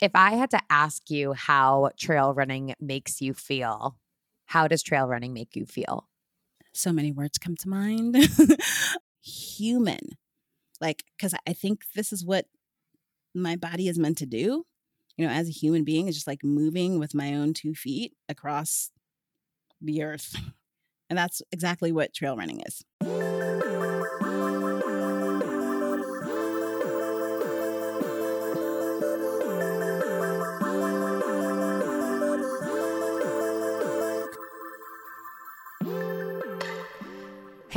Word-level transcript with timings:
if 0.00 0.12
I 0.14 0.32
had 0.32 0.50
to 0.50 0.60
ask 0.70 1.10
you 1.10 1.32
how 1.32 1.90
trail 1.98 2.34
running 2.34 2.74
makes 2.80 3.20
you 3.20 3.34
feel, 3.34 3.96
how 4.46 4.68
does 4.68 4.82
trail 4.82 5.06
running 5.06 5.32
make 5.32 5.56
you 5.56 5.66
feel? 5.66 6.08
So 6.72 6.92
many 6.92 7.10
words 7.10 7.38
come 7.38 7.56
to 7.56 7.68
mind. 7.68 8.16
Human. 9.22 10.00
Like, 10.80 11.04
because 11.16 11.34
I 11.46 11.52
think 11.52 11.82
this 11.94 12.12
is 12.12 12.24
what 12.24 12.46
my 13.34 13.56
body 13.56 13.88
is 13.88 13.98
meant 13.98 14.18
to 14.18 14.26
do. 14.26 14.64
You 15.16 15.26
know, 15.26 15.32
as 15.32 15.48
a 15.48 15.52
human 15.52 15.82
being, 15.82 16.06
is 16.06 16.14
just 16.14 16.28
like 16.28 16.44
moving 16.44 17.00
with 17.00 17.14
my 17.14 17.34
own 17.34 17.52
two 17.52 17.74
feet 17.74 18.12
across 18.28 18.90
the 19.80 20.02
earth. 20.02 20.34
And 21.10 21.16
that's 21.16 21.40
exactly 21.50 21.90
what 21.90 22.12
trail 22.12 22.36
running 22.36 22.60
is. 22.66 23.47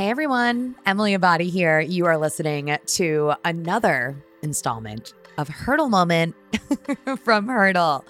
Hey 0.02 0.10
everyone, 0.10 0.74
Emily 0.84 1.16
Abbate 1.16 1.48
here. 1.48 1.78
You 1.78 2.06
are 2.06 2.18
listening 2.18 2.76
to 2.86 3.34
another 3.44 4.16
installment 4.42 5.14
of 5.38 5.46
Hurdle 5.46 5.90
Moment 5.90 6.34
from 7.24 7.48
Hurdle. 7.48 8.04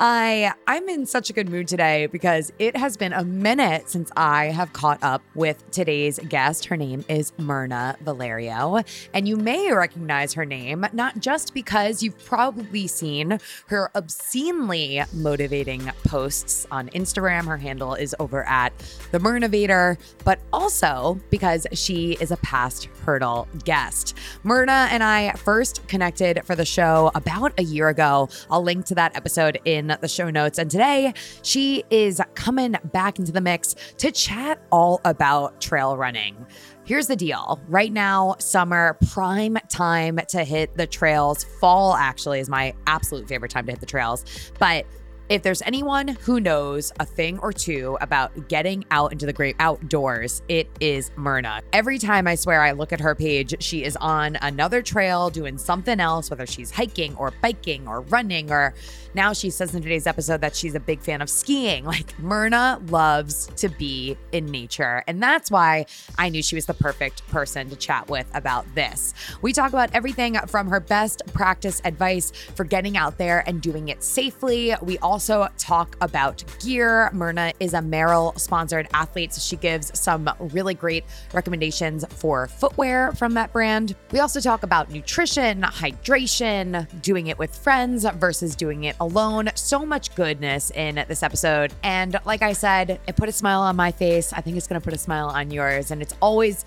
I 0.00 0.52
I'm 0.66 0.88
in 0.88 1.06
such 1.06 1.30
a 1.30 1.32
good 1.32 1.48
mood 1.48 1.68
today 1.68 2.06
because 2.06 2.52
it 2.58 2.76
has 2.76 2.96
been 2.96 3.12
a 3.12 3.24
minute 3.24 3.90
since 3.90 4.10
I 4.16 4.46
have 4.46 4.72
caught 4.72 4.98
up 5.02 5.22
with 5.34 5.70
today's 5.70 6.18
guest. 6.28 6.66
Her 6.66 6.76
name 6.76 7.04
is 7.08 7.32
Myrna 7.38 7.96
Valerio, 8.02 8.82
and 9.12 9.28
you 9.28 9.36
may 9.36 9.72
recognize 9.72 10.32
her 10.34 10.44
name 10.44 10.86
not 10.92 11.20
just 11.20 11.54
because 11.54 12.02
you've 12.02 12.18
probably 12.24 12.86
seen 12.86 13.38
her 13.68 13.90
obscenely 13.94 15.02
motivating 15.12 15.90
posts 16.04 16.66
on 16.70 16.88
Instagram. 16.90 17.44
Her 17.44 17.58
handle 17.58 17.94
is 17.94 18.14
over 18.18 18.44
at 18.44 18.72
the 19.12 19.18
Mirnavator, 19.18 19.98
but 20.24 20.38
also 20.52 21.20
because 21.30 21.66
she 21.72 22.16
is 22.20 22.30
a 22.30 22.36
past 22.38 22.86
Hurdle 23.04 23.48
guest. 23.64 24.16
Myrna 24.42 24.88
and 24.90 25.02
I 25.02 25.32
first 25.32 25.86
connected 25.88 26.44
for 26.44 26.54
the 26.54 26.64
show 26.64 27.10
about 27.14 27.52
a 27.58 27.62
year 27.62 27.83
ago. 27.88 28.28
I'll 28.50 28.62
link 28.62 28.86
to 28.86 28.94
that 28.96 29.16
episode 29.16 29.58
in 29.64 29.96
the 30.00 30.08
show 30.08 30.30
notes. 30.30 30.58
And 30.58 30.70
today 30.70 31.12
she 31.42 31.84
is 31.90 32.20
coming 32.34 32.76
back 32.92 33.18
into 33.18 33.32
the 33.32 33.40
mix 33.40 33.74
to 33.98 34.10
chat 34.10 34.60
all 34.70 35.00
about 35.04 35.60
trail 35.60 35.96
running. 35.96 36.46
Here's 36.84 37.06
the 37.06 37.16
deal. 37.16 37.60
Right 37.68 37.92
now, 37.92 38.36
summer, 38.38 38.98
prime 39.08 39.56
time 39.70 40.18
to 40.28 40.44
hit 40.44 40.76
the 40.76 40.86
trails. 40.86 41.42
Fall, 41.42 41.94
actually, 41.94 42.40
is 42.40 42.50
my 42.50 42.74
absolute 42.86 43.26
favorite 43.26 43.50
time 43.50 43.64
to 43.66 43.72
hit 43.72 43.80
the 43.80 43.86
trails. 43.86 44.52
But 44.58 44.84
if 45.30 45.42
there's 45.42 45.62
anyone 45.62 46.08
who 46.08 46.38
knows 46.38 46.92
a 47.00 47.06
thing 47.06 47.38
or 47.38 47.52
two 47.52 47.96
about 48.02 48.48
getting 48.48 48.84
out 48.90 49.10
into 49.10 49.24
the 49.24 49.32
great 49.32 49.56
outdoors, 49.58 50.42
it 50.48 50.68
is 50.80 51.10
Myrna. 51.16 51.62
Every 51.72 51.98
time 51.98 52.26
I 52.26 52.34
swear 52.34 52.60
I 52.60 52.72
look 52.72 52.92
at 52.92 53.00
her 53.00 53.14
page, 53.14 53.54
she 53.62 53.84
is 53.84 53.96
on 53.96 54.36
another 54.42 54.82
trail 54.82 55.30
doing 55.30 55.56
something 55.56 55.98
else, 55.98 56.28
whether 56.28 56.46
she's 56.46 56.70
hiking 56.70 57.16
or 57.16 57.32
biking 57.40 57.88
or 57.88 58.02
running, 58.02 58.50
or 58.50 58.74
now 59.14 59.32
she 59.32 59.48
says 59.48 59.74
in 59.74 59.82
today's 59.82 60.06
episode 60.06 60.42
that 60.42 60.54
she's 60.54 60.74
a 60.74 60.80
big 60.80 61.00
fan 61.00 61.22
of 61.22 61.30
skiing. 61.30 61.84
Like 61.94 62.18
Myrna 62.18 62.80
loves 62.88 63.46
to 63.56 63.68
be 63.68 64.16
in 64.32 64.46
nature. 64.46 65.04
And 65.06 65.22
that's 65.22 65.48
why 65.48 65.86
I 66.18 66.28
knew 66.28 66.42
she 66.42 66.56
was 66.56 66.66
the 66.66 66.74
perfect 66.74 67.24
person 67.28 67.70
to 67.70 67.76
chat 67.76 68.10
with 68.10 68.26
about 68.34 68.66
this. 68.74 69.14
We 69.40 69.52
talk 69.52 69.68
about 69.68 69.90
everything 69.94 70.36
from 70.48 70.66
her 70.68 70.80
best 70.80 71.22
practice 71.32 71.80
advice 71.84 72.32
for 72.56 72.64
getting 72.64 72.96
out 72.96 73.16
there 73.16 73.44
and 73.46 73.62
doing 73.62 73.88
it 73.88 74.02
safely. 74.02 74.74
We 74.82 74.98
all 74.98 75.13
also 75.14 75.46
talk 75.58 75.96
about 76.00 76.42
gear. 76.58 77.08
Myrna 77.12 77.52
is 77.60 77.72
a 77.72 77.78
Merrell 77.78 78.36
sponsored 78.36 78.88
athlete, 78.92 79.32
so 79.32 79.38
she 79.38 79.54
gives 79.54 79.96
some 79.96 80.28
really 80.40 80.74
great 80.74 81.04
recommendations 81.32 82.04
for 82.08 82.48
footwear 82.48 83.12
from 83.12 83.34
that 83.34 83.52
brand. 83.52 83.94
We 84.10 84.18
also 84.18 84.40
talk 84.40 84.64
about 84.64 84.90
nutrition, 84.90 85.62
hydration, 85.62 86.88
doing 87.00 87.28
it 87.28 87.38
with 87.38 87.56
friends 87.56 88.04
versus 88.16 88.56
doing 88.56 88.84
it 88.84 88.96
alone. 88.98 89.50
So 89.54 89.86
much 89.86 90.12
goodness 90.16 90.72
in 90.72 90.96
this 91.06 91.22
episode. 91.22 91.72
And 91.84 92.16
like 92.24 92.42
I 92.42 92.52
said, 92.52 92.98
it 93.06 93.14
put 93.14 93.28
a 93.28 93.32
smile 93.32 93.60
on 93.60 93.76
my 93.76 93.92
face. 93.92 94.32
I 94.32 94.40
think 94.40 94.56
it's 94.56 94.66
going 94.66 94.80
to 94.80 94.84
put 94.84 94.94
a 94.94 94.98
smile 94.98 95.28
on 95.28 95.52
yours. 95.52 95.92
And 95.92 96.02
it's 96.02 96.14
always 96.20 96.64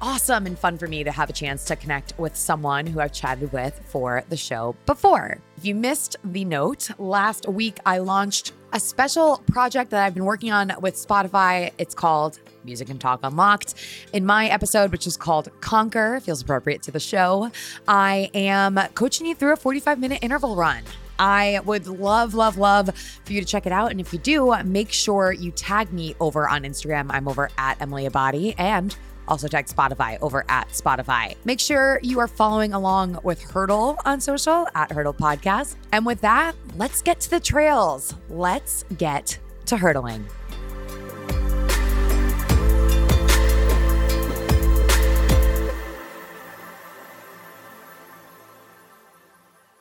awesome 0.00 0.46
and 0.46 0.58
fun 0.58 0.78
for 0.78 0.86
me 0.86 1.04
to 1.04 1.12
have 1.12 1.30
a 1.30 1.32
chance 1.32 1.64
to 1.66 1.76
connect 1.76 2.18
with 2.18 2.36
someone 2.36 2.86
who 2.86 3.00
I've 3.00 3.12
chatted 3.12 3.52
with 3.52 3.80
for 3.86 4.24
the 4.28 4.36
show 4.36 4.74
before. 4.86 5.38
If 5.56 5.64
you 5.64 5.74
missed 5.74 6.16
the 6.24 6.44
note, 6.44 6.90
last 6.98 7.48
week 7.48 7.78
I 7.84 7.98
launched 7.98 8.52
a 8.72 8.80
special 8.80 9.42
project 9.50 9.90
that 9.90 10.04
I've 10.04 10.14
been 10.14 10.24
working 10.24 10.52
on 10.52 10.72
with 10.80 10.94
Spotify. 10.94 11.72
It's 11.78 11.94
called 11.94 12.38
Music 12.64 12.88
and 12.88 13.00
Talk 13.00 13.20
Unlocked. 13.22 13.74
In 14.12 14.24
my 14.24 14.48
episode, 14.48 14.92
which 14.92 15.06
is 15.06 15.16
called 15.16 15.48
Conquer, 15.60 16.20
feels 16.20 16.40
appropriate 16.42 16.82
to 16.82 16.90
the 16.90 17.00
show, 17.00 17.50
I 17.88 18.30
am 18.32 18.78
coaching 18.94 19.26
you 19.26 19.34
through 19.34 19.52
a 19.52 19.56
45 19.56 19.98
minute 19.98 20.20
interval 20.22 20.56
run. 20.56 20.82
I 21.18 21.60
would 21.66 21.86
love, 21.86 22.32
love, 22.32 22.56
love 22.56 22.96
for 22.96 23.32
you 23.32 23.40
to 23.40 23.46
check 23.46 23.66
it 23.66 23.72
out. 23.72 23.90
And 23.90 24.00
if 24.00 24.12
you 24.12 24.18
do, 24.18 24.54
make 24.64 24.90
sure 24.90 25.32
you 25.32 25.50
tag 25.50 25.92
me 25.92 26.14
over 26.18 26.48
on 26.48 26.62
Instagram. 26.62 27.08
I'm 27.10 27.28
over 27.28 27.50
at 27.58 27.78
Emily 27.82 28.08
Abbate 28.08 28.54
and 28.56 28.96
also 29.30 29.48
tag 29.48 29.66
Spotify 29.66 30.18
over 30.20 30.44
at 30.48 30.68
Spotify. 30.70 31.36
Make 31.44 31.60
sure 31.60 32.00
you 32.02 32.18
are 32.20 32.28
following 32.28 32.74
along 32.74 33.18
with 33.22 33.40
Hurdle 33.40 33.96
on 34.04 34.20
social 34.20 34.66
at 34.74 34.92
Hurdle 34.92 35.14
Podcast. 35.14 35.76
And 35.92 36.04
with 36.04 36.20
that, 36.20 36.54
let's 36.76 37.00
get 37.00 37.20
to 37.20 37.30
the 37.30 37.40
trails. 37.40 38.14
Let's 38.28 38.84
get 38.98 39.38
to 39.66 39.76
hurdling. 39.76 40.26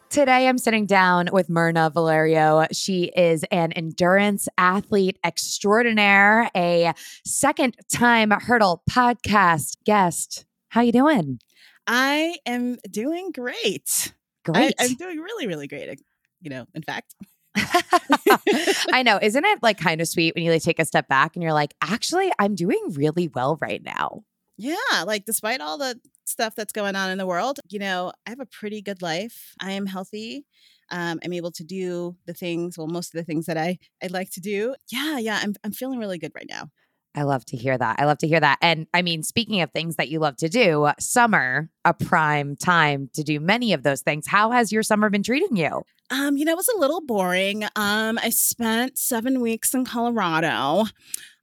Today, 0.09 0.47
I'm 0.47 0.57
sitting 0.57 0.87
down 0.87 1.29
with 1.31 1.49
Myrna 1.49 1.91
Valerio. 1.91 2.65
She 2.71 3.11
is 3.15 3.43
an 3.51 3.71
endurance 3.73 4.49
athlete 4.57 5.19
extraordinaire, 5.23 6.49
a 6.57 6.95
second 7.23 7.75
time 7.93 8.31
hurdle 8.31 8.81
podcast 8.89 9.77
guest. 9.85 10.47
How 10.69 10.81
you 10.81 10.91
doing? 10.91 11.39
I 11.85 12.37
am 12.47 12.77
doing 12.89 13.31
great. 13.31 14.11
Great. 14.43 14.73
I, 14.79 14.85
am 14.85 14.95
doing 14.95 15.19
really, 15.19 15.45
really 15.45 15.67
great. 15.67 16.01
You 16.41 16.49
know, 16.49 16.65
in 16.73 16.81
fact. 16.81 17.13
I 17.55 19.03
know. 19.05 19.19
Isn't 19.21 19.45
it 19.45 19.61
like 19.61 19.77
kind 19.77 20.01
of 20.01 20.07
sweet 20.07 20.33
when 20.33 20.43
you 20.43 20.51
like 20.51 20.63
take 20.63 20.79
a 20.79 20.85
step 20.85 21.07
back 21.07 21.35
and 21.35 21.43
you're 21.43 21.53
like, 21.53 21.75
actually, 21.83 22.31
I'm 22.39 22.55
doing 22.55 22.81
really 22.95 23.27
well 23.27 23.59
right 23.61 23.83
now? 23.83 24.23
Yeah, 24.57 25.03
like 25.05 25.25
despite 25.25 25.61
all 25.61 25.77
the 25.77 25.99
stuff 26.29 26.55
that's 26.55 26.73
going 26.73 26.95
on 26.95 27.09
in 27.09 27.17
the 27.17 27.25
world, 27.25 27.59
you 27.69 27.79
know, 27.79 28.11
I 28.25 28.29
have 28.29 28.39
a 28.39 28.45
pretty 28.45 28.81
good 28.81 29.01
life. 29.01 29.53
I 29.59 29.71
am 29.71 29.85
healthy. 29.85 30.45
Um, 30.91 31.19
I'm 31.23 31.33
able 31.33 31.51
to 31.51 31.63
do 31.63 32.15
the 32.25 32.33
things, 32.33 32.77
well, 32.77 32.87
most 32.87 33.13
of 33.13 33.19
the 33.19 33.23
things 33.23 33.45
that 33.45 33.57
I 33.57 33.77
I'd 34.01 34.11
like 34.11 34.31
to 34.31 34.39
do. 34.39 34.75
Yeah, 34.91 35.17
yeah, 35.17 35.39
I'm 35.41 35.55
I'm 35.63 35.71
feeling 35.71 35.99
really 35.99 36.17
good 36.17 36.31
right 36.35 36.47
now. 36.49 36.69
I 37.15 37.23
love 37.23 37.43
to 37.45 37.57
hear 37.57 37.77
that. 37.77 37.99
I 37.99 38.05
love 38.05 38.19
to 38.19 38.27
hear 38.27 38.39
that. 38.39 38.59
And 38.61 38.87
I 38.93 39.01
mean, 39.01 39.23
speaking 39.23 39.61
of 39.61 39.71
things 39.71 39.95
that 39.95 40.09
you 40.09 40.19
love 40.19 40.37
to 40.37 40.49
do, 40.49 40.89
summer, 40.99 41.69
a 41.83 41.93
prime 41.93 42.55
time 42.55 43.09
to 43.13 43.23
do 43.23 43.39
many 43.39 43.73
of 43.73 43.83
those 43.83 44.01
things. 44.01 44.27
How 44.27 44.51
has 44.51 44.71
your 44.71 44.83
summer 44.83 45.09
been 45.09 45.23
treating 45.23 45.57
you? 45.57 45.81
Um, 46.11 46.37
you 46.37 46.45
know, 46.45 46.53
it 46.53 46.57
was 46.57 46.69
a 46.69 46.79
little 46.79 47.01
boring. 47.01 47.63
Um, 47.75 48.19
I 48.21 48.29
spent 48.29 48.97
seven 48.97 49.41
weeks 49.41 49.73
in 49.73 49.85
Colorado. 49.85 50.85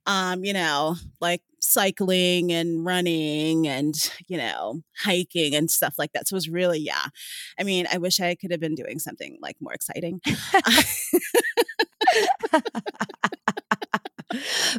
Um, 0.07 0.43
you 0.43 0.53
know, 0.53 0.95
like 1.21 1.41
cycling 1.59 2.51
and 2.51 2.85
running 2.85 3.67
and 3.67 3.95
you 4.27 4.37
know 4.37 4.81
hiking 5.03 5.53
and 5.53 5.69
stuff 5.69 5.95
like 5.97 6.13
that. 6.13 6.27
So 6.27 6.33
it 6.33 6.37
was 6.37 6.49
really 6.49 6.79
yeah. 6.79 7.05
I 7.59 7.63
mean 7.63 7.87
i 7.91 7.97
wish 7.97 8.19
i 8.19 8.35
could 8.35 8.51
have 8.51 8.59
been 8.59 8.75
doing 8.75 8.99
something 8.99 9.37
like 9.41 9.57
more 9.59 9.73
exciting. 9.73 10.21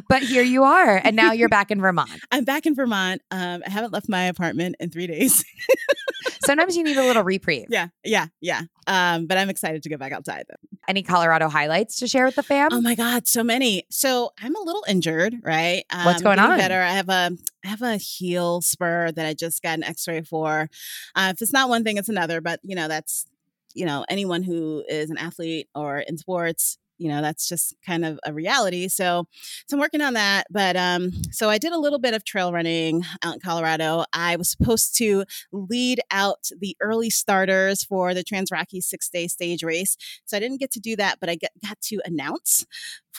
But 0.07 0.21
here 0.23 0.43
you 0.43 0.63
are 0.63 1.01
and 1.03 1.15
now 1.15 1.31
you're 1.31 1.49
back 1.49 1.71
in 1.71 1.81
vermont. 1.81 2.11
I'm 2.31 2.45
back 2.45 2.65
in 2.65 2.75
vermont. 2.75 3.21
Um, 3.31 3.63
i 3.65 3.69
haven't 3.69 3.91
left 3.91 4.07
my 4.07 4.25
apartment 4.25 4.75
in 4.79 4.89
three 4.89 5.07
days 5.07 5.43
sometimes 6.43 6.75
you 6.75 6.83
need 6.83 6.97
a 6.97 7.03
little 7.05 7.23
reprieve 7.23 7.67
yeah 7.69 7.87
yeah 8.03 8.27
yeah 8.41 8.61
um, 8.87 9.27
but 9.27 9.37
i'm 9.37 9.49
excited 9.49 9.83
to 9.83 9.89
go 9.89 9.97
back 9.97 10.11
outside 10.11 10.45
any 10.89 11.03
Colorado 11.03 11.49
highlights 11.49 11.99
to 11.99 12.07
share 12.07 12.25
with 12.25 12.35
the 12.35 12.41
fam? 12.41 12.69
Oh 12.71 12.81
my 12.81 12.95
God, 12.95 13.27
so 13.27 13.43
many. 13.43 13.83
So 13.91 14.31
I'm 14.41 14.55
a 14.55 14.59
little 14.59 14.83
injured, 14.87 15.35
right? 15.43 15.83
Um, 15.91 16.05
What's 16.05 16.23
going 16.23 16.39
on? 16.39 16.57
Better. 16.57 16.81
I 16.81 16.93
have 16.93 17.09
a 17.09 17.31
I 17.63 17.67
have 17.67 17.83
a 17.83 17.97
heel 17.97 18.61
spur 18.61 19.11
that 19.11 19.25
I 19.25 19.35
just 19.35 19.61
got 19.61 19.77
an 19.77 19.83
X-ray 19.83 20.23
for. 20.23 20.67
Uh, 21.15 21.31
if 21.33 21.41
it's 21.43 21.53
not 21.53 21.69
one 21.69 21.83
thing, 21.83 21.97
it's 21.97 22.09
another. 22.09 22.41
But 22.41 22.59
you 22.63 22.75
know, 22.75 22.87
that's 22.87 23.27
you 23.75 23.85
know 23.85 24.03
anyone 24.09 24.41
who 24.41 24.83
is 24.89 25.11
an 25.11 25.17
athlete 25.17 25.69
or 25.75 25.99
in 25.99 26.17
sports 26.17 26.79
you 26.99 27.09
know, 27.09 27.21
that's 27.21 27.47
just 27.47 27.73
kind 27.85 28.05
of 28.05 28.19
a 28.25 28.33
reality. 28.33 28.87
So, 28.89 29.25
so 29.67 29.75
I'm 29.75 29.79
working 29.79 30.01
on 30.01 30.13
that. 30.13 30.45
But 30.51 30.75
um, 30.75 31.11
so 31.31 31.49
I 31.49 31.57
did 31.57 31.71
a 31.71 31.79
little 31.79 31.97
bit 31.97 32.13
of 32.13 32.23
trail 32.25 32.51
running 32.51 33.03
out 33.23 33.35
in 33.35 33.39
Colorado. 33.39 34.03
I 34.13 34.35
was 34.35 34.51
supposed 34.51 34.95
to 34.97 35.23
lead 35.51 36.01
out 36.11 36.49
the 36.59 36.75
early 36.81 37.09
starters 37.09 37.83
for 37.83 38.13
the 38.13 38.23
Trans 38.23 38.51
Rocky 38.51 38.81
six 38.81 39.09
day 39.09 39.27
stage 39.27 39.63
race. 39.63 39.97
So 40.25 40.37
I 40.37 40.39
didn't 40.39 40.59
get 40.59 40.71
to 40.71 40.79
do 40.79 40.95
that, 40.97 41.19
but 41.19 41.29
I 41.29 41.35
get, 41.35 41.51
got 41.65 41.79
to 41.81 42.01
announce 42.05 42.65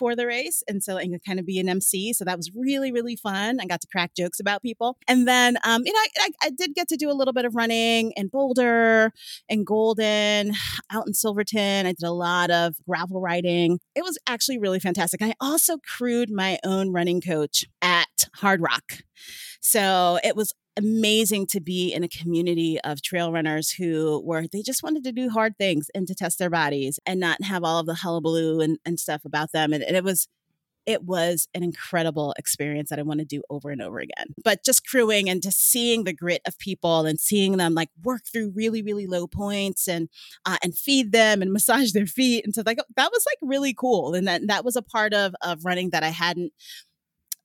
for 0.01 0.17
the 0.17 0.27
race. 0.27 0.63
And 0.67 0.83
so 0.83 0.97
I 0.97 1.07
could 1.07 1.23
kind 1.27 1.39
of 1.39 1.45
be 1.45 1.61
an 1.61 1.69
MC. 1.69 2.15
So 2.15 2.25
that 2.25 2.39
was 2.39 2.51
really, 2.57 2.91
really 2.91 3.17
fun. 3.17 3.59
I 3.61 3.67
got 3.67 3.83
to 3.83 3.87
crack 3.87 4.15
jokes 4.17 4.41
about 4.41 4.63
people. 4.63 4.97
And 5.07 5.29
then, 5.29 5.59
um, 5.63 5.83
you 5.85 5.93
know, 5.93 5.99
I, 6.21 6.31
I, 6.45 6.51
did 6.51 6.75
get 6.75 6.89
to 6.89 6.97
do 6.97 7.11
a 7.11 7.13
little 7.13 7.35
bit 7.35 7.45
of 7.45 7.55
running 7.55 8.13
in 8.17 8.29
Boulder 8.29 9.13
and 9.51 9.67
Golden, 9.67 10.55
out 10.91 11.07
in 11.07 11.13
Silverton. 11.13 11.85
I 11.85 11.93
did 11.93 12.03
a 12.03 12.13
lot 12.13 12.51
of 12.51 12.77
gravel 12.89 13.21
riding. 13.21 13.79
It 13.95 14.03
was 14.03 14.17
actually 14.27 14.59
really 14.59 14.81
fantastic. 14.81 15.21
I 15.21 15.35
also 15.39 15.77
crewed 15.77 16.31
my 16.31 16.59
own 16.65 16.93
running 16.93 17.21
coach 17.21 17.67
at 17.83 18.29
Hardrock. 18.39 19.03
So 19.61 20.19
it 20.25 20.35
was 20.35 20.55
amazing 20.77 21.47
to 21.47 21.61
be 21.61 21.93
in 21.93 22.05
a 22.05 22.09
community 22.09 22.81
of 22.83 23.03
trail 23.03 23.33
runners 23.33 23.71
who 23.73 24.23
were 24.25 24.47
they 24.47 24.63
just 24.63 24.83
wanted 24.83 25.05
to 25.05 25.13
do 25.13 25.29
hard 25.29 25.57
things 25.59 25.91
and 25.95 26.07
to 26.07 26.15
test 26.15 26.39
their 26.39 26.51
bodies 26.51 26.99
and 27.05 27.19
not 27.21 27.43
have 27.43 27.65
all 27.65 27.81
of 27.81 27.87
the 27.87 27.95
hullabaloo 27.95 28.61
and, 28.61 28.79
and 28.85 29.01
stuff 29.01 29.25
about 29.25 29.53
them 29.53 29.73
and, 29.73 29.83
and 29.83 29.97
it 29.97 30.05
was 30.05 30.29
it 30.87 31.05
was 31.05 31.49
an 31.55 31.63
incredible 31.63 32.35
experience 32.39 32.91
that 32.91 32.99
I 32.99 33.03
want 33.03 33.21
to 33.21 33.27
do 33.27 33.43
over 33.51 33.71
and 33.71 33.83
over 33.83 33.99
again. 33.99 34.35
But 34.43 34.65
just 34.65 34.87
crewing 34.87 35.29
and 35.29 35.43
just 35.43 35.71
seeing 35.71 36.05
the 36.05 36.13
grit 36.13 36.41
of 36.47 36.59
people 36.59 37.07
and 37.07 37.21
seeing 37.21 37.59
them 37.59 37.75
like 37.75 37.91
work 38.03 38.23
through 38.27 38.53
really, 38.55 38.83
really 38.83 39.07
low 39.07 39.27
points 39.27 39.87
and 39.89 40.09
uh, 40.47 40.57
and 40.63 40.77
feed 40.77 41.13
them 41.13 41.43
and 41.43 41.53
massage 41.53 41.93
their 41.93 42.07
feet 42.07 42.45
and 42.45 42.55
stuff 42.55 42.67
like 42.67 42.79
that 42.97 43.13
was 43.13 43.25
like 43.31 43.39
really 43.43 43.75
cool. 43.75 44.15
And 44.15 44.27
that 44.27 44.47
that 44.47 44.65
was 44.65 44.77
a 44.77 44.83
part 44.83 45.13
of 45.13 45.35
of 45.43 45.65
running 45.65 45.91
that 45.91 46.03
I 46.03 46.09
hadn't 46.09 46.53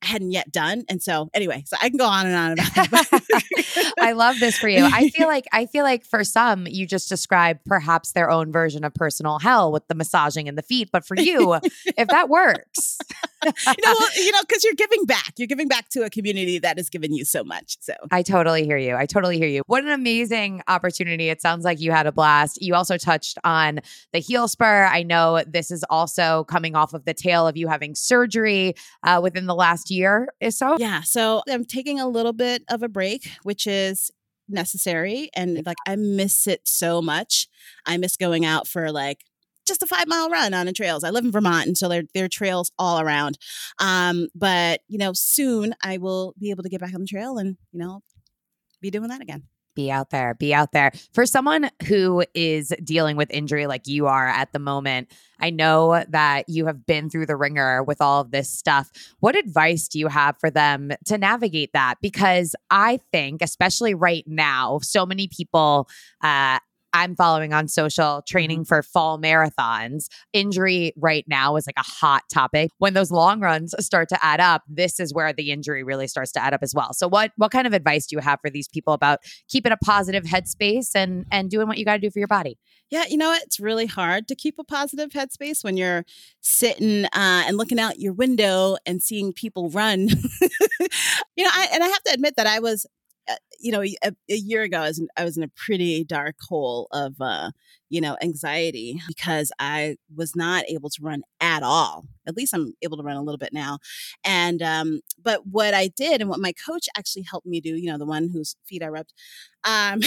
hadn't 0.05 0.31
yet 0.31 0.51
done. 0.51 0.83
And 0.89 1.01
so 1.01 1.29
anyway, 1.33 1.63
so 1.65 1.77
I 1.81 1.89
can 1.89 1.97
go 1.97 2.05
on 2.05 2.25
and 2.25 2.35
on 2.35 2.51
about 2.53 2.73
that. 2.91 3.93
I 3.99 4.11
love 4.11 4.39
this 4.39 4.57
for 4.57 4.67
you. 4.67 4.83
I 4.83 5.09
feel 5.15 5.27
like 5.27 5.45
I 5.51 5.65
feel 5.65 5.83
like 5.83 6.05
for 6.05 6.23
some 6.23 6.67
you 6.67 6.85
just 6.85 7.09
described 7.09 7.61
perhaps 7.65 8.11
their 8.11 8.29
own 8.29 8.51
version 8.51 8.83
of 8.83 8.93
personal 8.93 9.39
hell 9.39 9.71
with 9.71 9.87
the 9.87 9.95
massaging 9.95 10.47
and 10.47 10.57
the 10.57 10.61
feet, 10.61 10.89
but 10.91 11.05
for 11.05 11.15
you, 11.17 11.55
if 11.97 12.07
that 12.09 12.29
works. 12.29 12.99
you 13.43 13.51
know, 13.83 13.95
well, 13.99 14.09
you 14.15 14.31
know, 14.31 14.41
because 14.41 14.63
you're 14.63 14.73
giving 14.75 15.05
back. 15.05 15.33
You're 15.37 15.47
giving 15.47 15.67
back 15.67 15.89
to 15.89 16.03
a 16.03 16.09
community 16.09 16.59
that 16.59 16.77
has 16.77 16.89
given 16.89 17.13
you 17.13 17.25
so 17.25 17.43
much. 17.43 17.77
So 17.81 17.93
I 18.11 18.21
totally 18.21 18.65
hear 18.65 18.77
you. 18.77 18.95
I 18.95 19.05
totally 19.05 19.37
hear 19.37 19.47
you. 19.47 19.61
What 19.67 19.83
an 19.83 19.89
amazing 19.89 20.61
opportunity. 20.67 21.29
It 21.29 21.41
sounds 21.41 21.63
like 21.63 21.79
you 21.79 21.91
had 21.91 22.07
a 22.07 22.11
blast. 22.11 22.61
You 22.61 22.75
also 22.75 22.97
touched 22.97 23.37
on 23.43 23.79
the 24.13 24.19
heel 24.19 24.47
spur. 24.47 24.85
I 24.85 25.03
know 25.03 25.43
this 25.47 25.71
is 25.71 25.83
also 25.89 26.45
coming 26.45 26.75
off 26.75 26.93
of 26.93 27.05
the 27.05 27.13
tail 27.13 27.47
of 27.47 27.57
you 27.57 27.67
having 27.67 27.95
surgery 27.95 28.75
uh, 29.03 29.19
within 29.21 29.45
the 29.45 29.55
last 29.55 29.91
year 29.91 29.94
is 30.39 30.57
so? 30.57 30.77
Yeah. 30.79 31.01
So 31.01 31.41
I'm 31.49 31.65
taking 31.65 31.99
a 31.99 32.07
little 32.07 32.33
bit 32.33 32.63
of 32.69 32.83
a 32.83 32.89
break, 32.89 33.29
which 33.43 33.67
is 33.67 34.11
necessary. 34.47 35.29
And 35.35 35.65
like, 35.65 35.77
I 35.87 35.95
miss 35.95 36.47
it 36.47 36.61
so 36.65 37.01
much. 37.01 37.47
I 37.85 37.97
miss 37.97 38.15
going 38.17 38.45
out 38.45 38.67
for 38.67 38.91
like 38.91 39.21
just 39.67 39.81
a 39.81 39.87
five 39.87 40.07
mile 40.07 40.29
run 40.29 40.53
on 40.53 40.67
the 40.67 40.73
trails. 40.73 41.03
I 41.03 41.09
live 41.09 41.25
in 41.25 41.31
Vermont, 41.31 41.67
and 41.67 41.77
so 41.77 41.89
there, 41.89 42.03
there 42.13 42.25
are 42.25 42.29
trails 42.29 42.71
all 42.77 42.99
around. 42.99 43.37
Um, 43.79 44.27
but, 44.35 44.81
you 44.87 44.99
know, 44.99 45.13
soon 45.13 45.73
I 45.83 45.97
will 45.97 46.35
be 46.37 46.51
able 46.51 46.63
to 46.63 46.69
get 46.69 46.81
back 46.81 46.93
on 46.93 47.01
the 47.01 47.07
trail 47.07 47.37
and, 47.37 47.57
you 47.71 47.79
know, 47.79 48.01
be 48.81 48.91
doing 48.91 49.09
that 49.09 49.21
again 49.21 49.47
be 49.75 49.91
out 49.91 50.09
there, 50.09 50.33
be 50.33 50.53
out 50.53 50.71
there. 50.71 50.91
For 51.13 51.25
someone 51.25 51.69
who 51.87 52.23
is 52.33 52.73
dealing 52.83 53.17
with 53.17 53.29
injury 53.31 53.67
like 53.67 53.87
you 53.87 54.07
are 54.07 54.27
at 54.27 54.53
the 54.53 54.59
moment, 54.59 55.11
I 55.39 55.49
know 55.49 56.03
that 56.09 56.47
you 56.47 56.65
have 56.65 56.85
been 56.85 57.09
through 57.09 57.25
the 57.25 57.35
ringer 57.35 57.83
with 57.83 58.01
all 58.01 58.21
of 58.21 58.31
this 58.31 58.49
stuff. 58.49 58.89
What 59.19 59.35
advice 59.35 59.87
do 59.87 59.99
you 59.99 60.07
have 60.07 60.37
for 60.39 60.49
them 60.49 60.91
to 61.05 61.17
navigate 61.17 61.73
that? 61.73 61.95
Because 62.01 62.55
I 62.69 62.99
think, 63.11 63.41
especially 63.41 63.93
right 63.93 64.23
now, 64.27 64.79
so 64.81 65.05
many 65.05 65.27
people 65.27 65.89
uh, 66.21 66.59
I'm 66.95 67.13
following 67.13 67.51
on 67.51 67.67
social 67.67 68.23
training 68.25 68.59
mm-hmm. 68.59 68.67
for 68.67 68.81
fall 68.81 69.19
marathons. 69.19 70.05
Injury 70.31 70.93
right 70.95 71.25
now 71.27 71.57
is 71.57 71.67
like 71.67 71.77
a 71.77 71.83
hot 71.83 72.23
topic. 72.33 72.71
When 72.77 72.93
those 72.93 73.11
long 73.11 73.41
runs 73.41 73.75
start 73.85 74.07
to 74.09 74.25
add 74.25 74.39
up, 74.39 74.63
this 74.69 75.01
is 75.01 75.13
where 75.13 75.33
the 75.33 75.51
injury 75.51 75.83
really 75.83 76.07
starts 76.07 76.31
to 76.31 76.41
add 76.41 76.53
up 76.53 76.63
as 76.63 76.73
well. 76.73 76.93
So 76.93 77.09
what 77.09 77.33
what 77.35 77.51
kind 77.51 77.67
of 77.67 77.73
advice 77.73 78.07
do 78.07 78.15
you 78.15 78.21
have 78.21 78.39
for 78.39 78.49
these 78.49 78.69
people 78.69 78.93
about 78.93 79.19
keeping 79.49 79.73
a 79.73 79.77
positive 79.77 80.23
headspace 80.23 80.95
and 80.95 81.25
and 81.31 81.49
doing 81.49 81.67
what 81.67 81.77
you 81.77 81.83
got 81.83 81.95
to 81.95 81.99
do 81.99 82.09
for 82.09 82.19
your 82.19 82.29
body? 82.29 82.57
Yeah, 82.89 83.03
you 83.09 83.17
know, 83.17 83.33
it's 83.33 83.59
really 83.59 83.87
hard 83.87 84.27
to 84.29 84.35
keep 84.35 84.57
a 84.57 84.63
positive 84.63 85.09
headspace 85.09 85.63
when 85.65 85.75
you're 85.75 86.05
sitting 86.39 87.05
uh, 87.05 87.09
and 87.45 87.57
looking 87.57 87.79
out 87.79 87.99
your 87.99 88.13
window 88.13 88.77
and 88.85 89.01
seeing 89.01 89.33
people 89.33 89.69
run. 89.69 90.07
you 91.35 91.43
know, 91.43 91.49
I, 91.51 91.67
and 91.73 91.83
I 91.83 91.87
have 91.87 92.03
to 92.03 92.13
admit 92.13 92.35
that 92.37 92.47
I 92.47 92.59
was 92.59 92.85
you 93.59 93.71
know, 93.71 93.81
a, 93.81 94.11
a, 94.29 94.35
year 94.35 94.63
ago, 94.63 94.79
I 94.79 94.87
was, 94.87 94.99
in, 94.99 95.07
I 95.17 95.23
was 95.23 95.37
in 95.37 95.43
a 95.43 95.47
pretty 95.47 96.03
dark 96.03 96.35
hole 96.47 96.87
of, 96.91 97.15
uh, 97.19 97.51
you 97.89 98.01
know, 98.01 98.17
anxiety 98.21 99.01
because 99.07 99.51
I 99.59 99.95
was 100.13 100.35
not 100.35 100.65
able 100.67 100.89
to 100.89 101.01
run 101.01 101.23
at 101.39 101.63
all. 101.63 102.05
At 102.27 102.35
least 102.35 102.53
I'm 102.53 102.73
able 102.81 102.97
to 102.97 103.03
run 103.03 103.15
a 103.15 103.23
little 103.23 103.37
bit 103.37 103.53
now. 103.53 103.79
And, 104.23 104.61
um, 104.61 105.01
but 105.21 105.47
what 105.47 105.73
I 105.73 105.87
did 105.87 106.21
and 106.21 106.29
what 106.29 106.39
my 106.39 106.53
coach 106.53 106.87
actually 106.97 107.25
helped 107.29 107.47
me 107.47 107.61
do, 107.61 107.75
you 107.75 107.91
know, 107.91 107.97
the 107.97 108.05
one 108.05 108.29
whose 108.31 108.55
feet 108.67 108.83
I 108.83 108.87
rubbed, 108.87 109.13
um, 109.63 110.01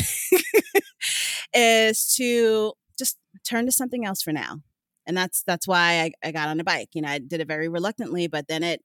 is 1.54 2.14
to 2.16 2.72
just 2.98 3.16
turn 3.48 3.66
to 3.66 3.72
something 3.72 4.04
else 4.04 4.22
for 4.22 4.32
now. 4.32 4.58
And 5.06 5.16
that's, 5.16 5.42
that's 5.46 5.66
why 5.66 6.12
I, 6.22 6.28
I 6.28 6.32
got 6.32 6.48
on 6.48 6.60
a 6.60 6.64
bike. 6.64 6.90
You 6.92 7.02
know, 7.02 7.08
I 7.08 7.18
did 7.18 7.40
it 7.40 7.48
very 7.48 7.68
reluctantly, 7.68 8.26
but 8.28 8.46
then 8.46 8.62
it 8.62 8.82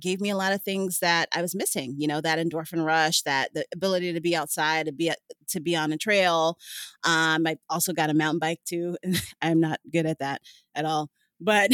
gave 0.00 0.20
me 0.20 0.30
a 0.30 0.36
lot 0.36 0.52
of 0.52 0.62
things 0.62 0.98
that 1.00 1.28
I 1.34 1.42
was 1.42 1.54
missing, 1.54 1.94
you 1.98 2.06
know, 2.08 2.20
that 2.20 2.38
endorphin 2.38 2.84
rush, 2.84 3.22
that 3.22 3.52
the 3.54 3.64
ability 3.72 4.12
to 4.12 4.20
be 4.20 4.36
outside, 4.36 4.86
to 4.86 4.92
be 4.92 5.12
to 5.48 5.60
be 5.60 5.76
on 5.76 5.92
a 5.92 5.96
trail. 5.98 6.58
Um, 7.04 7.46
I 7.46 7.56
also 7.70 7.92
got 7.92 8.10
a 8.10 8.14
mountain 8.14 8.38
bike 8.38 8.60
too. 8.66 8.96
I'm 9.42 9.60
not 9.60 9.80
good 9.92 10.06
at 10.06 10.18
that 10.20 10.42
at 10.74 10.84
all. 10.84 11.10
But 11.40 11.70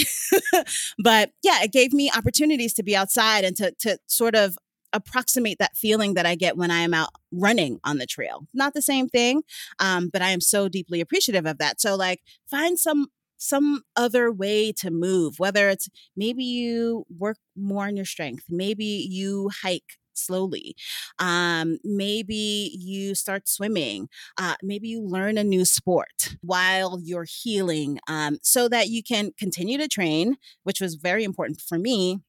but 1.03 1.31
yeah, 1.43 1.63
it 1.63 1.73
gave 1.73 1.93
me 1.93 2.11
opportunities 2.15 2.75
to 2.75 2.83
be 2.83 2.97
outside 2.97 3.45
and 3.45 3.57
to 3.57 3.73
to 3.81 3.99
sort 4.07 4.35
of 4.35 4.59
approximate 4.93 5.59
that 5.59 5.77
feeling 5.77 6.15
that 6.15 6.25
I 6.25 6.37
get 6.37 6.57
when 6.57 6.71
I 6.71 6.79
am 6.81 6.95
out 6.95 7.09
running 7.33 7.81
on 7.83 7.99
the 7.99 8.07
trail. 8.07 8.47
Not 8.55 8.75
the 8.75 8.83
same 8.83 9.09
thing, 9.09 9.43
um, 9.81 10.09
but 10.13 10.23
I 10.23 10.31
am 10.31 10.41
so 10.41 10.69
deeply 10.69 11.01
appreciative 11.01 11.47
of 11.47 11.59
that. 11.59 11.81
So, 11.81 11.97
like, 11.97 12.21
find 12.49 12.79
some 12.79 13.09
some 13.37 13.83
other 13.97 14.31
way 14.33 14.73
to 14.73 14.91
move, 14.91 15.39
whether 15.39 15.69
it's 15.69 15.89
maybe 16.17 16.45
you 16.45 17.05
work 17.17 17.39
more 17.57 17.87
on 17.87 17.97
your 17.97 18.07
strength, 18.07 18.45
maybe 18.49 18.85
you 18.85 19.51
hike 19.63 19.99
slowly. 20.17 20.77
Um, 21.19 21.79
maybe 21.85 22.77
you 22.79 23.15
start 23.15 23.49
swimming. 23.49 24.09
Uh, 24.39 24.55
maybe 24.63 24.89
you 24.89 25.03
learn 25.03 25.39
a 25.39 25.45
new 25.45 25.65
sport 25.65 26.37
while 26.41 26.99
you're 27.03 27.27
healing 27.29 27.99
um, 28.09 28.39
so 28.43 28.69
that 28.69 28.89
you 28.89 29.03
can 29.03 29.33
continue 29.39 29.79
to 29.79 29.89
train, 29.89 30.37
which 30.63 30.81
was 30.81 30.95
very 30.95 31.25
important 31.25 31.61
for 31.61 31.79
me. 31.79 32.21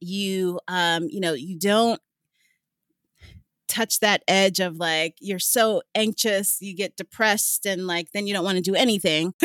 You, 0.00 0.60
um, 0.68 1.08
you 1.10 1.20
know, 1.20 1.34
you 1.34 1.58
don't 1.58 2.00
touch 3.70 4.00
that 4.00 4.22
edge 4.26 4.58
of 4.58 4.76
like 4.76 5.14
you're 5.20 5.38
so 5.38 5.80
anxious 5.94 6.58
you 6.60 6.74
get 6.74 6.96
depressed 6.96 7.64
and 7.64 7.86
like 7.86 8.10
then 8.12 8.26
you 8.26 8.34
don't 8.34 8.44
want 8.44 8.56
to 8.56 8.62
do 8.62 8.74
anything. 8.74 9.32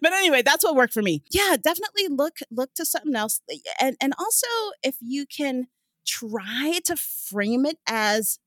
But 0.00 0.12
anyway 0.12 0.42
that's 0.42 0.62
what 0.64 0.76
worked 0.76 0.92
for 0.92 1.02
me. 1.02 1.22
Yeah 1.30 1.56
definitely 1.60 2.08
look 2.08 2.38
look 2.50 2.74
to 2.74 2.84
something 2.84 3.14
else. 3.14 3.40
And 3.80 3.96
and 4.00 4.12
also 4.18 4.46
if 4.82 4.96
you 5.00 5.26
can 5.26 5.66
try 6.06 6.80
to 6.84 6.96
frame 6.96 7.66
it 7.66 7.78
as 7.88 8.38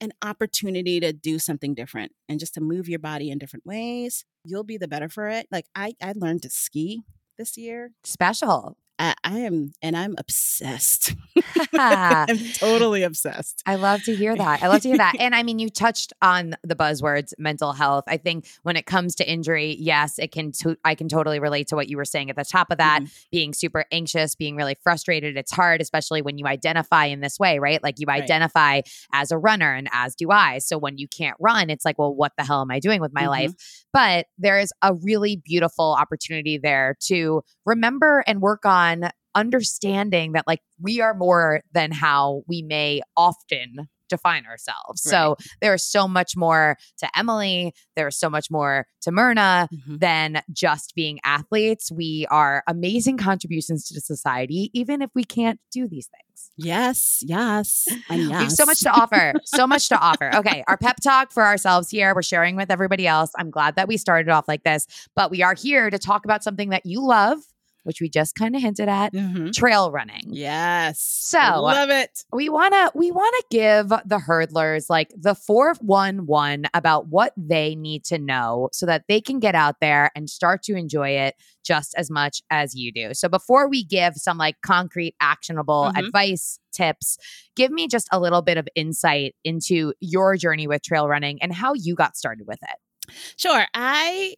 an 0.00 0.12
opportunity 0.22 1.00
to 1.00 1.12
do 1.12 1.38
something 1.38 1.74
different 1.74 2.12
and 2.28 2.40
just 2.40 2.54
to 2.54 2.60
move 2.60 2.88
your 2.88 2.98
body 2.98 3.30
in 3.30 3.38
different 3.38 3.66
ways 3.66 4.24
you'll 4.44 4.64
be 4.64 4.78
the 4.78 4.88
better 4.88 5.08
for 5.08 5.28
it. 5.28 5.46
Like 5.50 5.66
i 5.74 5.94
i 6.02 6.12
learned 6.16 6.42
to 6.42 6.50
ski 6.50 7.02
this 7.38 7.56
year. 7.56 7.92
Special 8.04 8.76
I, 9.00 9.14
I 9.24 9.38
am, 9.40 9.72
and 9.80 9.96
I'm 9.96 10.14
obsessed. 10.18 11.14
I'm 11.72 12.38
totally 12.52 13.02
obsessed. 13.02 13.62
I 13.64 13.76
love 13.76 14.02
to 14.02 14.14
hear 14.14 14.36
that. 14.36 14.62
I 14.62 14.68
love 14.68 14.82
to 14.82 14.88
hear 14.88 14.98
that. 14.98 15.14
And 15.18 15.34
I 15.34 15.42
mean, 15.42 15.58
you 15.58 15.70
touched 15.70 16.12
on 16.20 16.54
the 16.62 16.76
buzzwords 16.76 17.32
mental 17.38 17.72
health. 17.72 18.04
I 18.06 18.18
think 18.18 18.46
when 18.62 18.76
it 18.76 18.84
comes 18.84 19.14
to 19.16 19.28
injury, 19.28 19.74
yes, 19.78 20.18
it 20.18 20.32
can, 20.32 20.52
to- 20.52 20.76
I 20.84 20.94
can 20.94 21.08
totally 21.08 21.40
relate 21.40 21.68
to 21.68 21.76
what 21.76 21.88
you 21.88 21.96
were 21.96 22.04
saying 22.04 22.28
at 22.28 22.36
the 22.36 22.44
top 22.44 22.70
of 22.70 22.76
that, 22.76 23.00
mm-hmm. 23.00 23.12
being 23.32 23.54
super 23.54 23.86
anxious, 23.90 24.34
being 24.34 24.54
really 24.54 24.76
frustrated. 24.82 25.38
It's 25.38 25.52
hard, 25.52 25.80
especially 25.80 26.20
when 26.20 26.36
you 26.36 26.46
identify 26.46 27.06
in 27.06 27.20
this 27.20 27.38
way, 27.38 27.58
right? 27.58 27.82
Like 27.82 27.94
you 27.98 28.06
identify 28.10 28.74
right. 28.74 28.88
as 29.14 29.30
a 29.30 29.38
runner 29.38 29.72
and 29.72 29.88
as 29.94 30.14
do 30.14 30.30
I. 30.30 30.58
So 30.58 30.76
when 30.76 30.98
you 30.98 31.08
can't 31.08 31.38
run, 31.40 31.70
it's 31.70 31.86
like, 31.86 31.98
well, 31.98 32.14
what 32.14 32.32
the 32.36 32.44
hell 32.44 32.60
am 32.60 32.70
I 32.70 32.80
doing 32.80 33.00
with 33.00 33.14
my 33.14 33.22
mm-hmm. 33.22 33.30
life? 33.30 33.54
But 33.94 34.26
there 34.36 34.60
is 34.60 34.74
a 34.82 34.92
really 34.92 35.36
beautiful 35.42 35.96
opportunity 35.98 36.58
there 36.58 36.96
to 37.06 37.42
remember 37.64 38.22
and 38.26 38.42
work 38.42 38.66
on 38.66 38.89
understanding 39.34 40.32
that 40.32 40.46
like 40.46 40.60
we 40.80 41.00
are 41.00 41.14
more 41.14 41.62
than 41.72 41.92
how 41.92 42.42
we 42.48 42.62
may 42.62 43.00
often 43.16 43.88
define 44.08 44.44
ourselves. 44.44 45.02
So 45.02 45.36
there 45.60 45.72
is 45.72 45.84
so 45.84 46.08
much 46.08 46.36
more 46.36 46.76
to 46.98 47.08
Emily. 47.16 47.72
There 47.94 48.08
is 48.08 48.18
so 48.18 48.28
much 48.28 48.50
more 48.50 48.86
to 49.02 49.12
Myrna 49.12 49.68
Mhm. 49.72 50.00
than 50.00 50.42
just 50.52 50.94
being 50.96 51.20
athletes. 51.22 51.92
We 51.92 52.26
are 52.28 52.64
amazing 52.66 53.18
contributions 53.18 53.86
to 53.86 54.00
society, 54.00 54.68
even 54.74 55.00
if 55.00 55.10
we 55.14 55.22
can't 55.22 55.60
do 55.70 55.86
these 55.86 56.08
things. 56.08 56.50
Yes, 56.56 57.22
yes, 57.22 57.86
and 58.08 58.22
yes. 58.22 58.28
We 58.28 58.34
have 58.34 58.50
so 58.52 58.66
much 58.66 58.80
to 58.80 58.90
offer. 58.90 59.34
So 59.44 59.64
much 59.66 59.88
to 59.90 59.98
offer. 59.98 60.30
Okay. 60.40 60.64
Our 60.66 60.76
pep 60.76 60.96
talk 61.00 61.30
for 61.32 61.44
ourselves 61.44 61.88
here. 61.90 62.12
We're 62.14 62.22
sharing 62.22 62.56
with 62.56 62.70
everybody 62.70 63.06
else. 63.06 63.30
I'm 63.38 63.50
glad 63.50 63.76
that 63.76 63.86
we 63.86 63.96
started 63.96 64.28
off 64.30 64.48
like 64.48 64.64
this, 64.64 64.86
but 65.14 65.30
we 65.30 65.42
are 65.42 65.54
here 65.54 65.88
to 65.88 65.98
talk 65.98 66.24
about 66.24 66.42
something 66.42 66.70
that 66.70 66.84
you 66.84 67.00
love, 67.06 67.38
which 67.84 68.00
we 68.00 68.08
just 68.08 68.34
kind 68.34 68.54
of 68.54 68.62
hinted 68.62 68.88
at 68.88 69.12
Mhm. 69.12 69.52
trail 69.52 69.90
running. 69.90 70.24
Yes. 70.28 71.00
So- 71.00 71.38
love 71.62 71.90
it. 71.90 72.24
We 72.32 72.48
want 72.48 72.74
to 72.74 72.90
we 72.94 73.10
want 73.10 73.34
to 73.40 73.44
give 73.50 73.88
the 73.88 74.18
hurdlers 74.26 74.86
like 74.90 75.12
the 75.16 75.34
411 75.34 76.66
about 76.74 77.08
what 77.08 77.32
they 77.36 77.74
need 77.74 78.04
to 78.04 78.18
know 78.18 78.68
so 78.72 78.86
that 78.86 79.04
they 79.08 79.20
can 79.20 79.38
get 79.38 79.54
out 79.54 79.76
there 79.80 80.10
and 80.14 80.28
start 80.28 80.62
to 80.64 80.74
enjoy 80.74 81.10
it 81.10 81.34
just 81.64 81.94
as 81.96 82.10
much 82.10 82.42
as 82.50 82.74
you 82.74 82.90
do. 82.92 83.14
So 83.14 83.28
before 83.28 83.68
we 83.68 83.84
give 83.84 84.14
some 84.16 84.38
like 84.38 84.56
concrete 84.62 85.14
actionable 85.20 85.90
Mhm. 85.94 86.06
advice 86.06 86.58
tips, 86.72 87.18
give 87.56 87.70
me 87.70 87.86
just 87.88 88.08
a 88.12 88.20
little 88.20 88.42
bit 88.42 88.56
of 88.56 88.68
insight 88.74 89.34
into 89.44 89.92
your 90.00 90.36
journey 90.36 90.66
with 90.66 90.82
trail 90.82 91.08
running 91.08 91.40
and 91.42 91.52
how 91.52 91.74
you 91.74 91.94
got 91.94 92.16
started 92.16 92.46
with 92.46 92.58
it. 92.62 93.12
Sure. 93.36 93.66
I 93.74 94.34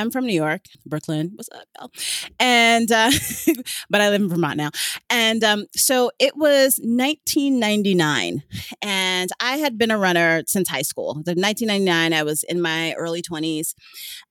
am 0.00 0.10
from 0.10 0.26
New 0.26 0.34
York, 0.34 0.62
Brooklyn. 0.86 1.32
What's 1.34 1.48
up, 1.50 1.64
Belle? 1.76 1.92
And 2.38 2.90
uh, 2.90 3.10
but 3.90 4.00
I 4.00 4.10
live 4.10 4.22
in 4.22 4.28
Vermont 4.28 4.56
now. 4.56 4.70
And 5.10 5.42
um, 5.44 5.66
so 5.74 6.10
it 6.18 6.36
was 6.36 6.78
1999, 6.82 8.42
and 8.82 9.30
I 9.40 9.56
had 9.56 9.78
been 9.78 9.90
a 9.90 9.98
runner 9.98 10.42
since 10.46 10.68
high 10.68 10.82
school. 10.82 11.14
The 11.14 11.34
1999, 11.34 12.12
I 12.12 12.22
was 12.22 12.42
in 12.44 12.60
my 12.60 12.94
early 12.94 13.22
20s, 13.22 13.74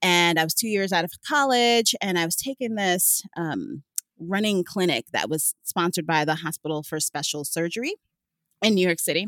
and 0.01 0.39
I 0.39 0.43
was 0.43 0.53
two 0.53 0.67
years 0.67 0.91
out 0.91 1.05
of 1.05 1.11
college, 1.27 1.95
and 2.01 2.17
I 2.17 2.25
was 2.25 2.35
taking 2.35 2.75
this 2.75 3.23
um, 3.35 3.83
running 4.19 4.63
clinic 4.63 5.05
that 5.13 5.29
was 5.29 5.53
sponsored 5.63 6.05
by 6.05 6.25
the 6.25 6.35
Hospital 6.35 6.83
for 6.83 6.99
Special 6.99 7.43
Surgery 7.45 7.93
in 8.61 8.75
New 8.75 8.85
York 8.85 8.99
City. 8.99 9.27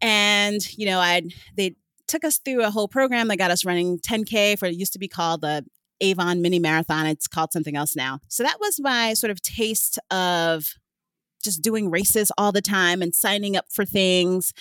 And 0.00 0.60
you 0.76 0.86
know, 0.86 0.98
I 0.98 1.22
they 1.56 1.74
took 2.08 2.24
us 2.24 2.38
through 2.38 2.64
a 2.64 2.70
whole 2.70 2.88
program 2.88 3.28
that 3.28 3.36
got 3.36 3.50
us 3.50 3.64
running 3.64 3.98
10K 3.98 4.58
for 4.58 4.66
it 4.66 4.74
used 4.74 4.92
to 4.94 4.98
be 4.98 5.08
called 5.08 5.42
the 5.42 5.64
Avon 6.00 6.42
Mini 6.42 6.58
Marathon. 6.58 7.06
It's 7.06 7.28
called 7.28 7.52
something 7.52 7.76
else 7.76 7.94
now. 7.96 8.20
So 8.28 8.42
that 8.42 8.58
was 8.60 8.80
my 8.80 9.14
sort 9.14 9.30
of 9.30 9.42
taste 9.42 9.98
of 10.10 10.74
just 11.42 11.62
doing 11.62 11.90
races 11.90 12.32
all 12.36 12.52
the 12.52 12.60
time 12.60 13.00
and 13.00 13.14
signing 13.14 13.56
up 13.56 13.66
for 13.70 13.84
things. 13.84 14.52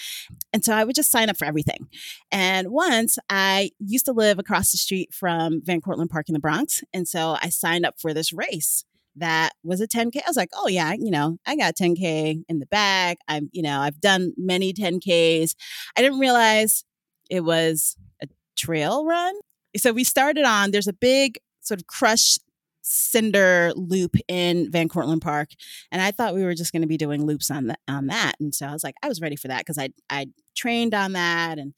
And 0.53 0.63
so 0.63 0.73
I 0.73 0.83
would 0.83 0.95
just 0.95 1.11
sign 1.11 1.29
up 1.29 1.37
for 1.37 1.45
everything. 1.45 1.87
And 2.31 2.69
once 2.69 3.17
I 3.29 3.71
used 3.79 4.05
to 4.05 4.13
live 4.13 4.37
across 4.37 4.71
the 4.71 4.77
street 4.77 5.13
from 5.13 5.61
Van 5.63 5.81
Cortlandt 5.81 6.11
Park 6.11 6.29
in 6.29 6.33
the 6.33 6.39
Bronx. 6.39 6.83
And 6.93 7.07
so 7.07 7.35
I 7.41 7.49
signed 7.49 7.85
up 7.85 7.95
for 7.99 8.13
this 8.13 8.31
race 8.31 8.85
that 9.15 9.53
was 9.63 9.81
a 9.81 9.87
10K. 9.87 10.17
I 10.17 10.29
was 10.29 10.37
like, 10.37 10.51
oh 10.53 10.67
yeah, 10.67 10.93
you 10.93 11.09
know, 11.09 11.37
I 11.45 11.55
got 11.55 11.75
10K 11.75 12.43
in 12.47 12.59
the 12.59 12.67
bag. 12.67 13.17
I'm, 13.27 13.49
you 13.51 13.63
know, 13.63 13.79
I've 13.79 13.99
done 13.99 14.33
many 14.37 14.73
10Ks. 14.73 15.55
I 15.97 16.01
didn't 16.01 16.19
realize 16.19 16.83
it 17.29 17.41
was 17.41 17.95
a 18.21 18.27
trail 18.55 19.05
run. 19.05 19.35
So 19.75 19.91
we 19.91 20.03
started 20.03 20.45
on, 20.45 20.71
there's 20.71 20.87
a 20.87 20.93
big 20.93 21.39
sort 21.61 21.79
of 21.79 21.87
crushed 21.87 22.41
cinder 22.81 23.73
loop 23.75 24.15
in 24.27 24.71
Van 24.71 24.87
Cortlandt 24.87 25.21
Park. 25.21 25.49
And 25.91 26.01
I 26.01 26.11
thought 26.11 26.33
we 26.33 26.43
were 26.43 26.55
just 26.55 26.71
going 26.71 26.81
to 26.81 26.87
be 26.87 26.97
doing 26.97 27.25
loops 27.25 27.51
on 27.51 27.67
that 27.67 27.79
on 27.87 28.07
that. 28.07 28.35
And 28.39 28.55
so 28.55 28.65
I 28.65 28.71
was 28.71 28.83
like, 28.83 28.95
I 29.03 29.09
was 29.09 29.21
ready 29.21 29.35
for 29.35 29.49
that 29.49 29.59
because 29.59 29.77
I 29.77 29.89
I 30.09 30.27
trained 30.55 30.93
on 30.93 31.13
that. 31.13 31.59
And 31.59 31.73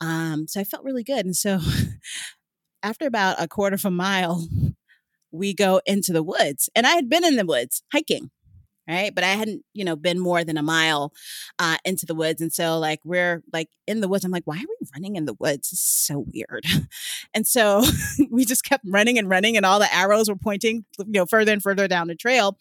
um, 0.00 0.46
so 0.46 0.60
I 0.60 0.64
felt 0.64 0.84
really 0.84 1.04
good. 1.04 1.24
And 1.24 1.36
so 1.36 1.60
after 2.82 3.06
about 3.06 3.42
a 3.42 3.48
quarter 3.48 3.74
of 3.74 3.84
a 3.84 3.90
mile, 3.90 4.46
we 5.32 5.54
go 5.54 5.80
into 5.86 6.12
the 6.12 6.22
woods. 6.22 6.68
And 6.74 6.86
I 6.86 6.90
had 6.90 7.08
been 7.08 7.24
in 7.24 7.36
the 7.36 7.46
woods 7.46 7.82
hiking 7.92 8.30
right? 8.88 9.14
But 9.14 9.24
i 9.24 9.28
hadn't 9.28 9.62
you 9.72 9.84
know 9.84 9.96
been 9.96 10.18
more 10.18 10.44
than 10.44 10.56
a 10.56 10.62
mile 10.62 11.12
uh, 11.58 11.76
into 11.84 12.06
the 12.06 12.14
woods 12.14 12.40
and 12.40 12.52
so 12.52 12.78
like 12.78 13.00
we're 13.04 13.42
like 13.52 13.68
in 13.86 14.00
the 14.00 14.08
woods 14.08 14.24
i'm 14.24 14.30
like 14.30 14.46
why 14.46 14.56
are 14.56 14.66
we 14.80 14.86
running 14.94 15.16
in 15.16 15.24
the 15.24 15.34
woods? 15.34 15.72
Is 15.72 15.80
so 15.80 16.24
weird. 16.32 16.64
And 17.32 17.46
so 17.46 17.84
we 18.30 18.44
just 18.44 18.64
kept 18.64 18.84
running 18.86 19.16
and 19.16 19.28
running 19.28 19.56
and 19.56 19.64
all 19.64 19.78
the 19.78 19.94
arrows 19.94 20.28
were 20.28 20.36
pointing 20.36 20.84
you 20.98 21.04
know 21.06 21.26
further 21.26 21.52
and 21.52 21.62
further 21.62 21.86
down 21.86 22.08
the 22.08 22.14
trail. 22.14 22.58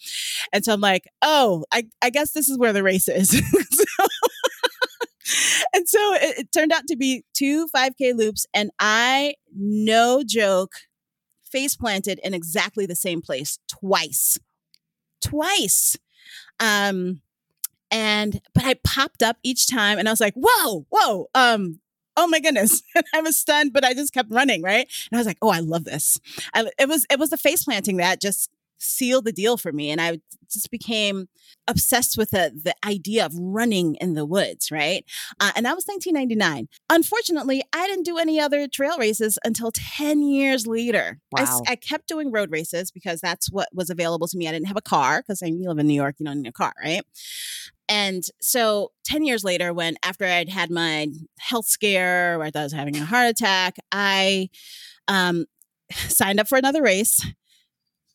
And 0.53 0.63
so 0.63 0.73
i'm 0.73 0.81
like 0.81 1.05
oh 1.21 1.65
i, 1.71 1.85
I 2.01 2.09
guess 2.09 2.31
this 2.31 2.49
is 2.49 2.57
where 2.57 2.73
the 2.73 2.83
race 2.83 3.07
is. 3.07 3.41
And 5.75 5.87
so 5.87 5.99
it, 6.15 6.39
it 6.39 6.51
turned 6.51 6.71
out 6.71 6.87
to 6.87 6.95
be 6.95 7.23
two 7.35 7.67
5k 7.67 8.15
loops 8.15 8.47
and 8.51 8.71
i 8.79 9.35
no 9.55 10.23
joke 10.25 10.71
face 11.49 11.75
planted 11.75 12.19
in 12.23 12.33
exactly 12.33 12.85
the 12.85 12.95
same 12.95 13.21
place 13.21 13.59
twice. 13.67 14.37
Twice 15.21 15.97
um 16.59 17.21
and 17.91 18.41
but 18.53 18.63
i 18.65 18.75
popped 18.83 19.23
up 19.23 19.37
each 19.43 19.67
time 19.67 19.97
and 19.97 20.07
i 20.07 20.11
was 20.11 20.19
like 20.19 20.33
whoa 20.35 20.85
whoa 20.89 21.27
um 21.35 21.79
oh 22.17 22.27
my 22.27 22.41
goodness. 22.41 22.83
I 23.13 23.21
was 23.21 23.37
stunned 23.37 23.71
but 23.71 23.85
i 23.85 23.93
just 23.93 24.13
kept 24.13 24.29
running 24.31 24.61
right? 24.61 24.87
And 25.09 25.17
i 25.17 25.19
was 25.19 25.27
like 25.27 25.37
oh 25.41 25.49
i 25.49 25.59
love 25.59 25.85
this. 25.85 26.19
I, 26.53 26.69
it 26.77 26.87
was 26.87 27.05
it 27.09 27.17
was 27.19 27.29
the 27.29 27.37
face 27.37 27.63
planting 27.63 27.97
that 27.97 28.21
just 28.21 28.49
sealed 28.79 29.25
the 29.25 29.31
deal 29.31 29.57
for 29.57 29.71
me 29.71 29.89
and 29.89 30.01
i 30.01 30.19
just 30.51 30.71
became 30.71 31.27
obsessed 31.67 32.17
with 32.17 32.31
the 32.31 32.51
the 32.63 32.75
idea 32.85 33.25
of 33.25 33.33
running 33.35 33.95
in 33.95 34.13
the 34.13 34.25
woods 34.25 34.71
right? 34.71 35.05
Uh, 35.39 35.51
and 35.55 35.65
that 35.65 35.75
was 35.75 35.85
1999 35.85 36.67
unfortunately 36.89 37.61
i 37.73 37.85
didn't 37.87 38.05
do 38.05 38.17
any 38.17 38.39
other 38.39 38.67
trail 38.67 38.97
races 38.97 39.37
until 39.43 39.71
10 39.71 40.21
years 40.23 40.65
later. 40.67 41.19
Wow. 41.31 41.61
I, 41.67 41.75
kept 41.75 42.07
doing 42.07 42.31
road 42.31 42.51
races 42.51 42.91
because 42.91 43.21
that's 43.21 43.51
what 43.51 43.69
was 43.73 43.89
available 43.89 44.27
to 44.27 44.37
me. 44.37 44.47
I 44.47 44.51
didn't 44.51 44.67
have 44.67 44.77
a 44.77 44.81
car 44.81 45.21
because 45.21 45.41
you 45.41 45.67
live 45.67 45.79
in 45.79 45.87
new 45.87 45.93
york 45.93 46.15
you 46.19 46.25
don't 46.25 46.41
need 46.41 46.49
a 46.49 46.53
car 46.53 46.73
right? 46.83 47.03
And 47.87 48.23
so 48.41 48.91
10 49.05 49.25
years 49.25 49.43
later 49.43 49.73
when 49.73 49.95
after 50.03 50.25
i'd 50.25 50.49
had 50.49 50.69
my 50.69 51.07
health 51.39 51.65
scare 51.65 52.37
where 52.37 52.47
i 52.47 52.51
thought 52.51 52.59
i 52.59 52.63
was 52.63 52.73
having 52.73 52.95
a 52.97 53.05
heart 53.05 53.27
attack 53.27 53.77
i 53.91 54.49
um, 55.07 55.45
signed 55.91 56.39
up 56.39 56.47
for 56.47 56.57
another 56.57 56.81
race 56.81 57.25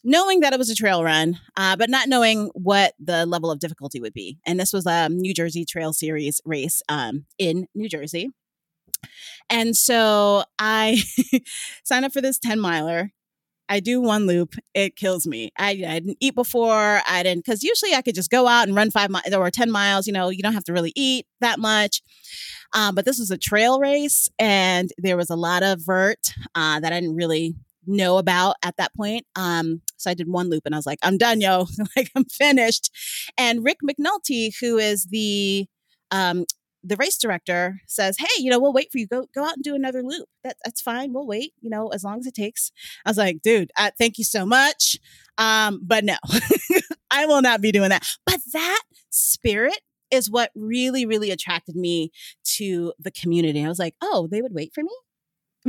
knowing 0.05 0.41
that 0.41 0.53
it 0.53 0.59
was 0.59 0.71
a 0.71 0.75
trail 0.75 1.03
run, 1.03 1.41
uh, 1.57 1.77
but 1.77 1.89
not 1.89 2.09
knowing 2.09 2.51
what 2.55 2.95
the 3.01 3.25
level 3.27 3.51
of 3.51 3.59
difficulty 3.59 4.01
would 4.01 4.13
be. 4.13 4.39
And 4.47 4.61
this 4.61 4.73
was 4.73 4.87
a 4.87 5.09
New 5.09 5.33
Jersey 5.33 5.65
Trail 5.65 5.93
Series 5.93 6.41
race 6.45 6.83
um, 6.89 7.25
in 7.39 7.67
New 7.75 7.89
Jersey. 7.89 8.31
And 9.51 9.77
so 9.77 10.45
I 10.59 11.03
signed 11.85 12.05
up 12.05 12.13
for 12.13 12.21
this 12.21 12.39
10 12.39 12.61
miler. 12.61 13.11
I 13.67 13.81
do 13.81 14.03
one 14.03 14.27
loop, 14.27 14.57
it 14.75 14.95
kills 14.95 15.27
me. 15.27 15.51
I, 15.59 15.71
I 15.71 15.99
didn't 15.99 16.19
eat 16.21 16.35
before. 16.35 17.01
I 17.09 17.23
didn't, 17.23 17.47
because 17.47 17.63
usually 17.63 17.95
I 17.95 18.03
could 18.03 18.15
just 18.15 18.31
go 18.31 18.47
out 18.47 18.69
and 18.69 18.77
run 18.77 18.91
five 18.91 19.09
miles 19.09 19.33
or 19.33 19.51
10 19.51 19.71
miles. 19.71 20.07
You 20.07 20.13
know, 20.13 20.29
you 20.29 20.43
don't 20.43 20.53
have 20.53 20.65
to 20.65 20.75
really 20.75 20.93
eat 20.95 21.27
that 21.41 21.59
much. 21.59 22.03
Um, 22.75 22.95
but 22.95 23.07
this 23.07 23.19
was 23.19 23.31
a 23.31 23.39
trail 23.39 23.79
race, 23.79 24.29
and 24.39 24.91
there 24.99 25.17
was 25.17 25.31
a 25.31 25.37
lot 25.37 25.63
of 25.63 25.81
vert 25.81 26.35
uh, 26.55 26.81
that 26.81 26.93
I 26.93 27.01
didn't 27.01 27.17
really 27.17 27.55
know 27.87 28.19
about 28.19 28.57
at 28.63 28.77
that 28.77 28.95
point. 28.95 29.27
Um, 29.37 29.81
so 29.97 30.11
I 30.11 30.15
did 30.15 30.29
one 30.29 30.51
loop 30.51 30.63
and 30.65 30.75
I 30.75 30.79
was 30.79 30.87
like, 30.87 30.99
I'm 31.03 31.19
done, 31.19 31.41
yo. 31.41 31.67
like 31.97 32.11
I'm 32.15 32.25
finished. 32.25 32.91
And 33.37 33.65
Rick 33.65 33.79
McNulty, 33.83 34.55
who 34.61 34.79
is 34.79 35.07
the 35.07 35.67
um 36.11 36.45
the 36.87 36.97
race 36.97 37.17
director, 37.17 37.81
says, 37.87 38.17
Hey, 38.19 38.43
you 38.43 38.51
know, 38.51 38.61
we'll 38.61 38.73
wait 38.73 38.93
for 38.93 38.99
you. 38.99 39.07
Go 39.07 39.27
go 39.35 39.45
out 39.45 39.55
and 39.55 39.65
do 39.65 39.75
another 39.75 40.03
loop. 40.03 40.29
That 40.43 40.57
that's 40.65 40.81
fine. 40.81 41.13
We'll 41.13 41.27
wait, 41.27 41.53
you 41.61 41.71
know, 41.71 41.89
as 41.89 42.05
long 42.05 42.19
as 42.19 42.27
it 42.27 42.35
takes. 42.35 42.71
I 43.05 43.11
was 43.11 43.19
like, 43.19 43.43
dude, 43.43 43.71
uh, 43.79 43.91
thank 43.99 44.19
you 44.19 44.25
so 44.25 44.45
much. 44.45 44.99
Um, 45.39 45.81
but 45.83 46.05
no, 46.05 46.17
I 47.11 47.27
will 47.27 47.43
not 47.43 47.61
be 47.61 47.73
doing 47.73 47.89
that. 47.91 48.07
But 48.27 48.41
that 48.53 48.83
spirit 49.11 49.81
is 50.11 50.31
what 50.31 50.51
really, 50.55 51.07
really 51.07 51.31
attracted 51.31 51.75
me 51.75 52.11
to 52.57 52.93
the 52.99 53.11
community. 53.11 53.65
I 53.65 53.69
was 53.69 53.79
like, 53.79 53.95
oh, 54.01 54.29
they 54.31 54.43
would 54.43 54.55
wait 54.55 54.73
for 54.75 54.83
me 54.83 54.93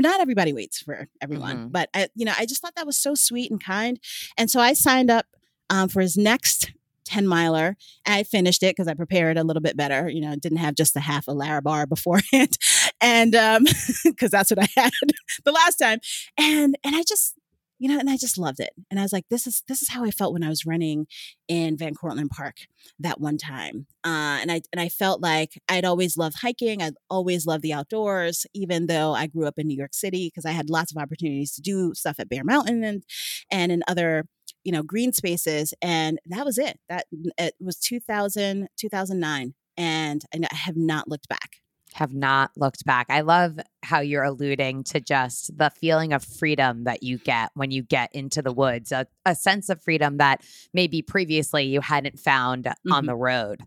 not 0.03 0.19
everybody 0.19 0.53
waits 0.53 0.79
for 0.81 1.07
everyone, 1.21 1.69
Mhm. 1.69 1.71
but 1.71 1.89
I, 1.93 2.09
you 2.15 2.25
know, 2.25 2.33
I 2.37 2.45
just 2.45 2.61
thought 2.61 2.75
that 2.75 2.85
was 2.85 2.97
so 2.97 3.15
sweet 3.15 3.51
and 3.51 3.63
kind. 3.63 3.99
And 4.37 4.49
so 4.51 4.59
I 4.59 4.73
signed 4.73 5.09
up 5.09 5.25
um, 5.69 5.89
for 5.89 6.01
his 6.01 6.15
next 6.17 6.71
10 7.05 7.27
miler. 7.27 7.77
I 8.05 8.23
finished 8.23 8.63
it 8.63 8.75
because 8.75 8.87
I 8.87 8.93
prepared 8.95 9.37
a 9.37 9.43
little 9.43 9.61
bit 9.61 9.77
better. 9.77 10.09
You 10.09 10.21
know, 10.21 10.35
didn't 10.35 10.57
have 10.57 10.75
just 10.75 10.95
a 10.95 10.99
half 10.99 11.27
a 11.27 11.31
Larabar 11.33 11.87
beforehand. 11.89 12.57
And 13.01 13.35
um, 13.35 13.65
because 14.03 14.31
that's 14.31 14.49
what 14.51 14.59
I 14.59 14.67
had 14.75 14.91
the 15.45 15.51
last 15.51 15.75
time. 15.77 15.99
And 16.37 16.77
and 16.83 16.95
I 16.95 17.03
just, 17.07 17.35
you 17.79 17.89
know, 17.89 17.99
and 17.99 18.09
I 18.09 18.17
just 18.17 18.37
loved 18.37 18.59
it. 18.59 18.71
And 18.89 18.99
I 18.99 19.03
was 19.03 19.11
like, 19.11 19.25
this 19.29 19.45
is 19.45 19.63
this 19.67 19.81
is 19.81 19.89
how 19.89 20.03
I 20.03 20.11
felt 20.11 20.33
when 20.33 20.43
I 20.43 20.49
was 20.49 20.65
running 20.65 21.07
in 21.47 21.77
Van 21.77 21.93
Cortlandt 21.93 22.29
Park 22.29 22.55
that 22.99 23.19
one 23.19 23.37
time. 23.37 23.87
Uh, 24.03 24.39
and 24.41 24.51
I 24.51 24.61
and 24.71 24.79
I 24.79 24.89
felt 24.89 25.21
like 25.21 25.61
I'd 25.67 25.85
always 25.85 26.17
loved 26.17 26.37
hiking. 26.41 26.81
I'd 26.81 26.95
always 27.09 27.45
loved 27.45 27.63
the 27.63 27.73
outdoors, 27.73 28.45
even 28.53 28.87
though 28.87 29.13
I 29.13 29.27
grew 29.27 29.45
up 29.45 29.59
in 29.59 29.67
New 29.67 29.77
York 29.77 29.93
City 29.93 30.27
because 30.27 30.45
I 30.45 30.51
had 30.51 30.69
lots 30.69 30.91
of 30.91 31.01
opportunities 31.01 31.53
to 31.55 31.61
do 31.61 31.93
stuff 31.93 32.19
at 32.19 32.29
Bear 32.29 32.43
Mountain 32.43 32.83
and 32.83 33.03
and 33.51 33.71
in 33.71 33.83
other 33.87 34.25
you 34.63 34.71
know 34.71 34.83
green 34.83 35.11
spaces. 35.13 35.73
And 35.81 36.19
that 36.27 36.45
was 36.45 36.57
it. 36.57 36.79
That 36.89 37.05
it 37.37 37.55
was 37.59 37.77
2000 37.77 38.67
2009 38.77 39.53
and 39.77 40.23
I 40.33 40.55
have 40.55 40.77
not 40.77 41.07
looked 41.09 41.27
back 41.27 41.57
have 41.95 42.13
not 42.13 42.51
looked 42.57 42.83
back. 42.83 43.05
I 43.09 43.21
love 43.21 43.57
how 43.81 44.01
you're 44.01 44.25
alluding 44.25 44.83
to 44.83 44.99
just 44.99 45.57
the 45.57 45.69
feeling 45.69 46.11
of 46.11 46.25
freedom 46.25 46.83
that 46.83 47.03
you 47.03 47.17
get 47.17 47.51
when 47.53 47.71
you 47.71 47.83
get 47.83 48.13
into 48.13 48.41
the 48.41 48.51
woods, 48.51 48.91
a, 48.91 49.07
a 49.25 49.33
sense 49.33 49.69
of 49.69 49.81
freedom 49.81 50.17
that 50.17 50.41
maybe 50.73 51.01
previously 51.01 51.63
you 51.63 51.79
hadn't 51.79 52.19
found 52.19 52.65
mm-hmm. 52.65 52.91
on 52.91 53.05
the 53.05 53.15
road. 53.15 53.63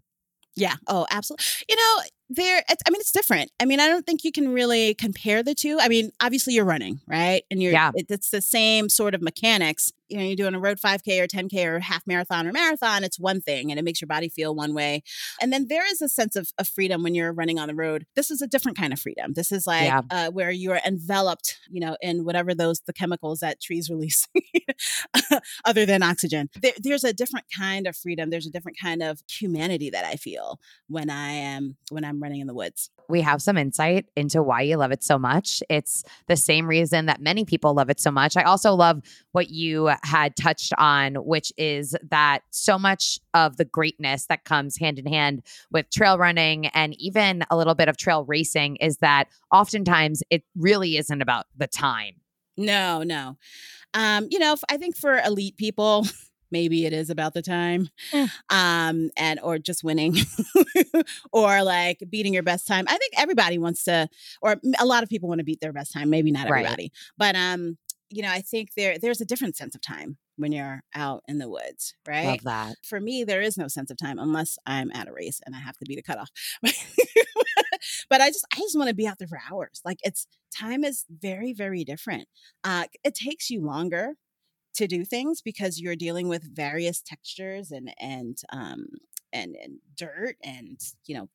Yeah. 0.56 0.75
Oh, 0.88 1.06
absolutely. 1.11 1.47
You 1.70 1.76
know, 1.76 2.02
there 2.30 2.62
i 2.68 2.90
mean 2.90 3.00
it's 3.00 3.11
different 3.11 3.50
i 3.58 3.64
mean 3.64 3.80
i 3.80 3.87
don't 3.87 4.04
think 4.04 4.23
you 4.23 4.30
can 4.30 4.50
really 4.50 4.92
compare 4.94 5.42
the 5.42 5.54
two 5.54 5.78
i 5.80 5.88
mean 5.88 6.11
obviously 6.20 6.52
you're 6.52 6.62
running 6.62 7.00
right 7.06 7.44
and 7.50 7.62
you're 7.62 7.73
yeah. 7.73 7.90
it's 7.94 8.28
the 8.28 8.42
same 8.42 8.90
sort 8.90 9.14
of 9.14 9.23
mechanics 9.23 9.92
you 10.09 10.17
know, 10.17 10.25
you're 10.25 10.37
doing 10.37 10.55
a 10.55 10.61
road 10.61 10.79
5K 10.79 11.21
or 11.21 11.27
10K 11.27 11.65
or 11.67 11.81
half 11.81 12.07
marathon 12.07 12.47
or 12.47 12.53
marathon, 12.53 13.05
it's 13.05 13.19
one 13.19 13.41
thing 13.41 13.71
and 13.71 13.79
it 13.79 13.85
makes 13.85 14.00
your 14.00 14.07
body 14.07 14.29
feel 14.29 14.55
one 14.55 14.75
way. 14.75 15.03
And 15.41 15.53
then 15.53 15.67
there 15.69 15.87
is 15.87 16.00
a 16.00 16.09
sense 16.09 16.37
of, 16.37 16.50
of 16.59 16.69
freedom 16.69 17.03
when 17.03 17.15
you're 17.15 17.33
running 17.33 17.59
on 17.59 17.69
the 17.69 17.75
road. 17.75 18.07
This 18.15 18.31
is 18.31 18.43
a 18.43 18.47
different 18.47 18.79
kind 18.79 18.93
of 18.93 19.00
freedom. 19.00 19.35
This 19.35 19.53
is 19.53 19.67
like 19.67 19.85
yeah. 19.85 20.03
uh, 20.11 20.31
where 20.31 20.50
you're 20.50 20.81
enveloped, 20.87 21.59
you 21.71 21.81
know, 21.81 21.97
in 22.00 22.25
whatever 22.25 22.55
those, 22.55 22.81
the 22.81 22.93
chemicals 22.93 23.41
that 23.41 23.61
trees 23.61 23.91
release 23.91 24.27
other 25.65 25.87
than 25.87 26.03
oxygen. 26.03 26.49
There, 26.61 26.73
there's 26.79 27.05
a 27.05 27.12
different 27.12 27.47
kind 27.57 27.87
of 27.87 27.97
freedom. 27.97 28.31
There's 28.31 28.47
a 28.47 28.50
different 28.50 28.79
kind 28.81 29.03
of 29.03 29.21
humanity 29.29 29.91
that 29.91 30.05
I 30.05 30.17
feel 30.17 30.59
when 30.88 31.11
I 31.11 31.33
am, 31.33 31.77
when 31.91 32.05
I'm 32.05 32.23
running 32.23 32.41
in 32.41 32.47
the 32.47 32.55
woods 32.55 32.91
we 33.09 33.23
have 33.23 33.41
some 33.41 33.57
insight 33.57 34.07
into 34.17 34.43
why 34.43 34.62
you 34.62 34.77
love 34.77 34.93
it 34.93 35.03
so 35.03 35.19
much. 35.19 35.62
It's 35.69 36.05
the 36.27 36.37
same 36.37 36.67
reason 36.67 37.07
that 37.07 37.21
many 37.21 37.45
people 37.45 37.75
love 37.75 37.91
it 37.91 38.00
so 38.00 38.11
much. 38.11 38.37
I 38.37 38.43
also 38.43 38.75
love 38.75 39.00
what 39.33 39.50
you 39.50 39.91
had 40.03 40.37
touched 40.37 40.73
on, 40.77 41.15
which 41.15 41.53
is 41.57 41.97
that 42.11 42.41
so 42.50 42.79
much 42.79 43.19
of 43.35 43.57
the 43.57 43.65
greatness 43.65 44.27
that 44.27 44.45
comes 44.45 44.79
hand 44.79 44.99
in 44.99 45.07
hand 45.07 45.43
with 45.71 45.91
trail 45.91 46.19
running 46.19 46.67
and 46.69 46.95
even 47.00 47.45
a 47.50 47.57
little 47.57 47.75
bit 47.75 47.88
of 47.88 47.97
trail 47.97 48.25
racing 48.25 48.77
is 48.77 48.99
that 48.99 49.29
oftentimes 49.53 50.23
it 50.31 50.43
really 50.57 50.97
isn't 50.97 51.23
about 51.23 51.47
the 51.57 51.67
time. 51.67 52.15
No, 52.57 53.03
no. 53.03 53.37
Um, 53.95 54.29
you 54.31 54.38
know, 54.38 54.57
I 54.69 54.77
think 54.77 54.97
for 54.97 55.19
elite 55.19 55.57
people, 55.57 56.07
maybe 56.50 56.87
it 56.87 56.93
is 56.93 57.11
about 57.11 57.35
the 57.35 57.43
time 57.43 57.88
mm. 58.12 58.31
um 58.50 59.11
and 59.17 59.40
or 59.43 59.59
just 59.59 59.85
winning 59.85 60.17
or 61.33 61.62
like 61.62 62.02
beating 62.11 62.35
your 62.35 62.43
best 62.43 62.67
time 62.67 62.85
i 62.88 62.97
think 62.97 63.12
everybody 63.17 63.59
wants 63.59 63.85
to 63.85 64.09
or 64.43 64.57
a 64.78 64.87
lot 64.87 65.02
of 65.02 65.09
people 65.09 65.28
want 65.28 65.38
to 65.38 65.45
beat 65.45 65.61
their 65.61 65.73
best 65.73 65.93
time 65.93 66.11
maybe 66.11 66.31
not 66.31 66.47
everybody 66.47 66.85
right. 66.85 66.93
but 67.17 67.37
um 67.37 67.76
you 68.11 68.23
know 68.23 68.31
i 68.31 68.40
think 68.40 68.75
there 68.75 68.99
there's 68.99 69.21
a 69.21 69.25
different 69.25 69.57
sense 69.57 69.75
of 69.75 69.81
time 69.81 70.17
when 70.37 70.52
you're 70.52 70.83
out 70.95 71.23
in 71.26 71.38
the 71.38 71.49
woods 71.49 71.95
right 72.07 72.26
Love 72.26 72.43
that. 72.45 72.76
for 72.85 73.00
me 73.00 73.25
there 73.25 73.43
is 73.43 73.57
no 73.57 73.69
sense 73.69 73.90
of 73.90 73.97
time 73.97 74.19
unless 74.19 74.57
i'm 74.67 74.90
at 74.93 75.09
a 75.09 75.12
race 75.12 75.40
and 75.45 75.55
i 75.55 75.59
have 75.59 75.76
to 75.76 75.85
beat 75.87 75.99
a 75.99 76.02
cutoff 76.02 76.31
but 78.11 78.21
i 78.21 78.28
just 78.28 78.47
i 78.55 78.59
just 78.59 78.76
want 78.76 78.88
to 78.88 78.95
be 78.95 79.07
out 79.07 79.19
there 79.19 79.28
for 79.28 79.40
hours 79.50 79.81
like 79.85 79.99
it's 80.02 80.26
time 80.55 80.85
is 80.85 81.05
very 81.11 81.52
very 81.52 81.85
different 81.85 82.28
uh 82.64 82.85
it 83.05 83.14
takes 83.14 83.50
you 83.50 83.64
longer 83.64 84.14
to 84.78 84.87
do 84.87 85.04
things 85.04 85.42
because 85.42 85.80
you're 85.80 85.97
dealing 85.97 86.28
with 86.28 86.54
various 86.54 87.02
textures 87.02 87.70
and 87.73 87.92
and 88.00 88.38
um 88.52 88.87
and, 89.32 89.56
and 89.62 89.78
dirt 89.97 90.37
and 90.42 90.80
you 91.06 91.16
know 91.16 91.28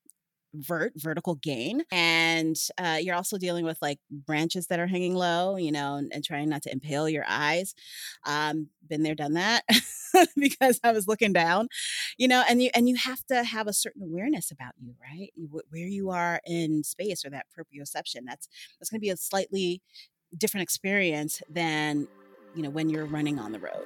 vert 0.56 0.94
vertical 0.96 1.36
gain. 1.36 1.84
And 1.92 2.56
uh, 2.78 3.00
you're 3.02 3.16
also 3.16 3.40
dealing 3.40 3.66
with 3.66 3.80
like 3.82 4.00
branches 4.12 4.68
that 4.68 4.80
are 4.80 4.88
hanging 4.88 5.16
low 5.16 5.58
you 5.58 5.72
know 5.72 5.96
and, 5.96 6.12
and 6.14 6.24
trying 6.24 6.50
not 6.50 6.64
to 6.64 6.72
impale 6.72 7.10
your 7.10 7.26
eyes. 7.28 7.76
Um 8.26 8.70
been 8.88 9.04
there 9.04 9.16
done 9.16 9.34
that 9.34 9.64
because 10.38 10.80
i 10.84 10.92
was 10.92 11.08
looking 11.08 11.32
down 11.34 11.68
you 12.18 12.28
know 12.28 12.44
and 12.50 12.62
you 12.62 12.70
and 12.76 12.88
you 12.90 12.96
have 12.98 13.24
to 13.26 13.44
have 13.44 13.66
a 13.66 13.74
certain 13.74 14.04
awareness 14.04 14.52
about 14.52 14.74
you 14.80 14.94
right? 15.02 15.32
Where 15.70 15.88
you 15.88 16.12
are 16.12 16.40
in 16.46 16.84
space 16.84 17.26
or 17.26 17.30
that 17.32 17.48
proprioception 17.58 18.22
that's 18.28 18.48
that's 18.80 18.90
going 18.90 19.00
to 19.00 19.06
be 19.06 19.10
a 19.10 19.18
slightly 19.18 19.82
different 20.38 20.64
experience 20.64 21.42
than 21.50 22.08
you 22.56 22.64
know, 22.64 22.70
when 22.70 22.90
you're 22.90 23.06
running 23.06 23.40
on 23.40 23.52
the 23.52 23.60
road. 23.60 23.86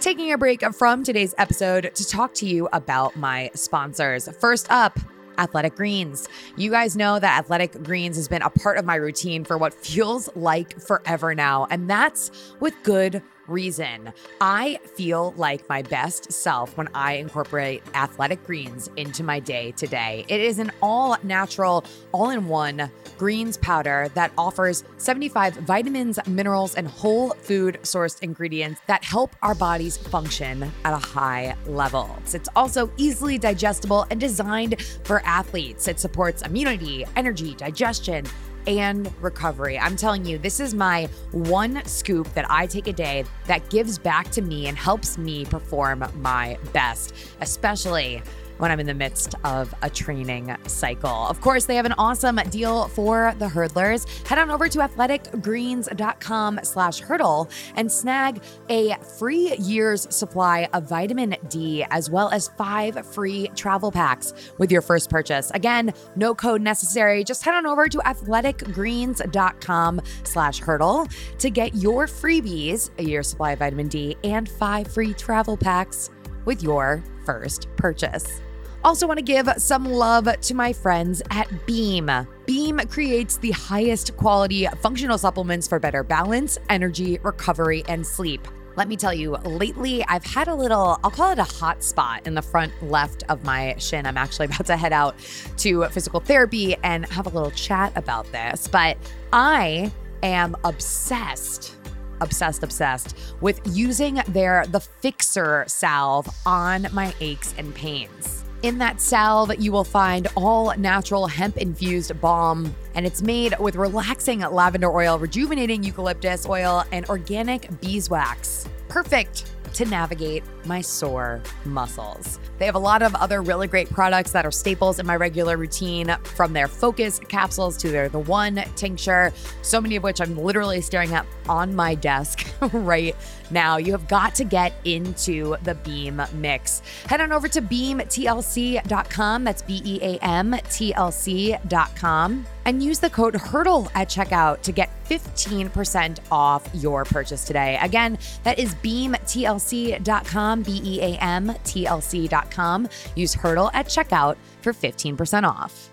Taking 0.00 0.32
a 0.32 0.38
break 0.38 0.62
from 0.74 1.02
today's 1.02 1.34
episode 1.38 1.90
to 1.94 2.06
talk 2.06 2.34
to 2.34 2.46
you 2.46 2.68
about 2.74 3.16
my 3.16 3.50
sponsors. 3.54 4.28
First 4.38 4.66
up, 4.70 4.98
Athletic 5.38 5.76
Greens. 5.76 6.28
You 6.56 6.70
guys 6.70 6.96
know 6.96 7.18
that 7.18 7.38
Athletic 7.38 7.82
Greens 7.82 8.16
has 8.16 8.28
been 8.28 8.42
a 8.42 8.50
part 8.50 8.76
of 8.76 8.84
my 8.84 8.96
routine 8.96 9.44
for 9.44 9.56
what 9.56 9.72
feels 9.72 10.28
like 10.36 10.80
forever 10.80 11.34
now, 11.34 11.66
and 11.70 11.88
that's 11.88 12.30
with 12.60 12.74
good 12.82 13.22
reason. 13.48 14.12
I 14.40 14.78
feel 14.96 15.34
like 15.36 15.68
my 15.68 15.82
best 15.82 16.32
self 16.32 16.76
when 16.76 16.88
I 16.94 17.14
incorporate 17.14 17.82
athletic 17.94 18.44
greens 18.44 18.90
into 18.96 19.22
my 19.22 19.40
day 19.40 19.72
today. 19.72 20.24
It 20.28 20.40
is 20.40 20.58
an 20.58 20.72
all 20.82 21.16
natural, 21.22 21.84
all 22.12 22.30
in 22.30 22.48
one 22.48 22.90
greens 23.18 23.56
powder 23.58 24.10
that 24.14 24.32
offers 24.36 24.84
75 24.96 25.54
vitamins, 25.54 26.18
minerals, 26.26 26.74
and 26.74 26.88
whole 26.88 27.30
food 27.30 27.78
sourced 27.82 28.22
ingredients 28.22 28.80
that 28.86 29.04
help 29.04 29.34
our 29.42 29.54
bodies 29.54 29.96
function 29.96 30.70
at 30.84 30.92
a 30.92 30.96
high 30.96 31.56
level. 31.66 32.18
It's 32.32 32.48
also 32.56 32.90
easily 32.96 33.38
digestible 33.38 34.06
and 34.10 34.20
designed 34.20 34.80
for 35.04 35.20
athletes. 35.24 35.88
It 35.88 36.00
supports 36.00 36.42
immunity, 36.42 37.04
energy, 37.16 37.54
digestion 37.54 38.24
and 38.66 39.12
recovery. 39.22 39.78
I'm 39.78 39.96
telling 39.96 40.24
you, 40.24 40.38
this 40.38 40.60
is 40.60 40.74
my 40.74 41.08
one 41.32 41.84
scoop 41.84 42.32
that 42.34 42.50
I 42.50 42.66
take 42.66 42.86
a 42.86 42.92
day 42.92 43.24
that 43.46 43.68
gives 43.70 43.98
back 43.98 44.30
to 44.30 44.42
me 44.42 44.66
and 44.66 44.76
helps 44.76 45.18
me 45.18 45.44
perform 45.44 46.04
my 46.16 46.58
best, 46.72 47.14
especially 47.40 48.22
when 48.58 48.70
I'm 48.70 48.80
in 48.80 48.86
the 48.86 48.94
midst 48.94 49.34
of 49.44 49.74
a 49.82 49.90
training 49.90 50.54
cycle. 50.66 51.26
Of 51.28 51.40
course, 51.40 51.66
they 51.66 51.76
have 51.76 51.86
an 51.86 51.94
awesome 51.98 52.36
deal 52.50 52.88
for 52.88 53.34
the 53.38 53.46
hurdlers. 53.46 54.06
Head 54.26 54.38
on 54.38 54.50
over 54.50 54.68
to 54.68 54.78
athleticgreens.com 54.78 56.60
slash 56.62 57.00
hurdle 57.00 57.50
and 57.76 57.90
snag 57.90 58.42
a 58.68 58.96
free 59.18 59.54
year's 59.58 60.12
supply 60.14 60.68
of 60.72 60.88
vitamin 60.88 61.36
D 61.48 61.84
as 61.90 62.10
well 62.10 62.30
as 62.30 62.48
five 62.56 63.06
free 63.06 63.48
travel 63.54 63.90
packs 63.90 64.32
with 64.58 64.70
your 64.70 64.82
first 64.82 65.10
purchase. 65.10 65.50
Again, 65.52 65.92
no 66.16 66.34
code 66.34 66.62
necessary. 66.62 67.24
Just 67.24 67.44
head 67.44 67.54
on 67.54 67.66
over 67.66 67.88
to 67.88 67.98
athleticgreens.com 67.98 70.00
slash 70.24 70.60
hurdle 70.60 71.06
to 71.38 71.50
get 71.50 71.74
your 71.74 72.06
freebies, 72.06 72.90
a 72.98 73.04
year's 73.04 73.28
supply 73.28 73.52
of 73.52 73.58
vitamin 73.58 73.88
D, 73.88 74.16
and 74.24 74.48
five 74.48 74.88
free 74.88 75.14
travel 75.14 75.56
packs 75.56 76.10
with 76.44 76.62
your 76.62 77.02
first 77.24 77.68
purchase. 77.76 78.40
Also, 78.84 79.06
want 79.06 79.16
to 79.16 79.24
give 79.24 79.48
some 79.56 79.86
love 79.86 80.28
to 80.42 80.54
my 80.54 80.70
friends 80.70 81.22
at 81.30 81.66
Beam. 81.66 82.10
Beam 82.44 82.78
creates 82.90 83.38
the 83.38 83.50
highest 83.52 84.14
quality 84.18 84.66
functional 84.82 85.16
supplements 85.16 85.66
for 85.66 85.78
better 85.78 86.04
balance, 86.04 86.58
energy, 86.68 87.18
recovery, 87.22 87.82
and 87.88 88.06
sleep. 88.06 88.46
Let 88.76 88.88
me 88.88 88.96
tell 88.96 89.14
you, 89.14 89.36
lately 89.44 90.04
I've 90.04 90.24
had 90.24 90.48
a 90.48 90.54
little, 90.54 90.98
I'll 91.02 91.10
call 91.10 91.30
it 91.30 91.38
a 91.38 91.44
hot 91.44 91.82
spot 91.82 92.26
in 92.26 92.34
the 92.34 92.42
front 92.42 92.72
left 92.82 93.22
of 93.30 93.42
my 93.44 93.74
shin. 93.78 94.04
I'm 94.04 94.18
actually 94.18 94.46
about 94.52 94.66
to 94.66 94.76
head 94.76 94.92
out 94.92 95.16
to 95.58 95.84
physical 95.86 96.20
therapy 96.20 96.76
and 96.82 97.06
have 97.06 97.26
a 97.26 97.30
little 97.30 97.52
chat 97.52 97.92
about 97.96 98.30
this, 98.32 98.68
but 98.68 98.98
I 99.32 99.90
am 100.22 100.56
obsessed 100.64 101.76
obsessed, 102.20 102.62
obsessed 102.62 103.16
with 103.40 103.60
using 103.64 104.20
their 104.28 104.66
The 104.66 104.80
Fixer 104.80 105.64
salve 105.66 106.28
on 106.46 106.88
my 106.92 107.14
aches 107.20 107.54
and 107.58 107.74
pains. 107.74 108.44
In 108.62 108.78
that 108.78 108.98
salve, 108.98 109.52
you 109.58 109.72
will 109.72 109.84
find 109.84 110.26
all 110.36 110.74
natural 110.78 111.26
hemp 111.26 111.58
infused 111.58 112.18
balm, 112.22 112.74
and 112.94 113.04
it's 113.04 113.20
made 113.20 113.54
with 113.60 113.76
relaxing 113.76 114.40
lavender 114.40 114.90
oil, 114.90 115.18
rejuvenating 115.18 115.82
eucalyptus 115.82 116.48
oil, 116.48 116.82
and 116.90 117.04
organic 117.10 117.68
beeswax. 117.82 118.66
Perfect 118.88 119.52
to 119.74 119.84
navigate 119.84 120.44
my 120.66 120.80
sore 120.80 121.42
muscles. 121.64 122.38
They 122.58 122.66
have 122.66 122.74
a 122.74 122.80
lot 122.80 123.02
of 123.02 123.14
other 123.14 123.42
really 123.42 123.66
great 123.66 123.90
products 123.90 124.32
that 124.32 124.46
are 124.46 124.50
staples 124.50 124.98
in 124.98 125.06
my 125.06 125.16
regular 125.16 125.56
routine, 125.56 126.16
from 126.22 126.52
their 126.52 126.68
focus 126.68 127.18
capsules 127.28 127.76
to 127.78 127.88
their 127.88 128.08
The 128.08 128.20
One 128.20 128.62
tincture, 128.76 129.32
so 129.62 129.80
many 129.80 129.96
of 129.96 130.02
which 130.02 130.20
I'm 130.20 130.36
literally 130.36 130.80
staring 130.80 131.14
at 131.14 131.26
on 131.48 131.74
my 131.74 131.94
desk 131.94 132.46
right 132.72 133.16
now. 133.50 133.76
You 133.76 133.92
have 133.92 134.08
got 134.08 134.34
to 134.36 134.44
get 134.44 134.72
into 134.84 135.56
the 135.62 135.74
Beam 135.74 136.22
mix. 136.34 136.80
Head 137.06 137.20
on 137.20 137.32
over 137.32 137.48
to 137.48 137.60
beamtlc.com. 137.60 139.44
That's 139.44 139.62
B 139.62 139.82
E 139.84 139.98
A 140.02 140.18
M 140.22 140.56
T 140.70 140.94
L 140.94 141.12
C.com 141.12 142.46
and 142.64 142.82
use 142.82 142.98
the 142.98 143.10
code 143.10 143.34
HURDLE 143.34 143.90
at 143.94 144.08
checkout 144.08 144.62
to 144.62 144.72
get 144.72 144.90
15% 145.08 146.18
off 146.30 146.68
your 146.74 147.04
purchase 147.04 147.44
today. 147.44 147.78
Again, 147.80 148.18
that 148.42 148.58
is 148.58 148.74
beamtlc.com, 148.76 150.53
B 150.62 150.80
E 150.84 151.00
A 151.00 151.16
M 151.18 151.54
T 151.64 151.86
L 151.86 152.00
C.com. 152.00 152.88
Use 153.14 153.34
HURDLE 153.34 153.70
at 153.72 153.86
checkout 153.86 154.36
for 154.62 154.72
15% 154.72 155.44
off. 155.48 155.90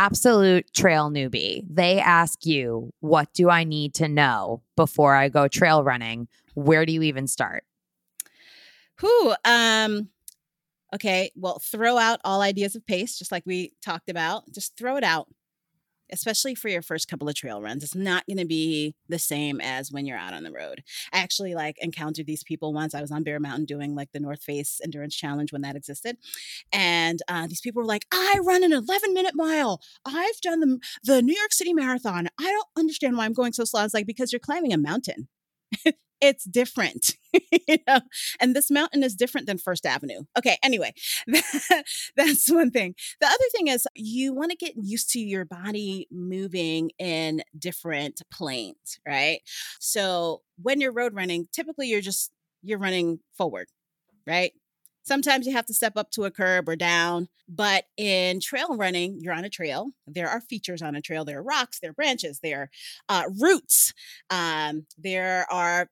absolute 0.00 0.72
trail 0.72 1.10
newbie, 1.10 1.64
they 1.68 2.00
ask 2.00 2.46
you, 2.46 2.92
What 3.00 3.32
do 3.34 3.50
I 3.50 3.64
need 3.64 3.94
to 3.94 4.08
know 4.08 4.62
before 4.76 5.14
I 5.14 5.28
go 5.28 5.46
trail 5.46 5.84
running? 5.84 6.26
Where 6.54 6.86
do 6.86 6.92
you 6.92 7.02
even 7.02 7.26
start? 7.26 7.64
Who? 8.96 9.34
Um, 9.44 10.08
okay. 10.94 11.30
Well, 11.36 11.58
throw 11.58 11.98
out 11.98 12.20
all 12.24 12.40
ideas 12.40 12.76
of 12.76 12.86
pace, 12.86 13.18
just 13.18 13.30
like 13.30 13.44
we 13.46 13.72
talked 13.82 14.10
about. 14.10 14.50
Just 14.52 14.76
throw 14.76 14.96
it 14.96 15.04
out 15.04 15.28
especially 16.12 16.54
for 16.54 16.68
your 16.68 16.82
first 16.82 17.08
couple 17.08 17.28
of 17.28 17.34
trail 17.34 17.60
runs. 17.60 17.82
It's 17.84 17.94
not 17.94 18.26
going 18.26 18.38
to 18.38 18.44
be 18.44 18.94
the 19.08 19.18
same 19.18 19.60
as 19.60 19.92
when 19.92 20.06
you're 20.06 20.18
out 20.18 20.34
on 20.34 20.42
the 20.44 20.52
road. 20.52 20.82
I 21.12 21.18
actually 21.18 21.54
like 21.54 21.76
encountered 21.80 22.26
these 22.26 22.44
people 22.44 22.72
once. 22.72 22.94
I 22.94 23.00
was 23.00 23.10
on 23.10 23.22
Bear 23.22 23.40
Mountain 23.40 23.66
doing 23.66 23.94
like 23.94 24.12
the 24.12 24.20
North 24.20 24.42
Face 24.42 24.80
Endurance 24.82 25.14
Challenge 25.14 25.52
when 25.52 25.62
that 25.62 25.76
existed, 25.76 26.16
and 26.72 27.20
uh, 27.28 27.46
these 27.46 27.60
people 27.60 27.82
were 27.82 27.86
like, 27.86 28.06
"I 28.12 28.38
run 28.42 28.62
an 28.64 28.72
11 28.72 29.14
minute 29.14 29.34
mile. 29.34 29.80
I've 30.04 30.40
done 30.40 30.60
the 30.60 30.78
the 31.04 31.22
New 31.22 31.34
York 31.36 31.52
City 31.52 31.72
Marathon. 31.72 32.28
I 32.38 32.44
don't 32.44 32.68
understand 32.76 33.16
why 33.16 33.24
I'm 33.24 33.32
going 33.32 33.52
so 33.52 33.64
slow." 33.64 33.80
I 33.80 33.84
was 33.84 33.94
like, 33.94 34.06
"Because 34.06 34.32
you're 34.32 34.40
climbing 34.40 34.72
a 34.72 34.78
mountain." 34.78 35.28
it's 36.20 36.44
different 36.44 37.14
you 37.68 37.78
know? 37.86 38.00
And 38.40 38.54
this 38.56 38.70
mountain 38.70 39.02
is 39.02 39.14
different 39.14 39.46
than 39.46 39.58
first 39.58 39.86
avenue. 39.86 40.22
Okay 40.38 40.58
anyway 40.62 40.92
that's 42.16 42.50
one 42.50 42.70
thing. 42.70 42.94
The 43.20 43.26
other 43.26 43.44
thing 43.52 43.68
is 43.68 43.86
you 43.94 44.32
want 44.34 44.50
to 44.50 44.56
get 44.56 44.74
used 44.76 45.10
to 45.10 45.20
your 45.20 45.44
body 45.44 46.08
moving 46.10 46.90
in 46.98 47.42
different 47.58 48.20
planes 48.32 48.98
right? 49.06 49.40
So 49.78 50.42
when 50.62 50.80
you're 50.80 50.92
road 50.92 51.14
running 51.14 51.46
typically 51.52 51.88
you're 51.88 52.00
just 52.00 52.30
you're 52.62 52.78
running 52.78 53.20
forward 53.36 53.68
right 54.26 54.52
Sometimes 55.02 55.46
you 55.46 55.52
have 55.52 55.66
to 55.66 55.74
step 55.74 55.94
up 55.96 56.10
to 56.12 56.24
a 56.24 56.30
curb 56.30 56.68
or 56.68 56.76
down, 56.76 57.28
but 57.48 57.84
in 57.96 58.38
trail 58.38 58.76
running, 58.76 59.18
you're 59.20 59.34
on 59.34 59.44
a 59.44 59.50
trail. 59.50 59.90
There 60.06 60.28
are 60.28 60.40
features 60.40 60.82
on 60.82 60.94
a 60.94 61.02
trail. 61.02 61.24
There 61.24 61.38
are 61.38 61.42
rocks, 61.42 61.80
there 61.80 61.90
are 61.90 61.94
branches, 61.94 62.38
there 62.42 62.70
are 63.08 63.22
uh, 63.24 63.28
roots, 63.40 63.92
um, 64.30 64.86
there 64.96 65.46
are 65.50 65.88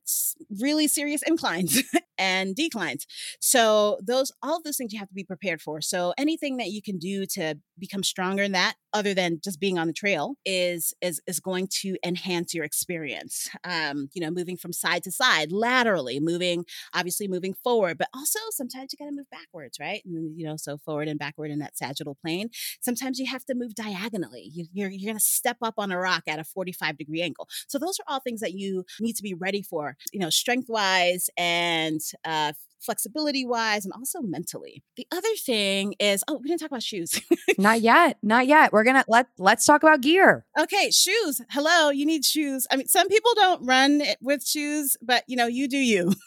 really 0.60 0.86
serious 0.86 1.22
inclines 1.26 1.82
and 2.18 2.54
declines. 2.54 3.06
So 3.40 3.98
those, 4.00 4.30
all 4.40 4.62
those 4.62 4.76
things 4.76 4.92
you 4.92 5.00
have 5.00 5.08
to 5.08 5.14
be 5.14 5.24
prepared 5.24 5.60
for. 5.60 5.80
So 5.80 6.14
anything 6.16 6.58
that 6.58 6.68
you 6.68 6.80
can 6.80 6.98
do 6.98 7.26
to 7.26 7.56
become 7.78 8.04
stronger 8.04 8.44
in 8.44 8.52
that, 8.52 8.74
other 8.92 9.14
than 9.14 9.40
just 9.42 9.60
being 9.60 9.78
on 9.78 9.86
the 9.86 9.92
trail, 9.92 10.34
is 10.44 10.94
is 11.02 11.20
is 11.26 11.40
going 11.40 11.68
to 11.80 11.96
enhance 12.04 12.54
your 12.54 12.64
experience. 12.64 13.48
Um, 13.64 14.08
you 14.14 14.22
know, 14.22 14.30
moving 14.30 14.56
from 14.56 14.72
side 14.72 15.02
to 15.04 15.12
side, 15.12 15.52
laterally, 15.52 16.20
moving, 16.20 16.64
obviously 16.94 17.28
moving 17.28 17.54
forward, 17.54 17.98
but 17.98 18.08
also 18.14 18.38
sometimes 18.50 18.94
you 18.98 19.06
got 19.06 19.10
to 19.10 19.16
move 19.16 19.30
backwards, 19.30 19.78
right? 19.80 20.02
And, 20.04 20.38
you 20.38 20.46
know, 20.46 20.56
so 20.56 20.78
forward 20.78 21.08
and 21.08 21.18
backward 21.18 21.50
in 21.50 21.58
that 21.60 21.76
sagittal 21.76 22.16
plane. 22.22 22.50
Sometimes 22.80 23.18
you 23.18 23.26
have 23.26 23.44
to 23.46 23.54
move 23.54 23.74
diagonally. 23.74 24.50
You, 24.52 24.66
you're 24.72 24.90
you're 24.90 25.10
going 25.10 25.18
to 25.18 25.24
step 25.24 25.58
up 25.62 25.74
on 25.78 25.92
a 25.92 25.98
rock 25.98 26.24
at 26.26 26.38
a 26.38 26.44
45 26.44 26.98
degree 26.98 27.22
angle. 27.22 27.48
So 27.68 27.78
those 27.78 27.98
are 28.00 28.04
all 28.08 28.20
things 28.20 28.40
that 28.40 28.54
you 28.54 28.84
need 29.00 29.14
to 29.16 29.22
be 29.22 29.34
ready 29.34 29.62
for, 29.62 29.96
you 30.12 30.20
know, 30.20 30.30
strength 30.30 30.68
wise 30.68 31.30
and 31.36 32.00
uh, 32.24 32.52
flexibility 32.80 33.44
wise 33.44 33.84
and 33.84 33.92
also 33.92 34.20
mentally. 34.20 34.82
The 34.96 35.06
other 35.12 35.34
thing 35.44 35.94
is, 35.98 36.22
oh, 36.28 36.38
we 36.42 36.48
didn't 36.48 36.60
talk 36.60 36.70
about 36.70 36.82
shoes. 36.82 37.20
not 37.58 37.80
yet. 37.80 38.18
Not 38.22 38.46
yet. 38.46 38.72
We're 38.72 38.84
going 38.84 38.96
to 38.96 39.04
let 39.08 39.26
let's 39.38 39.64
talk 39.64 39.82
about 39.82 40.00
gear. 40.00 40.46
Okay, 40.58 40.90
shoes. 40.90 41.40
Hello, 41.50 41.90
you 41.90 42.06
need 42.06 42.24
shoes. 42.24 42.66
I 42.70 42.76
mean, 42.76 42.88
some 42.88 43.08
people 43.08 43.32
don't 43.34 43.64
run 43.64 44.02
with 44.20 44.46
shoes, 44.46 44.96
but 45.02 45.24
you 45.26 45.36
know, 45.36 45.46
you 45.46 45.68
do 45.68 45.78
you. 45.78 46.12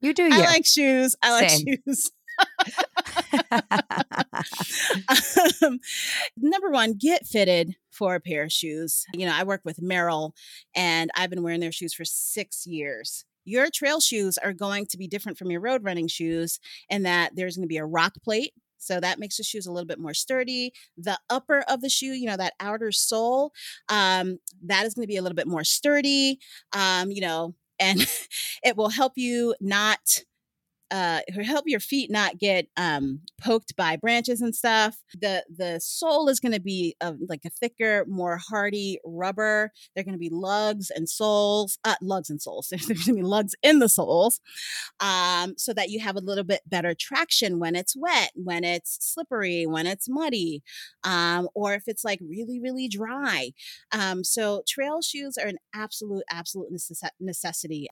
You 0.00 0.14
do 0.14 0.24
you. 0.24 0.34
I 0.34 0.46
like 0.46 0.66
shoes. 0.66 1.14
I 1.22 1.32
like 1.32 1.50
shoes. 1.50 2.10
um, 5.62 5.78
number 6.36 6.70
one, 6.70 6.94
get 6.94 7.26
fitted 7.26 7.76
for 7.90 8.14
a 8.14 8.20
pair 8.20 8.44
of 8.44 8.52
shoes. 8.52 9.04
You 9.14 9.26
know, 9.26 9.34
I 9.34 9.44
work 9.44 9.62
with 9.64 9.78
Merrell 9.78 10.32
and 10.74 11.10
I've 11.16 11.30
been 11.30 11.42
wearing 11.42 11.60
their 11.60 11.72
shoes 11.72 11.94
for 11.94 12.04
six 12.04 12.66
years. 12.66 13.24
Your 13.44 13.70
trail 13.70 14.00
shoes 14.00 14.38
are 14.38 14.52
going 14.52 14.86
to 14.86 14.98
be 14.98 15.08
different 15.08 15.38
from 15.38 15.50
your 15.50 15.60
road 15.60 15.84
running 15.84 16.08
shoes 16.08 16.58
in 16.90 17.04
that 17.04 17.34
there's 17.34 17.56
going 17.56 17.64
to 17.64 17.68
be 17.68 17.78
a 17.78 17.86
rock 17.86 18.12
plate 18.22 18.52
so 18.78 19.00
that 19.00 19.18
makes 19.18 19.36
the 19.36 19.42
shoes 19.42 19.66
a 19.66 19.72
little 19.72 19.86
bit 19.86 19.98
more 19.98 20.14
sturdy. 20.14 20.72
The 20.96 21.18
upper 21.30 21.60
of 21.68 21.80
the 21.80 21.88
shoe, 21.88 22.12
you 22.12 22.26
know, 22.26 22.36
that 22.36 22.54
outer 22.60 22.92
sole, 22.92 23.52
um, 23.88 24.38
that 24.64 24.86
is 24.86 24.94
going 24.94 25.04
to 25.04 25.08
be 25.08 25.16
a 25.16 25.22
little 25.22 25.36
bit 25.36 25.48
more 25.48 25.64
sturdy. 25.64 26.38
Um, 26.72 27.10
you 27.10 27.20
know, 27.20 27.54
and 27.78 28.06
it 28.64 28.76
will 28.76 28.90
help 28.90 29.12
you 29.16 29.54
not 29.60 30.20
uh 30.90 31.20
help 31.44 31.64
your 31.66 31.80
feet 31.80 32.10
not 32.10 32.38
get 32.38 32.68
um 32.76 33.20
poked 33.42 33.74
by 33.76 33.96
branches 33.96 34.40
and 34.40 34.54
stuff. 34.54 35.02
The 35.18 35.44
the 35.54 35.80
sole 35.80 36.28
is 36.28 36.40
going 36.40 36.52
to 36.52 36.60
be 36.60 36.94
a, 37.00 37.14
like 37.28 37.44
a 37.44 37.50
thicker 37.50 38.04
more 38.08 38.38
hardy 38.38 38.98
rubber. 39.04 39.72
They're 39.94 40.04
going 40.04 40.14
to 40.14 40.18
be 40.18 40.30
lugs 40.30 40.90
and 40.90 41.08
soles 41.08 41.78
uh 41.84 41.96
lugs 42.00 42.30
and 42.30 42.40
soles. 42.40 42.68
There's 42.70 42.86
going 42.86 42.98
to 42.98 43.14
be 43.14 43.22
lugs 43.22 43.54
in 43.62 43.78
the 43.80 43.88
soles 43.88 44.40
um 45.00 45.54
so 45.56 45.72
that 45.72 45.90
you 45.90 46.00
have 46.00 46.16
a 46.16 46.20
little 46.20 46.44
bit 46.44 46.62
better 46.66 46.94
traction 46.94 47.58
when 47.58 47.74
it's 47.74 47.96
wet 47.96 48.30
when 48.34 48.64
it's 48.64 48.98
slippery 49.00 49.66
when 49.66 49.86
it's 49.86 50.08
muddy 50.08 50.62
um 51.04 51.48
or 51.54 51.74
if 51.74 51.84
it's 51.86 52.04
like 52.04 52.20
really 52.20 52.60
really 52.60 52.88
dry. 52.88 53.50
Um 53.92 54.22
so 54.22 54.62
trail 54.68 55.00
shoes 55.02 55.36
are 55.36 55.48
an 55.48 55.58
absolute 55.74 56.24
absolute 56.30 56.72
necess- 56.72 57.10
necessity. 57.20 57.88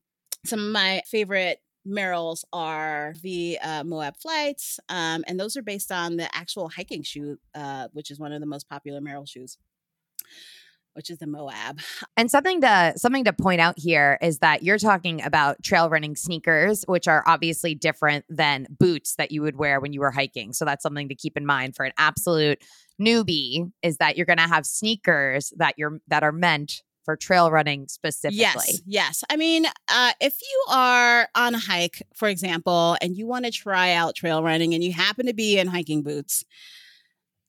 Some 0.46 0.60
of 0.60 0.72
my 0.72 1.02
favorite 1.10 1.58
Merrells 1.86 2.44
are 2.52 3.14
the 3.22 3.58
uh, 3.62 3.84
Moab 3.84 4.16
Flights, 4.16 4.80
um, 4.88 5.24
and 5.26 5.38
those 5.38 5.56
are 5.56 5.62
based 5.62 5.92
on 5.92 6.16
the 6.16 6.34
actual 6.34 6.68
hiking 6.68 7.02
shoe, 7.02 7.38
uh, 7.54 7.88
which 7.92 8.10
is 8.10 8.18
one 8.18 8.32
of 8.32 8.40
the 8.40 8.46
most 8.46 8.68
popular 8.68 9.00
Merrell 9.00 9.28
shoes 9.28 9.58
which 10.94 11.10
is 11.10 11.18
the 11.18 11.26
Moab. 11.26 11.80
And 12.16 12.30
something 12.30 12.60
to 12.62 12.94
something 12.96 13.24
to 13.24 13.32
point 13.32 13.60
out 13.60 13.74
here 13.76 14.18
is 14.22 14.38
that 14.38 14.62
you're 14.62 14.78
talking 14.78 15.22
about 15.22 15.62
trail 15.62 15.90
running 15.90 16.16
sneakers, 16.16 16.84
which 16.86 17.06
are 17.06 17.22
obviously 17.26 17.74
different 17.74 18.24
than 18.28 18.66
boots 18.70 19.16
that 19.16 19.30
you 19.30 19.42
would 19.42 19.56
wear 19.56 19.80
when 19.80 19.92
you 19.92 20.00
were 20.00 20.12
hiking. 20.12 20.52
So 20.52 20.64
that's 20.64 20.82
something 20.82 21.08
to 21.08 21.14
keep 21.14 21.36
in 21.36 21.44
mind 21.44 21.76
for 21.76 21.84
an 21.84 21.92
absolute 21.98 22.62
newbie 23.00 23.70
is 23.82 23.98
that 23.98 24.16
you're 24.16 24.26
going 24.26 24.38
to 24.38 24.48
have 24.48 24.64
sneakers 24.64 25.52
that 25.56 25.74
you're 25.76 25.98
that 26.08 26.22
are 26.22 26.32
meant 26.32 26.82
for 27.04 27.16
trail 27.16 27.50
running 27.50 27.86
specifically. 27.88 28.40
Yes, 28.40 28.82
yes. 28.86 29.24
I 29.30 29.36
mean, 29.36 29.66
uh, 29.88 30.12
if 30.20 30.40
you 30.40 30.64
are 30.70 31.28
on 31.34 31.54
a 31.54 31.58
hike, 31.58 32.02
for 32.14 32.28
example, 32.28 32.96
and 33.00 33.16
you 33.16 33.26
want 33.26 33.44
to 33.44 33.50
try 33.50 33.92
out 33.92 34.14
trail 34.14 34.42
running 34.42 34.74
and 34.74 34.82
you 34.82 34.92
happen 34.92 35.26
to 35.26 35.34
be 35.34 35.58
in 35.58 35.66
hiking 35.66 36.02
boots, 36.02 36.44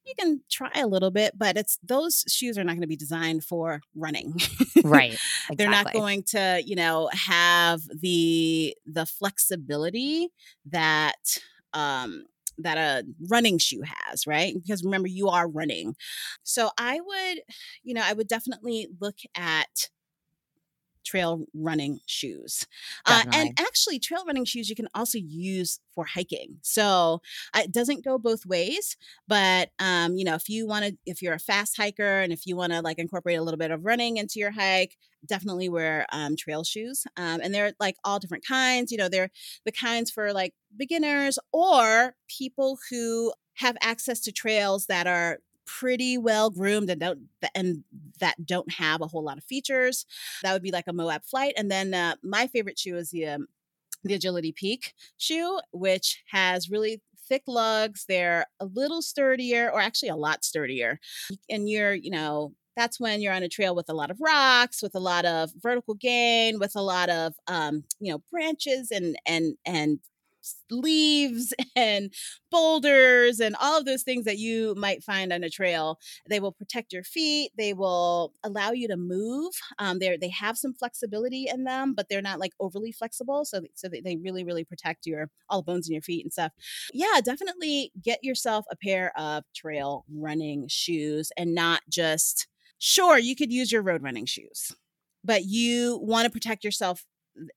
you 0.06 0.14
can 0.20 0.42
try 0.52 0.70
a 0.76 0.88
little 0.88 1.10
bit, 1.12 1.34
but 1.38 1.58
it's 1.58 1.80
those 1.84 2.24
shoes 2.28 2.58
are 2.58 2.64
not 2.64 2.74
going 2.74 2.82
to 2.82 2.88
be 2.88 2.96
designed 2.96 3.44
for 3.44 3.82
running. 3.96 4.36
right. 4.84 5.14
Exactly. 5.14 5.56
They're 5.56 5.70
not 5.70 5.94
going 5.94 6.24
to, 6.30 6.62
you 6.64 6.76
know, 6.76 7.10
have 7.12 7.82
the 8.02 8.76
the 8.86 9.06
flexibility 9.06 10.30
that 10.68 11.38
um 11.74 12.26
that 12.60 12.78
a 12.78 13.04
running 13.30 13.58
shoe 13.58 13.82
has, 14.08 14.26
right? 14.28 14.54
Because 14.62 14.84
remember, 14.84 15.08
you 15.08 15.30
are 15.30 15.48
running. 15.50 15.96
So 16.44 16.70
I 16.78 17.00
would, 17.02 17.40
you 17.84 17.94
know, 17.94 18.02
I 18.04 18.14
would 18.14 18.28
definitely 18.28 18.88
look 19.02 19.18
at 19.36 19.90
trail 21.06 21.46
running 21.54 22.00
shoes. 22.06 22.66
Uh, 23.06 23.24
and 23.32 23.60
actually, 23.60 24.00
trail 24.00 24.24
running 24.26 24.46
shoes 24.46 24.70
you 24.70 24.76
can 24.76 24.90
also 24.94 25.18
use 25.18 25.80
for 25.94 26.06
hiking. 26.06 26.58
So 26.62 27.22
uh, 27.54 27.62
it 27.64 27.72
doesn't 27.72 28.04
go 28.04 28.18
both 28.18 28.46
ways. 28.46 28.98
But 29.28 29.70
um, 29.80 30.16
you 30.16 30.26
know, 30.26 30.36
if 30.36 30.50
you 30.50 30.68
want 30.68 30.86
to, 30.86 30.98
if 31.06 31.22
you're 31.22 31.34
a 31.34 31.40
fast 31.40 31.78
hiker 31.78 32.22
and 32.22 32.34
if 32.34 32.46
you 32.46 32.56
want 32.56 32.74
to 32.74 32.82
like 32.82 33.00
incorporate 33.00 33.38
a 33.38 33.44
little 33.44 33.58
bit 33.58 33.72
of 33.72 33.86
running 33.86 34.18
into 34.18 34.40
your 34.40 34.52
hike, 34.52 34.98
definitely 35.26 35.70
wear 35.70 36.06
um, 36.12 36.36
trail 36.36 36.64
shoes. 36.64 37.06
Um, 37.18 37.40
and 37.42 37.54
they're 37.54 37.74
like 37.80 37.96
all 38.04 38.20
different 38.20 38.46
kinds. 38.46 38.92
You 38.92 38.98
know, 38.98 39.10
they're 39.10 39.32
the 39.66 39.72
kinds 39.72 40.12
for 40.12 40.34
like 40.34 40.54
beginners 40.76 41.40
or 41.52 42.16
people 42.28 42.78
who 42.90 43.34
have 43.56 43.78
access 43.82 44.20
to 44.22 44.32
trails 44.32 44.88
that 44.88 45.08
are 45.08 45.40
pretty 45.66 46.18
well 46.18 46.50
groomed 46.50 46.90
and 46.90 47.00
don't 47.00 47.20
and 47.54 47.84
that 48.20 48.46
don't 48.46 48.72
have 48.72 49.02
a 49.02 49.08
whole 49.08 49.24
lot 49.24 49.38
of 49.38 49.44
features. 49.44 50.06
That 50.44 50.54
would 50.54 50.64
be 50.64 50.72
like 50.72 50.86
a 50.88 50.94
Moab 50.94 51.24
flight. 51.24 51.54
And 51.58 51.70
then 51.72 51.94
uh, 51.94 52.16
my 52.24 52.48
favorite 52.48 52.80
shoe 52.80 52.98
is 52.98 53.12
the 53.12 53.28
um, 53.28 53.48
the 54.04 54.14
Agility 54.14 54.52
Peak 54.52 54.94
shoe, 55.18 55.60
which 55.72 56.24
has 56.32 56.70
really 56.70 57.02
thick 57.28 57.44
lugs. 57.48 58.06
They're 58.08 58.46
a 58.60 58.66
little 58.66 59.02
sturdier, 59.02 59.72
or 59.72 59.82
actually 59.82 60.10
a 60.10 60.16
lot 60.16 60.46
sturdier. 60.46 61.00
And 61.50 61.68
you're, 61.70 61.94
you 61.94 62.12
know, 62.12 62.54
that's 62.76 63.00
when 63.00 63.22
you're 63.22 63.34
on 63.34 63.44
a 63.44 63.50
trail 63.50 63.76
with 63.76 63.90
a 63.90 63.94
lot 63.94 64.12
of 64.12 64.18
rocks, 64.20 64.82
with 64.84 64.96
a 64.96 65.00
lot 65.00 65.26
of 65.26 65.52
vertical 65.62 65.96
gain, 65.96 66.60
with 66.60 66.74
a 66.76 66.82
lot 66.82 67.10
of, 67.10 67.34
um, 67.48 67.84
you 68.00 68.12
know, 68.12 68.22
branches 68.32 68.92
and 68.92 69.18
and 69.26 69.56
and 69.66 70.00
leaves 70.70 71.54
and 71.76 72.14
boulders 72.52 73.40
and 73.40 73.56
all 73.60 73.78
of 73.78 73.86
those 73.86 74.04
things 74.04 74.26
that 74.26 74.38
you 74.38 74.76
might 74.76 75.04
find 75.04 75.34
on 75.34 75.44
a 75.44 75.50
trail. 75.50 76.00
They 76.30 76.40
will 76.40 76.52
protect 76.52 76.94
your 76.94 77.04
feet. 77.04 77.52
They 77.58 77.74
will 77.74 78.34
allow 78.44 78.72
you 78.72 78.88
to 78.88 78.98
move. 78.98 79.54
Um, 79.80 80.00
they 80.00 80.18
they 80.18 80.30
have 80.30 80.58
some 80.58 80.74
flexibility 80.74 81.48
in 81.48 81.64
them, 81.64 81.94
but 81.94 82.08
they're 82.10 82.22
not 82.22 82.40
like 82.40 82.54
overly 82.60 82.92
flexible. 82.92 83.46
So 83.46 83.62
so 83.76 83.88
they 83.90 84.18
really 84.18 84.44
really 84.44 84.64
protect 84.64 85.06
your 85.06 85.30
all 85.50 85.62
the 85.62 85.72
bones 85.72 85.88
in 85.88 85.94
your 85.94 86.02
feet 86.02 86.26
and 86.26 86.34
stuff. 86.34 86.52
Yeah, 86.94 87.20
definitely 87.24 87.92
get 88.02 88.24
yourself 88.24 88.66
a 88.72 88.76
pair 88.76 89.18
of 89.18 89.44
trail 89.56 90.06
running 90.14 90.68
shoes 90.68 91.32
and 91.38 91.54
not 91.56 91.82
just 91.90 92.48
sure 92.78 93.18
you 93.18 93.36
could 93.36 93.52
use 93.52 93.72
your 93.72 93.82
road 93.82 94.04
running 94.04 94.26
shoes 94.26 94.76
but 95.24 95.46
you 95.46 95.98
want 96.02 96.26
to 96.26 96.30
protect 96.32 96.64
yourself 96.64 97.04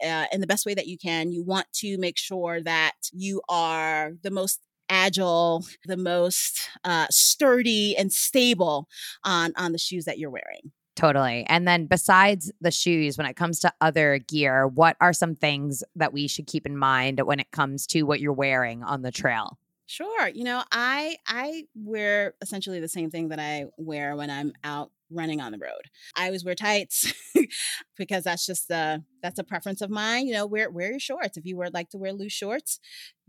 uh, 0.04 0.26
in 0.32 0.40
the 0.40 0.46
best 0.46 0.66
way 0.66 0.74
that 0.74 0.86
you 0.86 0.98
can. 0.98 1.32
You 1.32 1.42
want 1.42 1.66
to 1.74 1.98
make 1.98 2.18
sure 2.18 2.60
that 2.62 2.94
you 3.12 3.40
are 3.48 4.12
the 4.22 4.30
most 4.30 4.60
agile, 4.88 5.64
the 5.84 5.96
most 5.96 6.60
uh, 6.84 7.06
sturdy 7.10 7.96
and 7.96 8.12
stable 8.12 8.88
on 9.24 9.52
on 9.56 9.72
the 9.72 9.78
shoes 9.78 10.04
that 10.06 10.18
you're 10.18 10.30
wearing. 10.30 10.72
Totally. 10.98 11.46
And 11.48 11.68
then 11.68 11.86
besides 11.86 12.50
the 12.60 12.72
shoes, 12.72 13.16
when 13.16 13.26
it 13.28 13.36
comes 13.36 13.60
to 13.60 13.72
other 13.80 14.18
gear, 14.18 14.66
what 14.66 14.96
are 15.00 15.12
some 15.12 15.36
things 15.36 15.84
that 15.94 16.12
we 16.12 16.26
should 16.26 16.48
keep 16.48 16.66
in 16.66 16.76
mind 16.76 17.20
when 17.20 17.38
it 17.38 17.52
comes 17.52 17.86
to 17.88 18.02
what 18.02 18.18
you're 18.18 18.32
wearing 18.32 18.82
on 18.82 19.02
the 19.02 19.12
trail? 19.12 19.58
Sure. 19.86 20.28
You 20.28 20.42
know, 20.42 20.64
I 20.72 21.16
I 21.28 21.66
wear 21.76 22.34
essentially 22.42 22.80
the 22.80 22.88
same 22.88 23.10
thing 23.10 23.28
that 23.28 23.38
I 23.38 23.66
wear 23.76 24.16
when 24.16 24.28
I'm 24.28 24.52
out 24.64 24.90
running 25.10 25.40
on 25.40 25.52
the 25.52 25.58
road. 25.58 25.82
I 26.16 26.26
always 26.26 26.44
wear 26.44 26.54
tights 26.54 27.12
because 27.96 28.24
that's 28.24 28.46
just 28.46 28.68
the 28.68 29.02
that's 29.22 29.38
a 29.38 29.44
preference 29.44 29.80
of 29.80 29.90
mine. 29.90 30.26
You 30.26 30.34
know, 30.34 30.46
wear 30.46 30.70
wear 30.70 30.90
your 30.90 31.00
shorts. 31.00 31.36
If 31.36 31.44
you 31.44 31.56
would 31.56 31.74
like 31.74 31.90
to 31.90 31.98
wear 31.98 32.12
loose 32.12 32.32
shorts, 32.32 32.80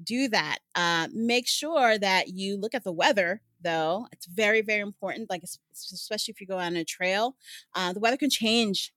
do 0.03 0.27
that. 0.29 0.59
Uh, 0.75 1.07
make 1.13 1.47
sure 1.47 1.97
that 1.97 2.29
you 2.29 2.57
look 2.57 2.73
at 2.75 2.83
the 2.83 2.91
weather 2.91 3.41
though. 3.63 4.07
It's 4.11 4.25
very 4.25 4.61
very 4.61 4.81
important. 4.81 5.29
Like 5.29 5.43
especially 5.73 6.31
if 6.31 6.41
you 6.41 6.47
go 6.47 6.57
on 6.57 6.75
a 6.75 6.83
trail, 6.83 7.35
uh, 7.75 7.93
the 7.93 7.99
weather 7.99 8.17
can 8.17 8.29
change. 8.29 8.91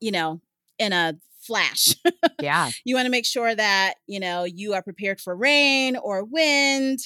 You 0.00 0.10
know, 0.10 0.40
in 0.78 0.92
a 0.92 1.14
flash. 1.40 1.94
Yeah. 2.40 2.70
you 2.84 2.94
want 2.94 3.06
to 3.06 3.10
make 3.10 3.24
sure 3.24 3.54
that, 3.54 3.94
you 4.06 4.20
know, 4.20 4.44
you 4.44 4.74
are 4.74 4.82
prepared 4.82 5.18
for 5.20 5.34
rain 5.34 5.96
or 5.96 6.24
wind 6.24 6.98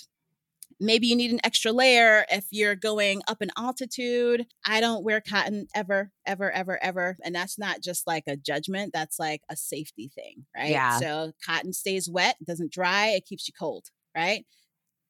Maybe 0.80 1.06
you 1.06 1.16
need 1.16 1.32
an 1.32 1.40
extra 1.44 1.72
layer 1.72 2.24
if 2.30 2.46
you're 2.50 2.76
going 2.76 3.22
up 3.28 3.42
in 3.42 3.50
altitude. 3.56 4.46
I 4.66 4.80
don't 4.80 5.04
wear 5.04 5.20
cotton 5.20 5.66
ever, 5.74 6.12
ever, 6.26 6.50
ever, 6.52 6.82
ever. 6.82 7.16
And 7.24 7.34
that's 7.34 7.58
not 7.58 7.80
just 7.80 8.06
like 8.06 8.24
a 8.26 8.36
judgment, 8.36 8.92
that's 8.92 9.18
like 9.18 9.42
a 9.50 9.56
safety 9.56 10.10
thing, 10.14 10.46
right? 10.56 10.70
Yeah. 10.70 10.98
So 10.98 11.32
cotton 11.44 11.72
stays 11.72 12.08
wet, 12.08 12.36
doesn't 12.44 12.72
dry, 12.72 13.08
it 13.08 13.26
keeps 13.26 13.48
you 13.48 13.54
cold, 13.58 13.86
right? 14.16 14.44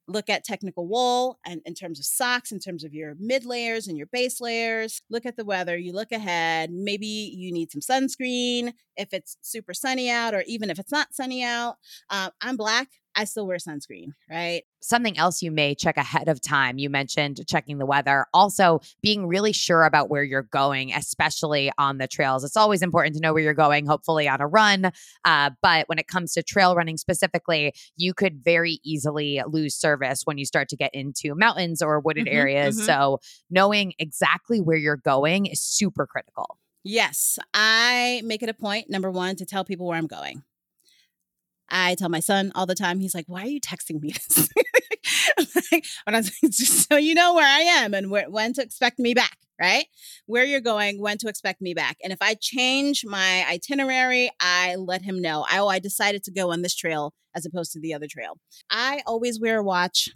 look 0.09 0.31
at 0.31 0.43
technical 0.43 0.89
wool 0.89 1.39
and 1.47 1.61
in 1.67 1.75
terms 1.75 2.01
of 2.01 2.07
socks 2.07 2.51
in 2.51 2.59
terms 2.59 2.83
of 2.83 2.95
your 2.95 3.15
mid 3.21 3.45
layers 3.45 3.87
and 3.87 3.97
your 3.97 4.07
base 4.11 4.41
layers 4.41 5.03
look 5.11 5.27
at 5.27 5.37
the 5.37 5.45
weather 5.45 5.77
you 5.77 5.93
look 5.93 6.11
ahead 6.11 6.71
maybe 6.73 7.07
you 7.07 7.53
need 7.53 7.71
some 7.71 7.81
sunscreen 7.81 8.73
if 8.97 9.13
it's 9.13 9.37
super 9.43 9.75
sunny 9.75 10.11
out 10.11 10.35
or 10.35 10.43
even 10.47 10.71
if 10.71 10.79
it's 10.79 10.91
not 10.91 11.15
sunny 11.15 11.45
out 11.45 11.77
uh, 12.11 12.31
i'm 12.41 12.57
black 12.57 12.89
I 13.19 13.25
still 13.25 13.49
wear 13.49 13.57
sunscreen, 13.57 14.13
right? 14.31 14.63
Something 14.79 15.19
else 15.19 15.43
you 15.43 15.51
may 15.51 15.75
check 15.75 15.97
ahead 15.97 16.29
of 16.29 16.41
time. 16.41 16.79
You 16.79 16.89
mentioned 16.89 17.45
checking 17.49 17.79
the 17.79 17.85
weather. 17.85 18.27
Also, 18.33 18.81
being 19.03 19.27
really 19.27 19.53
sure 19.53 19.83
about 19.83 20.09
where 20.09 20.23
you're 20.23 20.45
going, 20.45 20.93
especially 20.93 21.73
on 21.79 21.99
the 21.99 22.07
trails. 22.07 22.45
It's 22.45 22.57
always 22.57 22.81
important 22.81 23.17
to 23.17 23.21
know 23.21 23.33
where 23.33 23.43
you're 23.43 23.55
going, 23.55 23.87
hopefully 23.87 24.29
on 24.29 24.41
a 24.41 24.47
run. 24.47 24.93
Uh, 25.25 25.51
but 25.61 25.89
when 25.89 25.99
it 25.99 26.07
comes 26.07 26.33
to 26.35 26.45
trail 26.45 26.77
running 26.77 26.97
specifically, 26.97 27.75
you 27.97 28.15
could 28.15 28.39
very 28.45 28.79
easily 28.85 29.43
lose 29.49 29.75
service 29.75 30.23
when 30.23 30.39
you 30.39 30.45
start 30.45 30.69
to 30.69 30.77
get 30.77 30.95
into 30.95 31.35
mountains 31.35 31.83
or 31.83 31.99
wooded 31.99 32.27
mm-hmm, 32.27 32.37
areas. 32.37 32.77
Mm-hmm. 32.77 32.87
So, 32.87 33.19
knowing 33.51 33.95
exactly 33.99 34.61
where 34.61 34.77
you're 34.77 34.97
going 34.97 35.47
is 35.47 35.61
super 35.61 36.07
critical. 36.07 36.57
Yes, 36.85 37.41
I 37.53 38.23
make 38.25 38.45
it 38.45 38.49
a 38.49 38.55
point, 38.55 38.89
number 38.89 39.11
one, 39.11 39.35
to 39.37 39.45
tell 39.45 39.65
people 39.65 39.89
where 39.89 39.99
I'm 39.99 40.07
going. 40.07 40.45
I 41.71 41.95
tell 41.95 42.09
my 42.09 42.21
son 42.21 42.53
all 42.55 42.67
the 42.67 42.75
time, 42.75 43.01
he's 43.01 43.15
like, 43.15 43.27
why 43.29 43.43
are 43.43 43.49
you 43.49 43.61
texting 43.61 44.01
me 44.01 44.13
this? 44.13 44.49
like, 45.73 45.85
when 46.05 46.15
I 46.15 46.23
just 46.23 46.89
so 46.89 46.97
you 46.97 47.15
know 47.15 47.35
where 47.35 47.47
I 47.47 47.61
am 47.61 47.95
and 47.95 48.11
where, 48.11 48.29
when 48.31 48.53
to 48.55 48.63
expect 48.63 48.99
me 48.99 49.15
back, 49.15 49.37
right? 49.61 49.87
Where 50.27 50.45
you're 50.45 50.61
going, 50.61 51.01
when 51.01 51.19
to 51.19 51.29
expect 51.29 51.61
me 51.61 51.75
back. 51.75 51.97
And 52.03 52.13
if 52.13 52.19
I 52.21 52.35
change 52.35 53.05
my 53.05 53.45
itinerary, 53.49 54.31
I 54.41 54.77
let 54.77 55.03
him 55.03 55.21
know. 55.21 55.45
I, 55.49 55.59
oh, 55.59 55.69
I 55.69 55.79
decided 55.79 56.25
to 56.25 56.33
go 56.33 56.53
on 56.53 56.63
this 56.63 56.75
trail 56.75 57.13
as 57.35 57.45
opposed 57.45 57.73
to 57.73 57.81
the 57.81 57.95
other 57.95 58.07
trail. 58.09 58.39
I 58.71 59.03
always 59.07 59.41
wear 59.41 59.59
a 59.59 59.65
watch. 59.65 60.09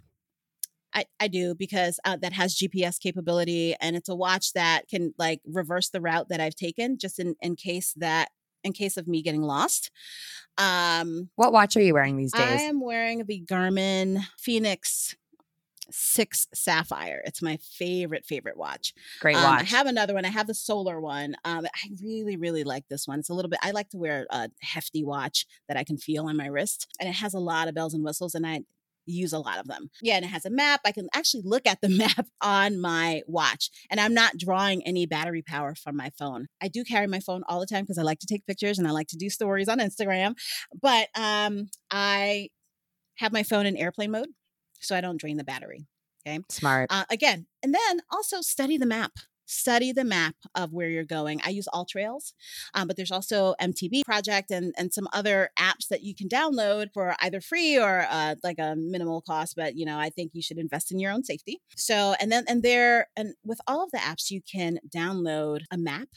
I, 0.95 1.05
I 1.19 1.27
do 1.27 1.55
because 1.55 1.99
uh, 2.05 2.17
that 2.17 2.33
has 2.33 2.55
GPS 2.55 2.99
capability 2.99 3.75
and 3.81 3.95
it's 3.95 4.09
a 4.09 4.15
watch 4.15 4.53
that 4.53 4.87
can 4.87 5.13
like 5.17 5.41
reverse 5.45 5.89
the 5.89 6.01
route 6.01 6.29
that 6.29 6.39
I've 6.39 6.55
taken 6.55 6.99
just 6.99 7.17
in, 7.17 7.35
in 7.41 7.55
case 7.55 7.93
that 7.97 8.29
in 8.63 8.73
case 8.73 8.97
of 8.97 9.07
me 9.07 9.21
getting 9.21 9.41
lost. 9.41 9.91
Um, 10.57 11.29
what 11.35 11.51
watch 11.51 11.75
are 11.77 11.81
you 11.81 11.93
wearing 11.93 12.17
these 12.17 12.31
days? 12.31 12.61
I 12.61 12.63
am 12.63 12.79
wearing 12.79 13.25
the 13.25 13.43
Garmin 13.45 14.23
Fenix 14.37 15.15
6 15.89 16.47
Sapphire. 16.53 17.21
It's 17.25 17.41
my 17.41 17.57
favorite, 17.57 18.25
favorite 18.25 18.57
watch. 18.57 18.93
Great 19.19 19.35
watch. 19.35 19.45
Um, 19.45 19.57
I 19.59 19.63
have 19.63 19.87
another 19.87 20.13
one. 20.13 20.25
I 20.25 20.29
have 20.29 20.47
the 20.47 20.53
solar 20.53 20.99
one. 20.99 21.35
Um, 21.43 21.65
I 21.65 21.89
really, 22.01 22.37
really 22.37 22.63
like 22.63 22.87
this 22.89 23.07
one. 23.07 23.19
It's 23.19 23.29
a 23.29 23.33
little 23.33 23.49
bit, 23.49 23.59
I 23.61 23.71
like 23.71 23.89
to 23.89 23.97
wear 23.97 24.25
a 24.29 24.49
hefty 24.61 25.03
watch 25.03 25.45
that 25.67 25.77
I 25.77 25.83
can 25.83 25.97
feel 25.97 26.27
on 26.27 26.37
my 26.37 26.47
wrist. 26.47 26.87
And 26.99 27.09
it 27.09 27.15
has 27.15 27.33
a 27.33 27.39
lot 27.39 27.67
of 27.67 27.75
bells 27.75 27.93
and 27.93 28.03
whistles. 28.03 28.35
And 28.35 28.45
I 28.45 28.61
use 29.05 29.33
a 29.33 29.39
lot 29.39 29.59
of 29.59 29.67
them. 29.67 29.89
Yeah, 30.01 30.15
and 30.15 30.25
it 30.25 30.29
has 30.29 30.45
a 30.45 30.49
map. 30.49 30.81
I 30.85 30.91
can 30.91 31.07
actually 31.13 31.43
look 31.45 31.67
at 31.67 31.81
the 31.81 31.89
map 32.03 32.27
on 32.41 32.79
my 32.79 33.21
watch, 33.27 33.69
and 33.89 33.99
I'm 33.99 34.13
not 34.13 34.37
drawing 34.37 34.85
any 34.85 35.05
battery 35.05 35.41
power 35.41 35.75
from 35.75 35.95
my 35.95 36.11
phone. 36.17 36.47
I 36.61 36.67
do 36.67 36.83
carry 36.83 37.07
my 37.07 37.19
phone 37.19 37.43
all 37.47 37.59
the 37.59 37.65
time 37.65 37.83
because 37.83 37.97
I 37.97 38.03
like 38.03 38.19
to 38.19 38.27
take 38.27 38.45
pictures 38.45 38.79
and 38.79 38.87
I 38.87 38.91
like 38.91 39.07
to 39.07 39.17
do 39.17 39.29
stories 39.29 39.69
on 39.69 39.79
Instagram, 39.79 40.35
but 40.81 41.07
um, 41.15 41.69
I 41.91 42.49
have 43.15 43.31
my 43.31 43.43
phone 43.43 43.65
in 43.65 43.77
airplane 43.77 44.11
mode 44.11 44.29
so 44.79 44.95
I 44.95 45.01
don't 45.01 45.17
drain 45.17 45.37
the 45.37 45.43
battery. 45.43 45.85
Okay. 46.25 46.39
Smart. 46.49 46.89
Uh, 46.91 47.05
again, 47.09 47.47
and 47.61 47.73
then 47.73 48.01
also 48.11 48.41
study 48.41 48.77
the 48.77 48.85
map 48.85 49.11
study 49.45 49.91
the 49.91 50.03
map 50.03 50.35
of 50.55 50.73
where 50.73 50.89
you're 50.89 51.03
going. 51.03 51.41
I 51.45 51.49
use 51.49 51.67
AllTrails, 51.73 52.33
um, 52.73 52.87
but 52.87 52.97
there's 52.97 53.11
also 53.11 53.55
MTB 53.61 54.03
Project 54.05 54.51
and, 54.51 54.73
and 54.77 54.93
some 54.93 55.07
other 55.13 55.49
apps 55.57 55.87
that 55.89 56.01
you 56.01 56.15
can 56.15 56.27
download 56.27 56.87
for 56.93 57.15
either 57.21 57.41
free 57.41 57.77
or 57.77 58.05
uh, 58.09 58.35
like 58.43 58.59
a 58.59 58.75
minimal 58.75 59.21
cost. 59.21 59.55
But 59.55 59.75
you 59.75 59.85
know, 59.85 59.99
I 59.99 60.09
think 60.09 60.31
you 60.33 60.41
should 60.41 60.57
invest 60.57 60.91
in 60.91 60.99
your 60.99 61.11
own 61.11 61.23
safety. 61.23 61.61
So, 61.75 62.15
and 62.19 62.31
then 62.31 62.45
and 62.47 62.63
there 62.63 63.07
and 63.15 63.33
with 63.43 63.59
all 63.67 63.83
of 63.83 63.91
the 63.91 63.99
apps, 63.99 64.31
you 64.31 64.41
can 64.41 64.79
download 64.89 65.61
a 65.71 65.77
map, 65.77 66.09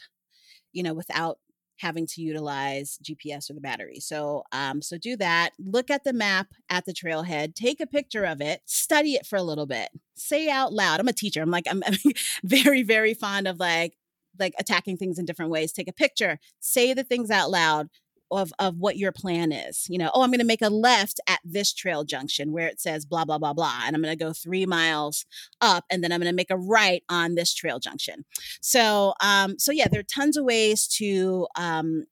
you 0.72 0.82
know, 0.82 0.94
without 0.94 1.38
having 1.78 2.06
to 2.06 2.22
utilize 2.22 2.98
GPS 3.02 3.50
or 3.50 3.54
the 3.54 3.60
battery. 3.60 4.00
So, 4.00 4.44
um, 4.52 4.82
so 4.82 4.98
do 4.98 5.16
that. 5.16 5.50
Look 5.58 5.90
at 5.90 6.04
the 6.04 6.12
map 6.12 6.48
at 6.70 6.84
the 6.86 6.92
trailhead. 6.92 7.54
Take 7.54 7.80
a 7.80 7.86
picture 7.86 8.24
of 8.24 8.40
it. 8.40 8.62
Study 8.64 9.14
it 9.14 9.26
for 9.26 9.36
a 9.36 9.42
little 9.42 9.66
bit. 9.66 9.90
Say 10.14 10.48
out 10.48 10.72
loud. 10.72 11.00
I'm 11.00 11.08
a 11.08 11.12
teacher. 11.12 11.42
I'm 11.42 11.50
like 11.50 11.66
I'm, 11.70 11.82
I'm 11.86 11.96
very 12.44 12.82
very 12.82 13.14
fond 13.14 13.46
of 13.46 13.58
like 13.58 13.96
like 14.38 14.54
attacking 14.58 14.96
things 14.96 15.18
in 15.18 15.24
different 15.24 15.50
ways. 15.50 15.72
Take 15.72 15.88
a 15.88 15.92
picture. 15.92 16.38
Say 16.60 16.94
the 16.94 17.04
things 17.04 17.30
out 17.30 17.50
loud 17.50 17.88
of 18.30 18.52
of 18.58 18.76
what 18.76 18.96
your 18.96 19.12
plan 19.12 19.52
is. 19.52 19.86
You 19.88 19.98
know, 19.98 20.10
oh, 20.14 20.22
I'm 20.22 20.30
going 20.30 20.40
to 20.40 20.46
make 20.46 20.62
a 20.62 20.68
left 20.68 21.20
at 21.28 21.40
this 21.44 21.72
trail 21.72 22.04
junction 22.04 22.52
where 22.52 22.66
it 22.68 22.80
says 22.80 23.04
blah 23.04 23.24
blah 23.24 23.38
blah 23.38 23.52
blah, 23.52 23.82
and 23.84 23.94
I'm 23.94 24.02
going 24.02 24.16
to 24.16 24.24
go 24.24 24.32
three 24.32 24.66
miles 24.66 25.26
up, 25.60 25.84
and 25.90 26.02
then 26.02 26.12
I'm 26.12 26.20
going 26.20 26.30
to 26.30 26.36
make 26.36 26.50
a 26.50 26.56
right 26.56 27.02
on 27.08 27.34
this 27.34 27.54
trail 27.54 27.78
junction. 27.78 28.24
So, 28.60 29.14
um, 29.20 29.58
so 29.58 29.72
yeah, 29.72 29.88
there 29.88 30.00
are 30.00 30.04
tons 30.04 30.36
of 30.36 30.44
ways 30.44 30.86
to 30.98 31.46
um, 31.56 32.04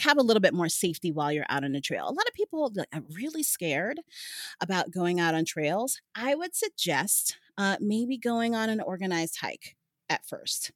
have 0.00 0.18
a 0.18 0.22
little 0.22 0.40
bit 0.40 0.54
more 0.54 0.68
safety 0.68 1.12
while 1.12 1.32
you're 1.32 1.46
out 1.48 1.64
on 1.64 1.74
a 1.74 1.80
trail. 1.80 2.04
A 2.04 2.12
lot 2.12 2.28
of 2.28 2.34
people 2.34 2.72
are 2.92 3.02
really 3.14 3.42
scared 3.42 4.00
about 4.60 4.90
going 4.90 5.20
out 5.20 5.34
on 5.34 5.44
trails. 5.44 6.00
I 6.14 6.34
would 6.34 6.54
suggest 6.54 7.36
uh, 7.58 7.76
maybe 7.80 8.16
going 8.16 8.54
on 8.54 8.70
an 8.70 8.80
organized 8.80 9.38
hike 9.40 9.76
at 10.08 10.26
first 10.26 10.72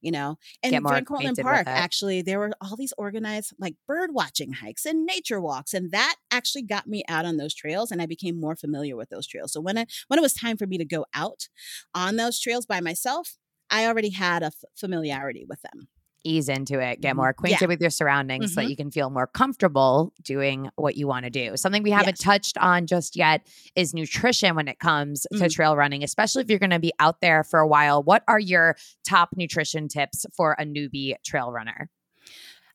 you 0.00 0.10
know 0.10 0.36
and 0.62 0.76
in 0.76 0.86
Van 0.86 1.04
Cortlandt 1.04 1.38
Park 1.38 1.68
actually 1.74 2.22
there 2.22 2.38
were 2.38 2.50
all 2.60 2.76
these 2.76 2.92
organized 2.98 3.52
like 3.58 3.74
bird 3.86 4.10
watching 4.12 4.52
hikes 4.52 4.84
and 4.84 5.04
nature 5.06 5.40
walks 5.40 5.74
and 5.74 5.90
that 5.90 6.16
actually 6.30 6.62
got 6.62 6.86
me 6.86 7.02
out 7.08 7.24
on 7.24 7.36
those 7.36 7.54
trails 7.54 7.90
and 7.90 8.00
I 8.00 8.06
became 8.06 8.38
more 8.40 8.56
familiar 8.56 8.96
with 8.96 9.08
those 9.10 9.26
trails. 9.26 9.52
So 9.52 9.60
when 9.60 9.78
I 9.78 9.86
when 10.08 10.18
it 10.18 10.22
was 10.22 10.34
time 10.34 10.56
for 10.56 10.66
me 10.66 10.78
to 10.78 10.84
go 10.84 11.06
out 11.14 11.48
on 11.94 12.16
those 12.16 12.40
trails 12.40 12.66
by 12.66 12.80
myself 12.80 13.36
I 13.70 13.86
already 13.86 14.10
had 14.10 14.42
a 14.42 14.46
f- 14.46 14.64
familiarity 14.76 15.44
with 15.48 15.62
them 15.62 15.88
ease 16.24 16.48
into 16.48 16.80
it, 16.80 17.00
get 17.00 17.10
mm-hmm. 17.10 17.18
more 17.18 17.28
acquainted 17.28 17.62
yeah. 17.62 17.68
with 17.68 17.80
your 17.80 17.90
surroundings 17.90 18.46
mm-hmm. 18.46 18.48
so 18.50 18.54
that 18.56 18.62
mm-hmm. 18.62 18.70
you 18.70 18.76
can 18.76 18.90
feel 18.90 19.10
more 19.10 19.26
comfortable 19.26 20.12
doing 20.22 20.70
what 20.76 20.96
you 20.96 21.06
want 21.06 21.24
to 21.24 21.30
do. 21.30 21.56
Something 21.56 21.82
we 21.82 21.90
haven't 21.90 22.18
yes. 22.18 22.24
touched 22.24 22.58
on 22.58 22.86
just 22.86 23.16
yet 23.16 23.46
is 23.76 23.94
nutrition 23.94 24.54
when 24.56 24.68
it 24.68 24.78
comes 24.78 25.26
mm-hmm. 25.32 25.42
to 25.42 25.48
trail 25.50 25.76
running, 25.76 26.02
especially 26.02 26.42
if 26.42 26.50
you're 26.50 26.58
going 26.58 26.70
to 26.70 26.78
be 26.78 26.92
out 26.98 27.20
there 27.20 27.44
for 27.44 27.60
a 27.60 27.66
while. 27.66 28.02
What 28.02 28.22
are 28.28 28.40
your 28.40 28.76
top 29.04 29.30
nutrition 29.36 29.88
tips 29.88 30.26
for 30.36 30.52
a 30.58 30.64
newbie 30.64 31.14
trail 31.24 31.52
runner? 31.52 31.90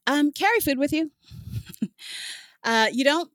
Um, 0.06 0.32
carry 0.32 0.60
food 0.60 0.78
with 0.78 0.92
you. 0.92 1.10
uh, 2.64 2.88
you 2.92 3.04
don't 3.04 3.30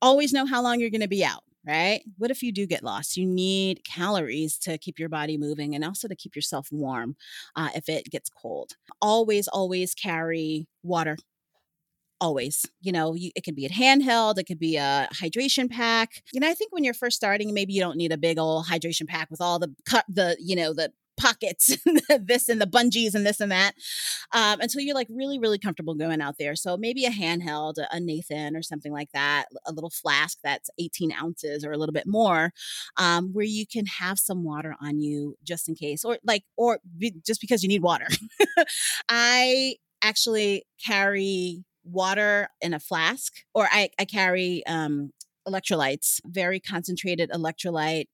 always 0.00 0.32
know 0.32 0.46
how 0.46 0.62
long 0.62 0.80
you're 0.80 0.90
going 0.90 1.00
to 1.00 1.08
be 1.08 1.24
out 1.24 1.42
right? 1.66 2.02
What 2.18 2.30
if 2.30 2.42
you 2.42 2.52
do 2.52 2.66
get 2.66 2.82
lost? 2.82 3.16
You 3.16 3.26
need 3.26 3.84
calories 3.84 4.58
to 4.58 4.78
keep 4.78 4.98
your 4.98 5.08
body 5.08 5.36
moving 5.38 5.74
and 5.74 5.84
also 5.84 6.08
to 6.08 6.16
keep 6.16 6.34
yourself 6.34 6.68
warm 6.72 7.16
uh, 7.56 7.70
if 7.74 7.88
it 7.88 8.10
gets 8.10 8.30
cold. 8.30 8.72
Always, 9.00 9.48
always 9.48 9.94
carry 9.94 10.66
water. 10.82 11.16
Always, 12.20 12.64
you 12.80 12.92
know, 12.92 13.14
you, 13.14 13.32
it 13.34 13.42
could 13.42 13.56
be 13.56 13.66
a 13.66 13.68
handheld, 13.68 14.38
it 14.38 14.44
could 14.44 14.60
be 14.60 14.76
a 14.76 15.08
hydration 15.12 15.68
pack. 15.68 16.22
You 16.32 16.38
know, 16.38 16.48
I 16.48 16.54
think 16.54 16.72
when 16.72 16.84
you're 16.84 16.94
first 16.94 17.16
starting, 17.16 17.52
maybe 17.52 17.72
you 17.72 17.80
don't 17.80 17.96
need 17.96 18.12
a 18.12 18.16
big 18.16 18.38
old 18.38 18.66
hydration 18.66 19.08
pack 19.08 19.28
with 19.28 19.40
all 19.40 19.58
the 19.58 19.74
cut, 19.84 20.04
the 20.08 20.36
you 20.38 20.54
know, 20.54 20.72
the 20.72 20.92
pockets, 21.22 21.76
this 22.20 22.48
and 22.48 22.60
the 22.60 22.66
bungees 22.66 23.14
and 23.14 23.24
this 23.24 23.40
and 23.40 23.52
that, 23.52 23.72
um, 24.32 24.60
until 24.60 24.80
you're 24.80 24.94
like 24.94 25.08
really, 25.10 25.38
really 25.38 25.58
comfortable 25.58 25.94
going 25.94 26.20
out 26.20 26.36
there. 26.38 26.56
So 26.56 26.76
maybe 26.76 27.04
a 27.04 27.10
handheld, 27.10 27.74
a 27.90 28.00
Nathan 28.00 28.56
or 28.56 28.62
something 28.62 28.92
like 28.92 29.10
that, 29.14 29.46
a 29.66 29.72
little 29.72 29.90
flask 29.90 30.38
that's 30.42 30.70
18 30.78 31.12
ounces 31.12 31.64
or 31.64 31.72
a 31.72 31.78
little 31.78 31.92
bit 31.92 32.06
more, 32.06 32.52
um, 32.96 33.30
where 33.32 33.44
you 33.44 33.66
can 33.66 33.86
have 33.86 34.18
some 34.18 34.44
water 34.44 34.74
on 34.80 35.00
you 35.00 35.36
just 35.44 35.68
in 35.68 35.74
case, 35.74 36.04
or 36.04 36.18
like, 36.24 36.42
or 36.56 36.80
be, 36.98 37.14
just 37.24 37.40
because 37.40 37.62
you 37.62 37.68
need 37.68 37.82
water. 37.82 38.08
I 39.08 39.76
actually 40.02 40.64
carry 40.84 41.64
water 41.84 42.48
in 42.60 42.74
a 42.74 42.80
flask, 42.80 43.32
or 43.54 43.68
I, 43.70 43.90
I 43.98 44.04
carry 44.04 44.64
um, 44.66 45.12
electrolytes, 45.46 46.20
very 46.26 46.60
concentrated 46.60 47.30
electrolyte 47.30 48.06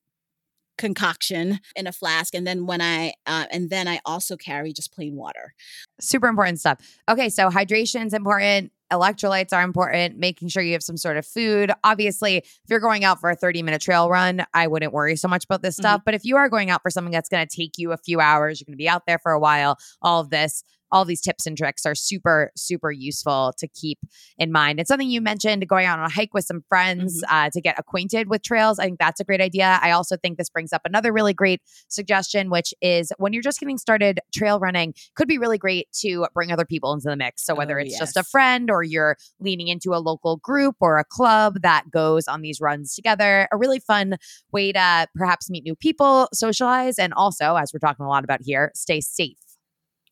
concoction 0.78 1.60
in 1.76 1.86
a 1.86 1.92
flask 1.92 2.34
and 2.34 2.46
then 2.46 2.66
when 2.66 2.80
i 2.80 3.12
uh, 3.26 3.44
and 3.50 3.70
then 3.70 3.86
i 3.88 4.00
also 4.04 4.36
carry 4.36 4.72
just 4.72 4.92
plain 4.92 5.16
water. 5.16 5.54
Super 6.00 6.28
important 6.28 6.60
stuff. 6.60 6.78
Okay 7.08 7.28
so 7.28 7.50
hydration 7.50 8.06
is 8.06 8.14
important 8.14 8.72
electrolytes 8.92 9.52
are 9.52 9.62
important 9.62 10.18
making 10.18 10.48
sure 10.48 10.62
you 10.62 10.72
have 10.72 10.82
some 10.82 10.96
sort 10.96 11.16
of 11.16 11.26
food. 11.26 11.70
Obviously 11.84 12.38
if 12.38 12.70
you're 12.70 12.80
going 12.80 13.04
out 13.04 13.20
for 13.20 13.30
a 13.30 13.36
30 13.36 13.62
minute 13.62 13.82
trail 13.82 14.08
run 14.08 14.44
i 14.54 14.66
wouldn't 14.66 14.92
worry 14.92 15.16
so 15.16 15.28
much 15.28 15.44
about 15.44 15.62
this 15.62 15.76
stuff 15.76 15.98
mm-hmm. 15.98 16.04
but 16.04 16.14
if 16.14 16.24
you 16.24 16.36
are 16.36 16.48
going 16.48 16.70
out 16.70 16.82
for 16.82 16.90
something 16.90 17.12
that's 17.12 17.28
going 17.28 17.46
to 17.46 17.56
take 17.56 17.72
you 17.76 17.92
a 17.92 17.96
few 17.96 18.20
hours 18.20 18.60
you're 18.60 18.66
going 18.66 18.72
to 18.72 18.78
be 18.78 18.88
out 18.88 19.04
there 19.06 19.18
for 19.18 19.32
a 19.32 19.40
while 19.40 19.76
all 20.00 20.20
of 20.20 20.30
this 20.30 20.62
all 20.92 21.04
these 21.04 21.20
tips 21.20 21.46
and 21.46 21.56
tricks 21.56 21.84
are 21.86 21.94
super, 21.94 22.50
super 22.56 22.90
useful 22.90 23.52
to 23.58 23.68
keep 23.68 23.98
in 24.38 24.52
mind. 24.52 24.80
It's 24.80 24.88
something 24.88 25.10
you 25.10 25.20
mentioned 25.20 25.66
going 25.68 25.86
out 25.86 25.98
on 25.98 26.04
a 26.04 26.10
hike 26.10 26.34
with 26.34 26.44
some 26.44 26.62
friends 26.68 27.22
mm-hmm. 27.22 27.34
uh, 27.34 27.50
to 27.50 27.60
get 27.60 27.78
acquainted 27.78 28.28
with 28.28 28.42
trails. 28.42 28.78
I 28.78 28.84
think 28.84 28.98
that's 28.98 29.20
a 29.20 29.24
great 29.24 29.40
idea. 29.40 29.78
I 29.82 29.90
also 29.90 30.16
think 30.16 30.38
this 30.38 30.50
brings 30.50 30.72
up 30.72 30.82
another 30.84 31.12
really 31.12 31.34
great 31.34 31.60
suggestion, 31.88 32.50
which 32.50 32.72
is 32.80 33.12
when 33.18 33.32
you're 33.32 33.42
just 33.42 33.60
getting 33.60 33.78
started 33.78 34.20
trail 34.34 34.58
running, 34.58 34.94
could 35.14 35.28
be 35.28 35.38
really 35.38 35.58
great 35.58 35.88
to 36.00 36.26
bring 36.34 36.52
other 36.52 36.64
people 36.64 36.92
into 36.92 37.08
the 37.08 37.16
mix. 37.16 37.44
So 37.44 37.54
whether 37.54 37.78
oh, 37.78 37.82
it's 37.82 37.92
yes. 37.92 38.00
just 38.00 38.16
a 38.16 38.24
friend 38.24 38.70
or 38.70 38.82
you're 38.82 39.16
leaning 39.40 39.68
into 39.68 39.94
a 39.94 39.98
local 39.98 40.36
group 40.38 40.76
or 40.80 40.98
a 40.98 41.04
club 41.04 41.62
that 41.62 41.90
goes 41.90 42.28
on 42.28 42.42
these 42.42 42.60
runs 42.60 42.94
together, 42.94 43.48
a 43.52 43.56
really 43.56 43.80
fun 43.80 44.16
way 44.52 44.72
to 44.72 45.06
perhaps 45.14 45.50
meet 45.50 45.64
new 45.64 45.76
people, 45.76 46.28
socialize, 46.32 46.98
and 46.98 47.12
also, 47.14 47.56
as 47.56 47.72
we're 47.72 47.78
talking 47.78 48.04
a 48.04 48.08
lot 48.08 48.24
about 48.24 48.40
here, 48.42 48.70
stay 48.74 49.00
safe. 49.00 49.47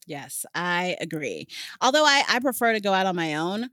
Yes, 0.07 0.47
I 0.55 0.97
agree. 1.01 1.49
Although 1.81 2.05
I, 2.05 2.23
I 2.29 2.39
prefer 2.39 2.73
to 2.73 2.81
go 2.81 2.93
out 2.93 3.07
on 3.07 3.17
my 3.17 3.35
own, 3.35 3.71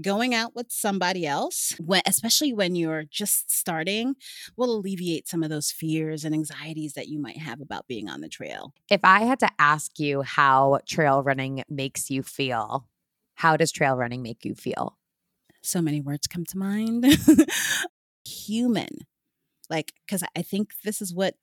going 0.00 0.34
out 0.34 0.54
with 0.54 0.70
somebody 0.70 1.26
else, 1.26 1.74
when, 1.78 2.02
especially 2.06 2.52
when 2.52 2.74
you're 2.74 3.04
just 3.04 3.50
starting, 3.50 4.16
will 4.56 4.74
alleviate 4.76 5.28
some 5.28 5.42
of 5.42 5.48
those 5.48 5.70
fears 5.70 6.24
and 6.24 6.34
anxieties 6.34 6.94
that 6.94 7.08
you 7.08 7.18
might 7.18 7.38
have 7.38 7.60
about 7.60 7.86
being 7.86 8.08
on 8.08 8.20
the 8.20 8.28
trail. 8.28 8.74
If 8.90 9.00
I 9.04 9.20
had 9.20 9.38
to 9.40 9.48
ask 9.58 9.98
you 9.98 10.22
how 10.22 10.80
trail 10.86 11.22
running 11.22 11.62
makes 11.68 12.10
you 12.10 12.22
feel, 12.22 12.88
how 13.34 13.56
does 13.56 13.72
trail 13.72 13.96
running 13.96 14.22
make 14.22 14.44
you 14.44 14.54
feel? 14.54 14.98
So 15.62 15.80
many 15.80 16.00
words 16.00 16.26
come 16.26 16.44
to 16.46 16.58
mind. 16.58 17.06
Human. 18.26 18.88
Like, 19.70 19.92
because 20.06 20.22
I 20.36 20.42
think 20.42 20.72
this 20.84 21.00
is 21.00 21.14
what 21.14 21.34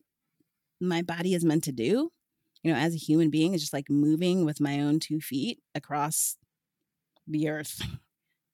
my 0.79 1.01
body 1.01 1.33
is 1.33 1.45
meant 1.45 1.63
to 1.65 1.71
do 1.71 2.11
you 2.63 2.71
know, 2.71 2.79
as 2.79 2.93
a 2.93 2.97
human 2.97 3.29
being, 3.29 3.53
is 3.53 3.61
just 3.61 3.73
like 3.73 3.89
moving 3.89 4.45
with 4.45 4.61
my 4.61 4.79
own 4.79 4.99
two 4.99 5.19
feet 5.19 5.59
across 5.75 6.37
the 7.27 7.49
earth. 7.49 7.81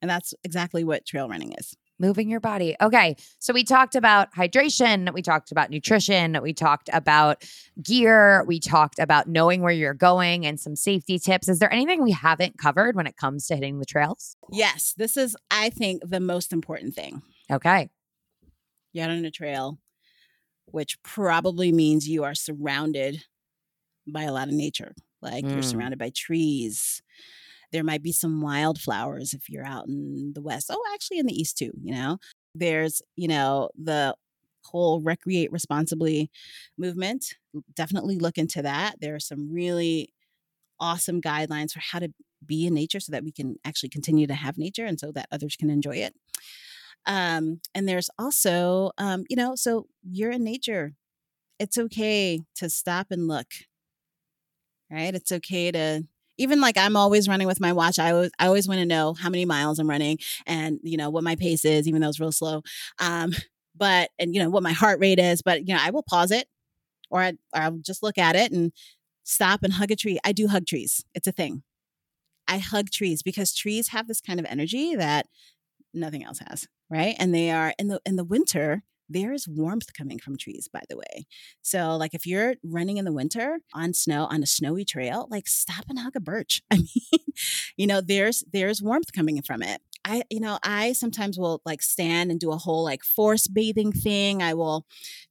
And 0.01 0.09
that's 0.09 0.33
exactly 0.43 0.83
what 0.83 1.05
trail 1.05 1.27
running 1.29 1.53
is. 1.53 1.75
Moving 2.01 2.29
your 2.29 2.39
body. 2.39 2.77
Okay. 2.81 3.17
So 3.39 3.53
we 3.53 3.65
talked 3.65 3.93
about 3.93 4.33
hydration. 4.33 5.13
We 5.13 5.21
talked 5.21 5.51
about 5.51 5.69
nutrition. 5.69 6.39
We 6.41 6.53
talked 6.53 6.89
about 6.93 7.43
gear. 7.83 8.45
We 8.47 8.61
talked 8.61 8.99
about 8.99 9.27
knowing 9.27 9.61
where 9.61 9.73
you're 9.73 9.93
going 9.93 10.45
and 10.45 10.57
some 10.57 10.77
safety 10.77 11.19
tips. 11.19 11.49
Is 11.49 11.59
there 11.59 11.71
anything 11.73 12.01
we 12.01 12.11
haven't 12.11 12.57
covered 12.57 12.95
when 12.95 13.05
it 13.05 13.17
comes 13.17 13.47
to 13.47 13.55
hitting 13.55 13.79
the 13.79 13.85
trails? 13.85 14.37
Yes. 14.49 14.93
This 14.95 15.17
is, 15.17 15.35
I 15.51 15.69
think, 15.69 16.01
the 16.07 16.21
most 16.21 16.53
important 16.53 16.93
thing. 16.93 17.21
Okay. 17.51 17.89
You're 18.93 19.09
on 19.09 19.25
a 19.25 19.29
trail, 19.29 19.77
which 20.67 21.03
probably 21.03 21.73
means 21.73 22.07
you 22.07 22.23
are 22.23 22.33
surrounded 22.33 23.25
by 24.07 24.23
a 24.23 24.33
lot 24.33 24.47
of 24.47 24.53
nature. 24.53 24.93
Like 25.21 25.45
mm. 25.45 25.53
you're 25.53 25.63
surrounded 25.63 25.99
by 25.99 26.11
trees. 26.15 27.01
There 27.71 27.83
might 27.83 28.01
be 28.01 28.11
some 28.11 28.41
wildflowers 28.41 29.33
if 29.33 29.49
you're 29.49 29.65
out 29.65 29.87
in 29.87 30.33
the 30.33 30.41
west. 30.41 30.69
Oh, 30.71 30.83
actually 30.93 31.19
in 31.19 31.27
the 31.27 31.39
east 31.39 31.57
too, 31.57 31.71
you 31.81 31.93
know. 31.93 32.17
There's, 32.55 33.01
you 33.15 33.27
know, 33.27 33.69
the 33.77 34.15
whole 34.65 35.01
recreate 35.01 35.51
responsibly 35.51 36.31
movement. 36.77 37.35
Definitely 37.75 38.17
look 38.17 38.37
into 38.37 38.61
that. 38.61 38.95
There 38.99 39.15
are 39.15 39.19
some 39.19 39.51
really 39.51 40.13
awesome 40.79 41.21
guidelines 41.21 41.71
for 41.71 41.79
how 41.79 41.99
to 41.99 42.11
be 42.45 42.65
in 42.65 42.73
nature 42.73 42.99
so 42.99 43.11
that 43.11 43.23
we 43.23 43.31
can 43.31 43.57
actually 43.65 43.89
continue 43.89 44.25
to 44.27 44.33
have 44.33 44.57
nature 44.57 44.85
and 44.85 44.99
so 44.99 45.11
that 45.11 45.27
others 45.31 45.55
can 45.55 45.69
enjoy 45.69 45.97
it. 45.97 46.13
Um, 47.05 47.61
and 47.75 47.87
there's 47.87 48.09
also, 48.17 48.91
um, 48.97 49.25
you 49.29 49.35
know, 49.35 49.55
so 49.55 49.87
you're 50.03 50.31
in 50.31 50.43
nature. 50.43 50.93
It's 51.59 51.77
okay 51.77 52.41
to 52.55 52.69
stop 52.69 53.07
and 53.11 53.27
look 53.27 53.47
right? 54.91 55.13
It's 55.13 55.31
okay 55.31 55.71
to 55.71 56.03
even 56.37 56.61
like 56.61 56.77
I'm 56.77 56.95
always 56.95 57.27
running 57.27 57.47
with 57.47 57.59
my 57.59 57.73
watch. 57.73 57.99
I 57.99 58.11
always 58.11 58.31
I 58.39 58.47
always 58.47 58.67
want 58.67 58.79
to 58.79 58.85
know 58.85 59.13
how 59.13 59.29
many 59.29 59.45
miles 59.45 59.77
I'm 59.77 59.89
running 59.89 60.19
and 60.47 60.79
you 60.83 60.97
know 60.97 61.09
what 61.09 61.23
my 61.23 61.35
pace 61.35 61.65
is, 61.65 61.87
even 61.87 62.01
though 62.01 62.09
it's 62.09 62.19
real 62.19 62.31
slow. 62.31 62.63
Um, 62.99 63.33
but 63.75 64.09
and 64.17 64.33
you 64.33 64.41
know 64.41 64.49
what 64.49 64.63
my 64.63 64.73
heart 64.73 64.99
rate 64.99 65.19
is. 65.19 65.41
But 65.41 65.67
you 65.67 65.75
know 65.75 65.81
I 65.81 65.91
will 65.91 66.03
pause 66.03 66.31
it, 66.31 66.47
or, 67.09 67.21
I, 67.21 67.29
or 67.29 67.61
I'll 67.61 67.77
just 67.77 68.03
look 68.03 68.17
at 68.17 68.35
it 68.35 68.51
and 68.51 68.71
stop 69.23 69.63
and 69.63 69.73
hug 69.73 69.91
a 69.91 69.95
tree. 69.95 70.19
I 70.23 70.31
do 70.31 70.47
hug 70.47 70.65
trees. 70.65 71.05
It's 71.13 71.27
a 71.27 71.31
thing. 71.31 71.63
I 72.47 72.57
hug 72.57 72.89
trees 72.89 73.21
because 73.21 73.53
trees 73.53 73.89
have 73.89 74.07
this 74.07 74.21
kind 74.21 74.39
of 74.39 74.45
energy 74.49 74.95
that 74.95 75.27
nothing 75.93 76.23
else 76.23 76.39
has, 76.47 76.67
right? 76.89 77.15
And 77.19 77.33
they 77.33 77.51
are 77.51 77.73
in 77.77 77.89
the 77.89 78.01
in 78.05 78.15
the 78.15 78.23
winter 78.23 78.83
there 79.09 79.33
is 79.33 79.47
warmth 79.47 79.93
coming 79.97 80.19
from 80.19 80.37
trees, 80.37 80.69
by 80.71 80.81
the 80.89 80.97
way. 80.97 81.25
So, 81.61 81.95
like, 81.97 82.13
if 82.13 82.25
you're 82.25 82.55
running 82.63 82.97
in 82.97 83.05
the 83.05 83.13
winter 83.13 83.59
on 83.73 83.93
snow 83.93 84.25
on 84.29 84.43
a 84.43 84.47
snowy 84.47 84.85
trail, 84.85 85.27
like, 85.29 85.47
stop 85.47 85.85
and 85.89 85.99
hug 85.99 86.15
a 86.15 86.19
birch. 86.19 86.61
I 86.71 86.77
mean, 86.77 87.19
you 87.77 87.87
know, 87.87 88.01
there's 88.01 88.43
there's 88.51 88.81
warmth 88.81 89.11
coming 89.13 89.41
from 89.41 89.61
it. 89.63 89.81
I, 90.05 90.23
you 90.29 90.39
know, 90.39 90.57
I 90.63 90.93
sometimes 90.93 91.37
will 91.37 91.61
like 91.65 91.81
stand 91.81 92.31
and 92.31 92.39
do 92.39 92.51
a 92.51 92.57
whole 92.57 92.83
like 92.85 93.03
forest 93.03 93.53
bathing 93.53 93.91
thing. 93.91 94.41
I 94.41 94.53
will 94.53 94.85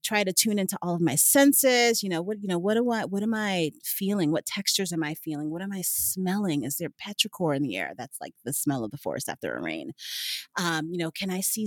try 0.05 0.25
to 0.25 0.33
tune 0.33 0.59
into 0.59 0.79
all 0.83 0.95
of 0.95 1.01
my 1.01 1.15
senses. 1.15 2.03
You 2.03 2.11
know, 2.11 2.21
what, 2.21 2.41
you 2.43 2.49
know, 2.49 2.59
what 2.59 2.75
do 2.75 2.91
I, 2.91 3.05
what 3.07 3.23
am 3.23 3.35
I 3.35 3.73
feeling? 3.83 4.31
What 4.31 4.45
textures 4.47 4.93
am 4.93 5.03
I 5.03 5.15
feeling? 5.15 5.51
What 5.51 5.63
am 5.63 5.73
I 5.73 5.81
smelling? 5.83 6.65
Is 6.65 6.77
there 6.77 6.91
petrichor 6.91 7.57
in 7.57 7.63
the 7.63 7.77
air? 7.77 7.93
That's 7.97 8.21
like 8.21 8.35
the 8.45 8.53
smell 8.53 8.85
of 8.85 8.91
the 8.91 8.99
forest 8.99 9.29
after 9.29 9.57
a 9.57 9.63
rain. 9.63 9.93
Um, 10.59 10.89
you 10.91 10.99
know, 10.99 11.11
can 11.11 11.31
I 11.31 11.41
see 11.41 11.67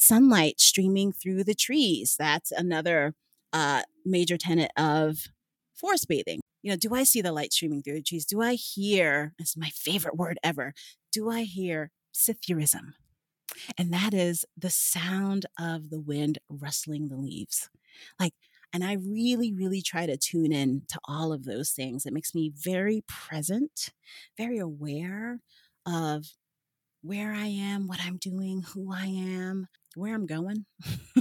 sunlight 0.00 0.58
streaming 0.58 1.12
through 1.12 1.44
the 1.44 1.54
trees. 1.54 2.16
That's 2.18 2.50
another 2.50 3.14
uh, 3.52 3.82
major 4.04 4.36
tenet 4.36 4.70
of 4.76 5.18
forest 5.74 6.08
bathing. 6.08 6.40
You 6.62 6.70
know, 6.70 6.76
do 6.76 6.94
I 6.94 7.04
see 7.04 7.20
the 7.20 7.32
light 7.32 7.52
streaming 7.52 7.82
through 7.82 7.94
the 7.94 8.02
trees? 8.02 8.24
Do 8.24 8.40
I 8.40 8.54
hear, 8.54 9.34
is 9.38 9.56
my 9.56 9.70
favorite 9.70 10.16
word 10.16 10.38
ever, 10.42 10.74
do 11.12 11.30
I 11.30 11.42
hear 11.42 11.90
psithurism? 12.14 12.94
And 13.76 13.92
that 13.92 14.14
is 14.14 14.44
the 14.56 14.70
sound 14.70 15.46
of 15.58 15.90
the 15.90 16.00
wind 16.00 16.38
rustling 16.48 17.08
the 17.08 17.16
leaves. 17.16 17.68
Like, 18.18 18.34
and 18.72 18.84
I 18.84 18.94
really, 18.94 19.52
really 19.52 19.82
try 19.82 20.06
to 20.06 20.16
tune 20.16 20.52
in 20.52 20.82
to 20.88 21.00
all 21.04 21.32
of 21.32 21.44
those 21.44 21.70
things. 21.70 22.06
It 22.06 22.12
makes 22.12 22.34
me 22.34 22.52
very 22.54 23.02
present, 23.08 23.90
very 24.38 24.58
aware 24.58 25.40
of 25.84 26.26
where 27.02 27.32
I 27.32 27.46
am, 27.46 27.88
what 27.88 28.00
I'm 28.04 28.18
doing, 28.18 28.62
who 28.62 28.92
I 28.92 29.06
am, 29.06 29.66
where 29.96 30.14
I'm 30.14 30.26
going. 30.26 30.66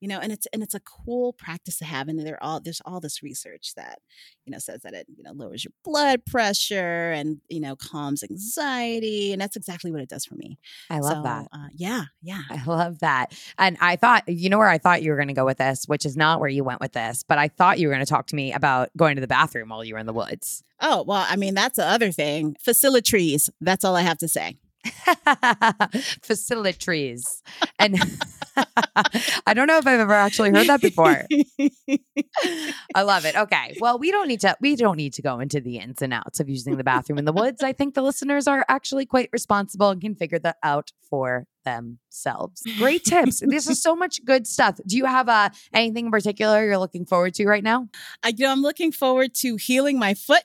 you 0.00 0.08
know, 0.08 0.18
and 0.18 0.32
it's 0.32 0.46
and 0.52 0.62
it's 0.62 0.74
a 0.74 0.80
cool 0.80 1.32
practice 1.32 1.78
to 1.78 1.84
have. 1.84 2.08
And 2.08 2.18
there 2.18 2.42
all 2.42 2.60
there's 2.60 2.82
all 2.84 3.00
this 3.00 3.22
research 3.22 3.72
that, 3.76 4.00
you 4.44 4.52
know, 4.52 4.58
says 4.58 4.82
that 4.82 4.94
it, 4.94 5.06
you 5.16 5.22
know, 5.22 5.32
lowers 5.32 5.64
your 5.64 5.72
blood 5.84 6.24
pressure 6.26 7.12
and, 7.12 7.40
you 7.48 7.60
know, 7.60 7.76
calms 7.76 8.22
anxiety. 8.22 9.32
And 9.32 9.40
that's 9.40 9.56
exactly 9.56 9.92
what 9.92 10.02
it 10.02 10.08
does 10.08 10.24
for 10.24 10.34
me. 10.34 10.58
I 10.90 10.98
love 10.98 11.18
so, 11.18 11.22
that. 11.22 11.48
Uh, 11.52 11.68
yeah. 11.72 12.04
Yeah. 12.22 12.42
I 12.50 12.62
love 12.64 13.00
that. 13.00 13.38
And 13.58 13.76
I 13.80 13.96
thought, 13.96 14.24
you 14.28 14.50
know 14.50 14.58
where 14.58 14.68
I 14.68 14.78
thought 14.78 15.02
you 15.02 15.10
were 15.10 15.16
gonna 15.16 15.34
go 15.34 15.44
with 15.44 15.58
this, 15.58 15.84
which 15.86 16.04
is 16.04 16.16
not 16.16 16.40
where 16.40 16.50
you 16.50 16.64
went 16.64 16.80
with 16.80 16.92
this, 16.92 17.24
but 17.26 17.38
I 17.38 17.48
thought 17.48 17.78
you 17.78 17.88
were 17.88 17.94
gonna 17.94 18.06
talk 18.06 18.26
to 18.28 18.36
me 18.36 18.52
about 18.52 18.90
going 18.96 19.14
to 19.16 19.20
the 19.20 19.28
bathroom 19.28 19.68
while 19.68 19.84
you 19.84 19.94
were 19.94 20.00
in 20.00 20.06
the 20.06 20.12
woods. 20.12 20.64
Oh, 20.80 21.04
well, 21.06 21.24
I 21.28 21.36
mean, 21.36 21.54
that's 21.54 21.76
the 21.76 21.86
other 21.86 22.10
thing. 22.10 22.56
Facilities. 22.60 23.48
That's 23.60 23.84
all 23.84 23.94
I 23.94 24.02
have 24.02 24.18
to 24.18 24.28
say. 24.28 24.56
Facilities. 26.22 27.42
And 27.78 27.98
I 29.46 29.54
don't 29.54 29.66
know 29.66 29.78
if 29.78 29.86
I've 29.86 30.00
ever 30.00 30.12
actually 30.12 30.50
heard 30.50 30.66
that 30.66 30.80
before. 30.80 31.24
I 32.94 33.02
love 33.02 33.24
it. 33.24 33.36
Okay. 33.36 33.76
Well, 33.80 33.98
we 33.98 34.10
don't 34.10 34.28
need 34.28 34.40
to 34.40 34.56
we 34.60 34.76
don't 34.76 34.96
need 34.96 35.14
to 35.14 35.22
go 35.22 35.40
into 35.40 35.60
the 35.60 35.78
ins 35.78 36.02
and 36.02 36.12
outs 36.12 36.40
of 36.40 36.48
using 36.48 36.76
the 36.76 36.84
bathroom 36.84 37.18
in 37.18 37.24
the 37.24 37.32
woods. 37.32 37.62
I 37.62 37.72
think 37.72 37.94
the 37.94 38.02
listeners 38.02 38.46
are 38.46 38.64
actually 38.68 39.06
quite 39.06 39.28
responsible 39.32 39.90
and 39.90 40.00
can 40.00 40.14
figure 40.14 40.38
that 40.40 40.56
out 40.62 40.92
for 41.08 41.46
themselves. 41.64 42.62
Great 42.78 43.04
tips. 43.04 43.40
this 43.40 43.68
is 43.68 43.82
so 43.82 43.94
much 43.94 44.24
good 44.24 44.46
stuff. 44.46 44.78
Do 44.86 44.96
you 44.96 45.04
have 45.04 45.28
uh, 45.28 45.50
anything 45.72 46.06
in 46.06 46.10
particular 46.10 46.64
you're 46.64 46.78
looking 46.78 47.06
forward 47.06 47.34
to 47.34 47.46
right 47.46 47.62
now? 47.62 47.88
I, 48.22 48.28
you 48.28 48.44
know, 48.44 48.52
I'm 48.52 48.62
looking 48.62 48.92
forward 48.92 49.34
to 49.36 49.56
healing 49.56 49.98
my 49.98 50.14
foot. 50.14 50.44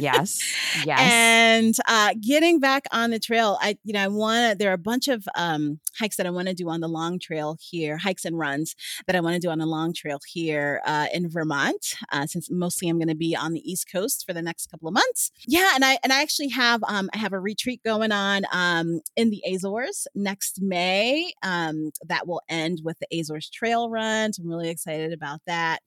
yes. 0.00 0.38
Yes. 0.84 1.00
And 1.00 1.74
uh, 1.88 2.14
getting 2.20 2.60
back 2.60 2.84
on 2.92 3.10
the 3.10 3.18
trail. 3.18 3.58
I, 3.60 3.78
you 3.84 3.92
know, 3.92 4.02
I 4.02 4.08
want 4.08 4.52
to, 4.52 4.58
there 4.58 4.70
are 4.70 4.74
a 4.74 4.78
bunch 4.78 5.08
of 5.08 5.26
um, 5.34 5.80
hikes 5.98 6.16
that 6.16 6.26
I 6.26 6.30
want 6.30 6.48
to 6.48 6.54
do 6.54 6.68
on 6.68 6.80
the 6.80 6.88
long 6.88 7.18
trail 7.18 7.33
here, 7.60 7.98
hikes 7.98 8.24
and 8.24 8.38
runs 8.38 8.74
that 9.06 9.16
I 9.16 9.20
want 9.20 9.34
to 9.34 9.40
do 9.40 9.50
on 9.50 9.60
a 9.60 9.66
long 9.66 9.92
trail 9.92 10.18
here 10.26 10.80
uh, 10.86 11.06
in 11.12 11.28
Vermont, 11.28 11.94
uh, 12.12 12.26
since 12.26 12.50
mostly 12.50 12.88
I'm 12.88 12.98
going 12.98 13.08
to 13.08 13.14
be 13.14 13.36
on 13.36 13.52
the 13.52 13.70
East 13.70 13.90
Coast 13.90 14.24
for 14.26 14.32
the 14.32 14.42
next 14.42 14.70
couple 14.70 14.88
of 14.88 14.94
months. 14.94 15.30
Yeah. 15.46 15.70
And 15.74 15.84
I, 15.84 15.98
and 16.02 16.12
I 16.12 16.22
actually 16.22 16.48
have, 16.48 16.82
um, 16.88 17.10
I 17.14 17.18
have 17.18 17.32
a 17.32 17.40
retreat 17.40 17.80
going 17.84 18.12
on 18.12 18.42
um, 18.52 19.00
in 19.16 19.30
the 19.30 19.42
Azores 19.52 20.06
next 20.14 20.60
May. 20.62 21.32
Um, 21.42 21.90
that 22.06 22.26
will 22.26 22.42
end 22.48 22.80
with 22.84 22.98
the 22.98 23.18
Azores 23.18 23.50
Trail 23.50 23.90
Run. 23.90 24.32
So 24.32 24.42
I'm 24.42 24.48
really 24.48 24.70
excited 24.70 25.12
about 25.12 25.40
that. 25.46 25.80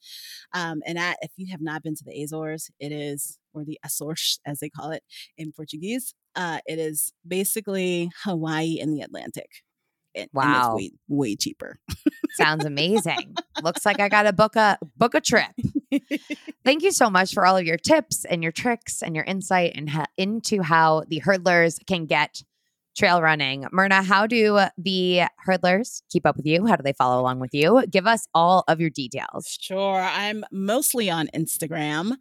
Um, 0.54 0.82
and 0.86 0.98
that, 0.98 1.18
if 1.22 1.32
you 1.38 1.48
have 1.52 1.62
not 1.62 1.84
been 1.84 1.96
to 1.96 2.04
the 2.04 2.24
Azores, 2.24 2.70
it 2.80 2.92
is, 2.92 3.40
or 3.54 3.64
the 3.64 3.80
Açores 3.86 4.40
as 4.46 4.60
they 4.60 4.70
call 4.70 4.92
it 4.92 5.04
in 5.38 5.52
Portuguese, 5.52 6.14
uh, 6.36 6.60
it 6.66 6.80
is 6.80 7.14
basically 7.28 8.10
Hawaii 8.24 8.78
in 8.80 8.92
the 8.92 9.02
Atlantic. 9.02 9.50
And, 10.18 10.30
wow, 10.34 10.72
and 10.72 10.78
way, 10.78 10.92
way 11.08 11.36
cheaper. 11.36 11.80
Sounds 12.32 12.66
amazing. 12.66 13.36
Looks 13.64 13.86
like 13.86 14.00
I 14.00 14.10
got 14.10 14.24
to 14.24 14.34
book 14.34 14.56
a 14.56 14.78
book 14.98 15.14
a 15.16 15.22
trip. 15.22 15.52
Thank 16.66 16.84
you 16.84 16.92
so 16.92 17.10
much 17.10 17.34
for 17.34 17.46
all 17.46 17.56
of 17.56 17.66
your 17.66 17.78
tips 17.78 18.26
and 18.26 18.44
your 18.44 18.52
tricks 18.52 19.02
and 19.02 19.16
your 19.16 19.26
insight 19.26 19.74
and 19.76 19.90
ha- 19.90 20.08
into 20.18 20.62
how 20.62 21.04
the 21.08 21.22
hurdlers 21.22 21.80
can 21.86 22.06
get 22.06 22.44
trail 22.98 23.22
running. 23.22 23.64
Mirna, 23.66 24.04
how 24.04 24.26
do 24.26 24.60
the 24.78 25.22
hurdlers 25.48 26.02
keep 26.10 26.26
up 26.26 26.36
with 26.36 26.46
you? 26.46 26.66
How 26.66 26.76
do 26.76 26.84
they 26.84 26.94
follow 26.94 27.22
along 27.22 27.40
with 27.40 27.54
you? 27.54 27.86
Give 27.90 28.08
us 28.08 28.28
all 28.34 28.64
of 28.68 28.82
your 28.82 28.90
details. 28.90 29.58
Sure. 29.60 30.00
I'm 30.00 30.44
mostly 30.52 31.10
on 31.10 31.28
Instagram. 31.34 32.14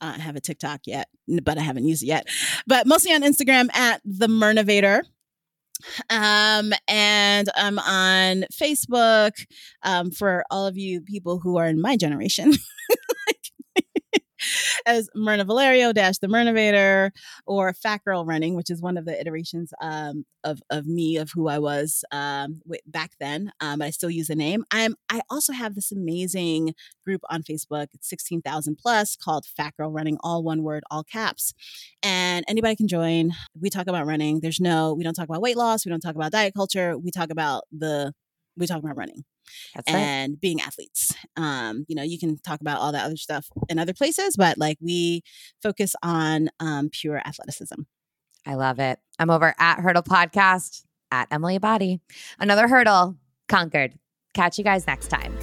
Uh, 0.00 0.14
I 0.16 0.18
have 0.18 0.36
a 0.36 0.40
TikTok 0.40 0.80
yet, 0.86 1.08
but 1.42 1.58
I 1.58 1.60
haven't 1.60 1.86
used 1.86 2.02
it 2.02 2.06
yet. 2.06 2.26
But 2.66 2.86
mostly 2.86 3.12
on 3.12 3.22
Instagram 3.22 3.72
at 3.74 4.02
the 4.04 4.26
Mirnavator. 4.26 5.02
Um, 6.10 6.72
and 6.88 7.48
I'm 7.54 7.78
on 7.78 8.44
Facebook 8.52 9.46
um, 9.82 10.10
for 10.10 10.44
all 10.50 10.66
of 10.66 10.76
you 10.76 11.00
people 11.00 11.38
who 11.38 11.56
are 11.56 11.66
in 11.66 11.80
my 11.80 11.96
generation. 11.96 12.54
as 14.86 15.10
Mirna 15.16 15.44
Valerio 15.44 15.92
dash 15.92 16.18
the 16.18 16.28
Mirnavator 16.28 17.10
or 17.46 17.72
Fat 17.74 18.02
Girl 18.04 18.24
Running, 18.24 18.54
which 18.54 18.70
is 18.70 18.80
one 18.80 18.96
of 18.96 19.04
the 19.04 19.20
iterations 19.20 19.72
um, 19.80 20.24
of 20.44 20.60
of 20.70 20.86
me 20.86 21.16
of 21.16 21.30
who 21.34 21.48
I 21.48 21.58
was 21.58 22.04
um, 22.12 22.62
back 22.86 23.12
then. 23.20 23.52
Um, 23.60 23.80
but 23.80 23.86
I 23.86 23.90
still 23.90 24.10
use 24.10 24.28
the 24.28 24.36
name. 24.36 24.64
I'm 24.70 24.94
I 25.10 25.20
also 25.28 25.52
have 25.52 25.74
this 25.74 25.92
amazing 25.92 26.74
group 27.04 27.20
on 27.28 27.42
Facebook. 27.42 27.88
It's 27.92 28.08
sixteen 28.08 28.40
thousand 28.42 28.76
plus 28.76 29.16
called 29.16 29.44
Fat 29.46 29.74
Girl 29.76 29.90
Running, 29.90 30.16
all 30.20 30.42
one 30.42 30.62
word, 30.62 30.84
all 30.90 31.04
caps, 31.04 31.52
and 32.02 32.44
anybody 32.48 32.76
can 32.76 32.88
join. 32.88 33.32
We 33.60 33.70
talk 33.70 33.86
about 33.88 34.06
running. 34.06 34.40
There's 34.40 34.60
no 34.60 34.94
we 34.94 35.04
don't 35.04 35.14
talk 35.14 35.28
about 35.28 35.42
weight 35.42 35.56
loss. 35.56 35.84
We 35.84 35.90
don't 35.90 36.00
talk 36.00 36.14
about 36.14 36.32
diet 36.32 36.54
culture. 36.54 36.96
We 36.96 37.10
talk 37.10 37.30
about 37.30 37.64
the 37.72 38.12
we 38.56 38.66
talk 38.66 38.78
about 38.78 38.96
running. 38.96 39.24
That's 39.74 39.88
and 39.92 40.32
right. 40.32 40.40
being 40.40 40.60
athletes. 40.60 41.14
Um, 41.36 41.84
you 41.88 41.94
know, 41.94 42.02
you 42.02 42.18
can 42.18 42.38
talk 42.38 42.60
about 42.60 42.80
all 42.80 42.92
that 42.92 43.04
other 43.04 43.16
stuff 43.16 43.48
in 43.68 43.78
other 43.78 43.94
places, 43.94 44.36
but 44.36 44.58
like 44.58 44.78
we 44.80 45.22
focus 45.62 45.94
on 46.02 46.48
um, 46.60 46.88
pure 46.90 47.18
athleticism. 47.18 47.82
I 48.46 48.54
love 48.54 48.78
it. 48.78 48.98
I'm 49.18 49.30
over 49.30 49.54
at 49.58 49.80
Hurdle 49.80 50.02
Podcast 50.02 50.82
at 51.10 51.28
Emily 51.30 51.58
Abbate. 51.58 52.00
Another 52.38 52.68
hurdle 52.68 53.16
conquered. 53.48 53.94
Catch 54.34 54.58
you 54.58 54.64
guys 54.64 54.86
next 54.86 55.08
time. 55.08 55.36